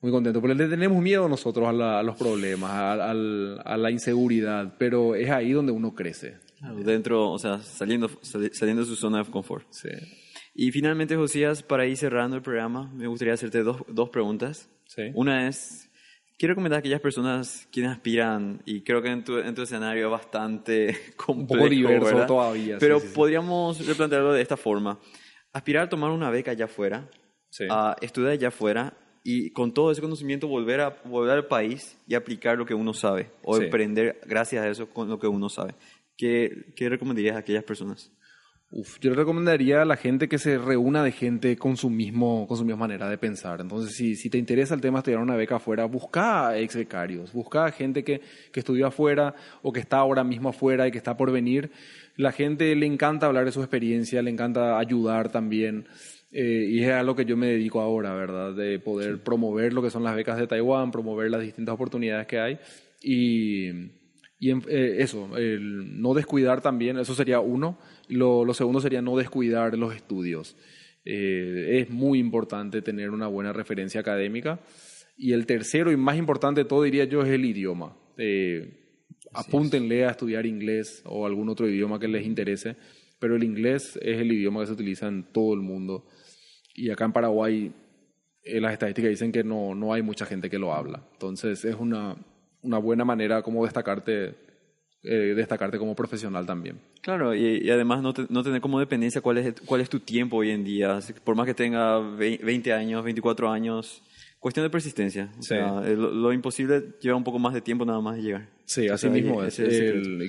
muy 0.00 0.10
contento. 0.10 0.40
Porque 0.40 0.56
le 0.56 0.68
tenemos 0.68 1.00
miedo 1.00 1.28
nosotros 1.28 1.68
a, 1.68 2.02
los 2.02 2.16
problemas, 2.16 2.70
a, 2.72 3.14
la 3.14 3.90
inseguridad, 3.90 4.74
pero 4.78 5.14
es 5.14 5.30
ahí 5.30 5.52
donde 5.52 5.70
uno 5.72 5.94
crece. 5.94 6.38
dentro, 6.84 7.30
o 7.30 7.38
sea, 7.38 7.58
saliendo, 7.60 8.10
saliendo 8.22 8.82
de 8.82 8.88
su 8.88 8.96
zona 8.96 9.22
de 9.22 9.30
confort. 9.30 9.66
Sí. 9.70 9.90
Y 10.54 10.72
finalmente, 10.72 11.16
Josías, 11.16 11.62
para 11.62 11.86
ir 11.86 11.96
cerrando 11.96 12.34
el 12.34 12.42
programa, 12.42 12.90
me 12.92 13.06
gustaría 13.06 13.34
hacerte 13.34 13.62
dos, 13.62 13.82
dos 13.88 14.08
preguntas. 14.08 14.70
Sí. 14.86 15.02
Una 15.14 15.48
es, 15.48 15.85
quiero 16.38 16.54
comentar 16.54 16.76
a 16.76 16.80
aquellas 16.80 17.00
personas 17.00 17.68
quienes 17.70 17.92
aspiran, 17.92 18.62
y 18.64 18.82
creo 18.82 19.02
que 19.02 19.10
en 19.10 19.24
tu, 19.24 19.38
en 19.38 19.54
tu 19.54 19.62
escenario 19.62 20.06
es 20.06 20.10
bastante 20.10 20.96
complejo, 21.16 21.40
Un 21.40 21.46
poco 21.46 21.68
diverso 21.68 22.26
todavía. 22.26 22.78
Pero 22.78 23.00
podríamos 23.00 23.84
replantearlo 23.86 24.32
de 24.32 24.42
esta 24.42 24.56
forma. 24.56 24.98
Aspirar 25.52 25.84
a 25.84 25.88
tomar 25.88 26.10
una 26.10 26.30
beca 26.30 26.50
allá 26.50 26.66
afuera, 26.66 27.08
a 27.70 27.96
estudiar 28.00 28.32
allá 28.32 28.48
afuera, 28.48 28.94
y 29.28 29.50
con 29.50 29.74
todo 29.74 29.90
ese 29.90 30.00
conocimiento 30.00 30.46
volver, 30.46 30.80
a, 30.80 31.02
volver 31.04 31.32
al 31.32 31.46
país 31.46 31.98
y 32.06 32.14
aplicar 32.14 32.56
lo 32.56 32.64
que 32.64 32.74
uno 32.74 32.94
sabe 32.94 33.32
o 33.42 33.56
emprender 33.56 34.20
gracias 34.24 34.64
a 34.64 34.68
eso 34.68 34.88
con 34.88 35.08
lo 35.08 35.18
que 35.18 35.26
uno 35.26 35.48
sabe. 35.48 35.74
¿Qué, 36.16 36.72
qué 36.76 36.88
recomendarías 36.88 37.34
a 37.34 37.40
aquellas 37.40 37.64
personas? 37.64 38.12
Uf, 38.68 38.98
yo 39.00 39.10
le 39.10 39.16
recomendaría 39.16 39.82
a 39.82 39.84
la 39.84 39.96
gente 39.96 40.28
que 40.28 40.38
se 40.38 40.58
reúna 40.58 41.04
de 41.04 41.12
gente 41.12 41.56
con 41.56 41.76
su 41.76 41.88
mismo, 41.88 42.48
con 42.48 42.56
su 42.56 42.64
misma 42.64 42.80
manera 42.80 43.08
de 43.08 43.16
pensar. 43.16 43.60
Entonces, 43.60 43.94
si, 43.94 44.16
si 44.16 44.28
te 44.28 44.38
interesa 44.38 44.74
el 44.74 44.80
tema 44.80 44.98
de 44.98 45.00
estudiar 45.00 45.20
una 45.22 45.36
beca 45.36 45.56
afuera, 45.56 45.84
busca 45.84 46.58
ex 46.58 46.74
becarios, 46.74 47.32
busca 47.32 47.70
gente 47.70 48.02
que, 48.02 48.20
que 48.52 48.60
estudió 48.60 48.88
afuera 48.88 49.34
o 49.62 49.72
que 49.72 49.78
está 49.78 49.98
ahora 49.98 50.24
mismo 50.24 50.48
afuera 50.48 50.88
y 50.88 50.90
que 50.90 50.98
está 50.98 51.16
por 51.16 51.30
venir. 51.30 51.70
La 52.16 52.32
gente 52.32 52.74
le 52.74 52.86
encanta 52.86 53.26
hablar 53.26 53.44
de 53.44 53.52
su 53.52 53.60
experiencia, 53.60 54.20
le 54.20 54.30
encanta 54.30 54.78
ayudar 54.78 55.30
también. 55.30 55.86
Eh, 56.32 56.66
y 56.68 56.82
es 56.82 56.90
a 56.90 57.04
lo 57.04 57.14
que 57.14 57.24
yo 57.24 57.36
me 57.36 57.46
dedico 57.46 57.80
ahora, 57.80 58.14
¿verdad? 58.14 58.52
De 58.52 58.80
poder 58.80 59.22
promover 59.22 59.72
lo 59.72 59.80
que 59.80 59.90
son 59.90 60.02
las 60.02 60.16
becas 60.16 60.38
de 60.38 60.48
Taiwán, 60.48 60.90
promover 60.90 61.30
las 61.30 61.40
distintas 61.40 61.74
oportunidades 61.74 62.26
que 62.26 62.40
hay. 62.40 62.58
Y, 63.00 63.70
y 64.38 64.50
eh, 64.50 64.96
eso, 64.98 65.36
el 65.36 66.00
no 66.00 66.14
descuidar 66.14 66.60
también, 66.60 66.98
eso 66.98 67.14
sería 67.14 67.40
uno. 67.40 67.78
Lo, 68.08 68.44
lo 68.44 68.54
segundo 68.54 68.80
sería 68.80 69.02
no 69.02 69.16
descuidar 69.16 69.76
los 69.78 69.94
estudios. 69.94 70.56
Eh, 71.04 71.80
es 71.80 71.90
muy 71.90 72.18
importante 72.18 72.82
tener 72.82 73.10
una 73.10 73.28
buena 73.28 73.52
referencia 73.52 74.00
académica. 74.00 74.60
Y 75.16 75.32
el 75.32 75.46
tercero 75.46 75.90
y 75.90 75.96
más 75.96 76.18
importante 76.18 76.62
de 76.62 76.68
todo, 76.68 76.82
diría 76.82 77.04
yo, 77.04 77.22
es 77.22 77.28
el 77.28 77.44
idioma. 77.44 77.96
apúntenle 79.32 80.04
a 80.04 80.10
estudiar 80.10 80.46
inglés 80.46 81.02
o 81.06 81.26
algún 81.26 81.48
otro 81.48 81.68
idioma 81.68 81.98
que 81.98 82.08
les 82.08 82.26
interese, 82.26 82.76
pero 83.18 83.36
el 83.36 83.44
inglés 83.44 83.98
es 84.02 84.18
el 84.20 84.30
idioma 84.32 84.60
que 84.60 84.66
se 84.66 84.72
utiliza 84.72 85.08
en 85.08 85.24
todo 85.32 85.54
el 85.54 85.60
mundo. 85.60 86.06
Y 86.74 86.90
acá 86.90 87.06
en 87.06 87.12
Paraguay 87.12 87.72
eh, 88.46 88.60
las 88.60 88.72
estadísticas 88.72 89.10
dicen 89.10 89.32
que 89.32 89.42
no, 89.42 89.74
no 89.74 89.92
hay 89.92 90.02
mucha 90.02 90.24
gente 90.24 90.48
que 90.48 90.58
lo 90.58 90.72
habla. 90.72 91.02
Entonces 91.12 91.64
es 91.64 91.74
una, 91.74 92.16
una 92.66 92.78
buena 92.78 93.04
manera 93.04 93.42
como 93.42 93.64
destacarte, 93.64 94.34
eh, 95.02 95.34
destacarte 95.36 95.78
como 95.78 95.94
profesional 95.94 96.44
también. 96.44 96.78
Claro, 97.00 97.34
y, 97.34 97.70
además 97.70 98.02
no, 98.02 98.12
no, 98.28 98.42
tener 98.42 98.60
como 98.60 98.80
dependencia 98.80 99.20
cuál 99.20 99.38
es, 99.38 99.60
cuál 99.62 99.80
es 99.80 99.88
tu 99.88 100.00
tiempo 100.00 100.36
hoy 100.36 100.50
en 100.50 100.64
día. 100.64 100.98
Por 101.24 101.36
más 101.36 101.46
que 101.46 101.54
tenga 101.54 101.98
20 101.98 102.72
años, 102.72 103.04
24 103.04 103.50
años, 103.50 104.02
Cuestión 104.46 104.64
de 104.64 104.70
persistencia. 104.70 105.28
O 105.40 105.42
sea, 105.42 105.80
lo, 105.80 106.32
imposible 106.32 106.92
lleva 107.00 107.16
un 107.16 107.24
poco 107.24 107.38
más 107.38 107.52
de 107.52 107.60
tiempo 107.60 107.84
nada 107.84 108.00
más 108.00 108.14
de 108.14 108.22
llegar. 108.22 108.48
Sí, 108.64 108.86
así 108.86 109.08
mismo 109.08 109.42
es. 109.42 109.60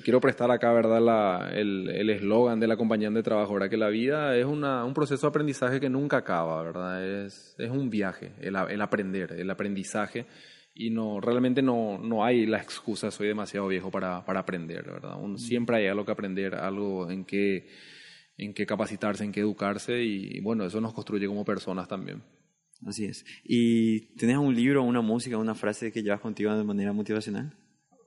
quiero 0.04 0.19
prestar 0.19 0.50
acá, 0.50 0.71
¿verdad? 0.73 1.56
el 1.56 2.10
eslogan 2.10 2.60
de 2.60 2.65
la 2.65 2.78
compañía 2.78 3.12
de 3.12 3.21
trabajo, 3.21 3.54
¿verdad? 3.54 3.69
Que 3.69 3.78
la 3.78 3.89
vida 3.89 4.36
es 4.36 4.45
una, 4.45 4.86
un 4.86 4.95
proceso 4.95 5.28
de 5.28 5.30
aprendizaje 5.30 5.80
que 5.80 5.89
nunca 5.89 6.17
acaba, 6.17 6.63
¿verdad? 6.63 7.06
Es, 7.06 7.54
es 7.60 7.69
un 7.69 7.91
viaje, 7.91 8.32
el, 8.41 8.56
el 8.56 8.82
aprender, 8.82 9.34
el 9.34 9.52
aprendizaje. 9.52 10.26
Y 10.80 10.92
no, 10.92 11.20
realmente 11.20 11.62
no, 11.62 11.98
no 11.98 12.24
hay 12.24 12.46
la 12.46 12.62
excusa, 12.62 13.10
soy 13.10 13.28
demasiado 13.28 13.68
viejo 13.68 13.90
para, 13.90 14.24
para 14.26 14.42
aprender, 14.42 14.84
¿verdad? 14.86 15.18
Mm. 15.18 15.38
siempre 15.38 15.78
hay 15.78 15.88
algo 15.88 16.06
que 16.06 16.12
aprender, 16.12 16.54
algo 16.56 17.10
en 17.10 17.26
que, 17.26 17.68
en 18.38 18.54
que 18.54 18.66
capacitarse, 18.66 19.24
en 19.24 19.32
que 19.32 19.40
educarse 19.40 20.04
y 20.04 20.40
bueno, 20.42 20.66
eso 20.66 20.80
nos 20.80 20.94
construye 20.94 21.26
como 21.28 21.44
personas 21.44 21.88
también. 21.88 22.22
Así 22.86 23.06
es. 23.06 23.26
¿Y 23.44 24.16
tenés 24.16 24.38
un 24.38 24.56
libro, 24.56 24.84
una 24.84 25.02
música, 25.02 25.38
una 25.38 25.56
frase 25.56 25.92
que 25.92 26.04
llevas 26.04 26.22
contigo 26.22 26.56
de 26.56 26.63
manera 26.63 26.94
motivacional? 26.94 27.56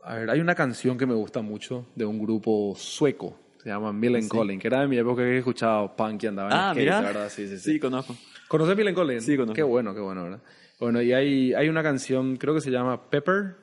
A 0.04 0.14
ver, 0.14 0.30
hay 0.30 0.40
una 0.40 0.54
canción 0.54 0.96
que 0.96 1.06
me 1.06 1.14
gusta 1.14 1.42
mucho 1.42 1.86
de 1.94 2.04
un 2.04 2.18
grupo 2.20 2.74
sueco, 2.76 3.38
se 3.62 3.68
llama 3.68 3.92
Millen 3.92 4.28
Collin, 4.28 4.58
que 4.58 4.68
era 4.68 4.80
de 4.80 4.88
mi 4.88 4.98
época 4.98 5.22
que 5.22 5.30
he 5.30 5.38
escuchado 5.38 5.94
punk 5.94 6.22
y 6.22 6.26
andaba 6.26 6.48
en 6.48 6.56
ah, 6.56 6.70
skate, 6.72 6.88
¿verdad? 6.88 7.28
Sí, 7.28 7.46
sí, 7.46 7.58
sí. 7.58 7.72
Sí, 7.72 7.80
conozco. 7.80 8.16
¿Conoces 8.48 8.76
Millen 8.76 8.94
Collin? 8.94 9.20
Sí, 9.20 9.36
conozco. 9.36 9.54
Qué 9.54 9.62
bueno, 9.62 9.94
qué 9.94 10.00
bueno, 10.00 10.24
¿verdad? 10.24 10.42
Bueno, 10.78 11.02
y 11.02 11.12
hay, 11.12 11.52
hay 11.52 11.68
una 11.68 11.82
canción, 11.82 12.36
creo 12.36 12.54
que 12.54 12.60
se 12.60 12.70
llama 12.70 13.10
Pepper, 13.10 13.56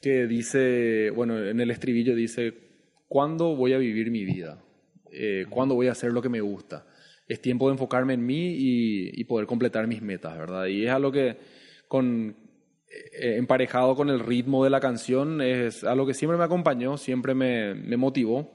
que 0.00 0.26
dice, 0.26 1.10
bueno, 1.10 1.38
en 1.38 1.60
el 1.60 1.70
estribillo 1.70 2.14
dice, 2.14 2.54
¿cuándo 3.08 3.54
voy 3.56 3.74
a 3.74 3.78
vivir 3.78 4.10
mi 4.10 4.24
vida? 4.24 4.62
Eh, 5.12 5.46
¿Cuándo 5.50 5.74
voy 5.74 5.88
a 5.88 5.92
hacer 5.92 6.12
lo 6.12 6.22
que 6.22 6.28
me 6.28 6.40
gusta? 6.40 6.86
es 7.28 7.40
tiempo 7.40 7.68
de 7.68 7.72
enfocarme 7.72 8.14
en 8.14 8.26
mí 8.26 8.54
y, 8.56 9.24
poder 9.24 9.46
completar 9.46 9.86
mis 9.86 10.02
metas, 10.02 10.36
¿verdad? 10.36 10.66
Y 10.66 10.84
es 10.84 10.90
algo 10.90 11.10
que 11.10 11.38
con, 11.88 12.36
eh, 13.18 13.36
emparejado 13.36 13.96
con 13.96 14.10
el 14.10 14.20
ritmo 14.20 14.64
de 14.64 14.70
la 14.70 14.80
canción 14.80 15.40
es 15.40 15.84
algo 15.84 16.06
que 16.06 16.14
siempre 16.14 16.36
me 16.36 16.44
acompañó, 16.44 16.98
siempre 16.98 17.34
me, 17.34 17.74
me 17.74 17.96
motivó 17.96 18.53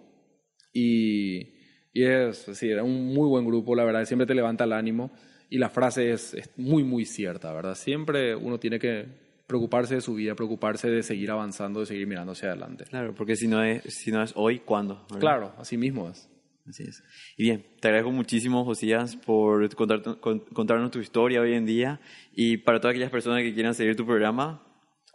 y, 0.74 1.54
y, 1.94 2.04
es, 2.04 2.48
sí, 2.54 2.70
era 2.70 2.84
un 2.84 3.14
muy 3.14 3.28
buen 3.28 3.46
grupo, 3.46 3.76
la 3.76 3.84
verdad, 3.84 4.06
siempre 4.06 4.26
te 4.26 4.36
levanta 4.36 4.64
el 4.64 4.74
ánimo 4.74 5.12
y 5.50 5.58
la 5.58 5.70
frase 5.70 6.12
es, 6.12 6.34
es 6.34 6.50
muy, 6.58 6.84
muy 6.84 7.06
cierta, 7.06 7.52
¿verdad? 7.54 7.76
Siempre 7.76 8.36
uno 8.36 8.60
tiene 8.60 8.80
que 8.80 9.06
preocuparse 9.48 9.96
de 9.96 10.02
su 10.02 10.14
vida, 10.14 10.36
preocuparse 10.36 10.90
de 10.90 11.02
seguir 11.02 11.32
avanzando, 11.32 11.80
de 11.80 11.88
seguir 11.88 12.06
mirando 12.06 12.34
hacia 12.34 12.50
adelante. 12.50 12.86
Claro, 12.86 13.16
porque 13.16 13.36
si 13.36 13.48
no 13.48 13.64
es, 13.64 13.82
si 13.84 14.12
no 14.12 14.22
es 14.22 14.32
hoy, 14.36 14.60
¿cuándo? 14.60 15.08
Claro, 15.20 15.54
así 15.58 15.76
mismo 15.76 16.08
es. 16.08 16.30
Así 16.68 16.84
es. 16.84 17.04
Y 17.36 17.46
bien, 17.46 17.66
te 17.80 17.88
agradezco 17.88 18.12
muchísimo, 18.12 18.64
Josías, 18.64 19.16
por 19.16 19.68
contarnos 19.76 20.92
tu 20.92 21.00
historia 21.00 21.42
hoy 21.42 21.56
en 21.56 21.66
día. 21.66 22.00
Y 22.32 22.58
para 22.58 22.80
todas 22.80 22.94
aquellas 22.94 23.10
personas 23.10 23.42
que 23.42 23.52
quieran 23.56 23.74
seguir 23.74 23.96
tu 23.96 24.06
programa, 24.06 24.62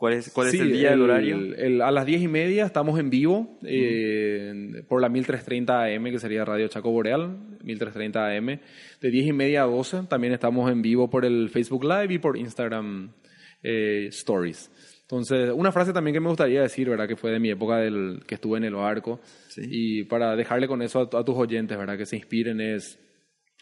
¿cuál 0.04 0.12
es, 0.12 0.30
cuál 0.30 0.48
es 0.48 0.60
el 0.60 0.70
día, 0.70 0.92
el, 0.92 1.00
horario? 1.00 1.38
a 1.82 1.90
las 1.90 2.04
diez 2.04 2.20
y 2.20 2.28
media 2.28 2.66
estamos 2.66 3.00
en 3.00 3.08
vivo 3.08 3.58
eh, 3.64 4.82
por 4.86 5.00
la 5.00 5.08
1330 5.08 5.84
AM, 5.84 6.04
que 6.10 6.18
sería 6.18 6.44
Radio 6.44 6.68
Chaco 6.68 6.90
Boreal, 6.90 7.38
1330 7.62 8.36
AM. 8.36 8.60
De 9.00 9.10
diez 9.10 9.26
y 9.26 9.32
media 9.32 9.62
a 9.62 9.66
12 9.66 10.02
también 10.10 10.34
estamos 10.34 10.70
en 10.70 10.82
vivo 10.82 11.08
por 11.08 11.24
el 11.24 11.48
Facebook 11.48 11.84
Live 11.84 12.12
y 12.12 12.18
por 12.18 12.36
Instagram 12.36 13.14
eh, 13.62 14.08
Stories. 14.08 14.70
Entonces, 15.00 15.50
una 15.54 15.72
frase 15.72 15.94
también 15.94 16.12
que 16.12 16.20
me 16.20 16.28
gustaría 16.28 16.60
decir, 16.60 16.86
¿verdad? 16.90 17.08
Que 17.08 17.16
fue 17.16 17.30
de 17.30 17.40
mi 17.40 17.48
época 17.48 17.78
del 17.78 18.24
que 18.26 18.34
estuve 18.34 18.58
en 18.58 18.64
el 18.64 18.74
barco. 18.74 19.20
Sí. 19.48 19.62
Y 19.64 20.04
para 20.04 20.36
dejarle 20.36 20.68
con 20.68 20.82
eso 20.82 21.00
a, 21.00 21.18
a 21.18 21.24
tus 21.24 21.34
oyentes, 21.34 21.78
¿verdad? 21.78 21.96
Que 21.96 22.04
se 22.04 22.16
inspiren 22.16 22.60
es 22.60 22.98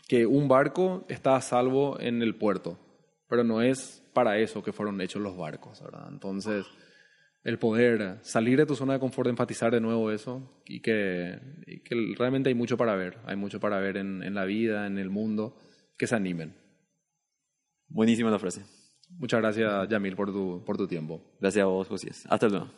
que 0.09 0.27
un 0.27 0.49
barco 0.49 1.07
está 1.09 1.37
a 1.37 1.41
salvo 1.41 2.01
en 2.01 2.21
el 2.21 2.35
puerto, 2.35 2.81
pero 3.33 3.45
no 3.45 3.63
es 3.63 4.05
para 4.13 4.37
eso 4.37 4.63
que 4.63 4.75
fueron 4.75 5.01
hechos 5.01 5.23
los 5.23 5.39
barcos, 5.39 5.83
¿verdad? 5.83 6.07
Entonces, 6.11 6.67
el 7.45 7.59
poder 7.59 8.19
salir 8.21 8.59
de 8.59 8.67
tu 8.67 8.77
zona 8.77 8.93
de 8.93 8.99
confort, 8.99 9.31
enfatizar 9.31 9.73
de 9.73 9.81
nuevo 9.81 10.11
eso 10.11 10.63
y 10.67 10.81
que, 10.83 11.41
y 11.67 11.81
que 11.81 12.15
realmente 12.19 12.51
hay 12.51 12.55
mucho 12.55 12.77
para 12.77 12.95
ver, 12.95 13.17
hay 13.25 13.37
mucho 13.37 13.59
para 13.59 13.79
ver 13.79 13.97
en, 13.97 14.23
en 14.23 14.35
la 14.35 14.45
vida, 14.45 14.87
en 14.87 14.99
el 14.99 15.09
mundo, 15.09 15.57
que 15.97 16.07
se 16.07 16.15
animen. 16.15 16.55
Buenísima 17.89 18.31
la 18.31 18.39
frase. 18.39 18.67
Muchas 19.09 19.41
gracias, 19.41 19.89
Yamil, 19.89 20.15
por 20.15 20.31
tu, 20.31 20.63
por 20.67 20.77
tu 20.77 20.87
tiempo. 20.87 21.23
Gracias 21.41 21.63
a 21.63 21.69
vos, 21.69 21.89
Josías. 21.89 22.27
Hasta 22.29 22.49
luego. 22.51 22.69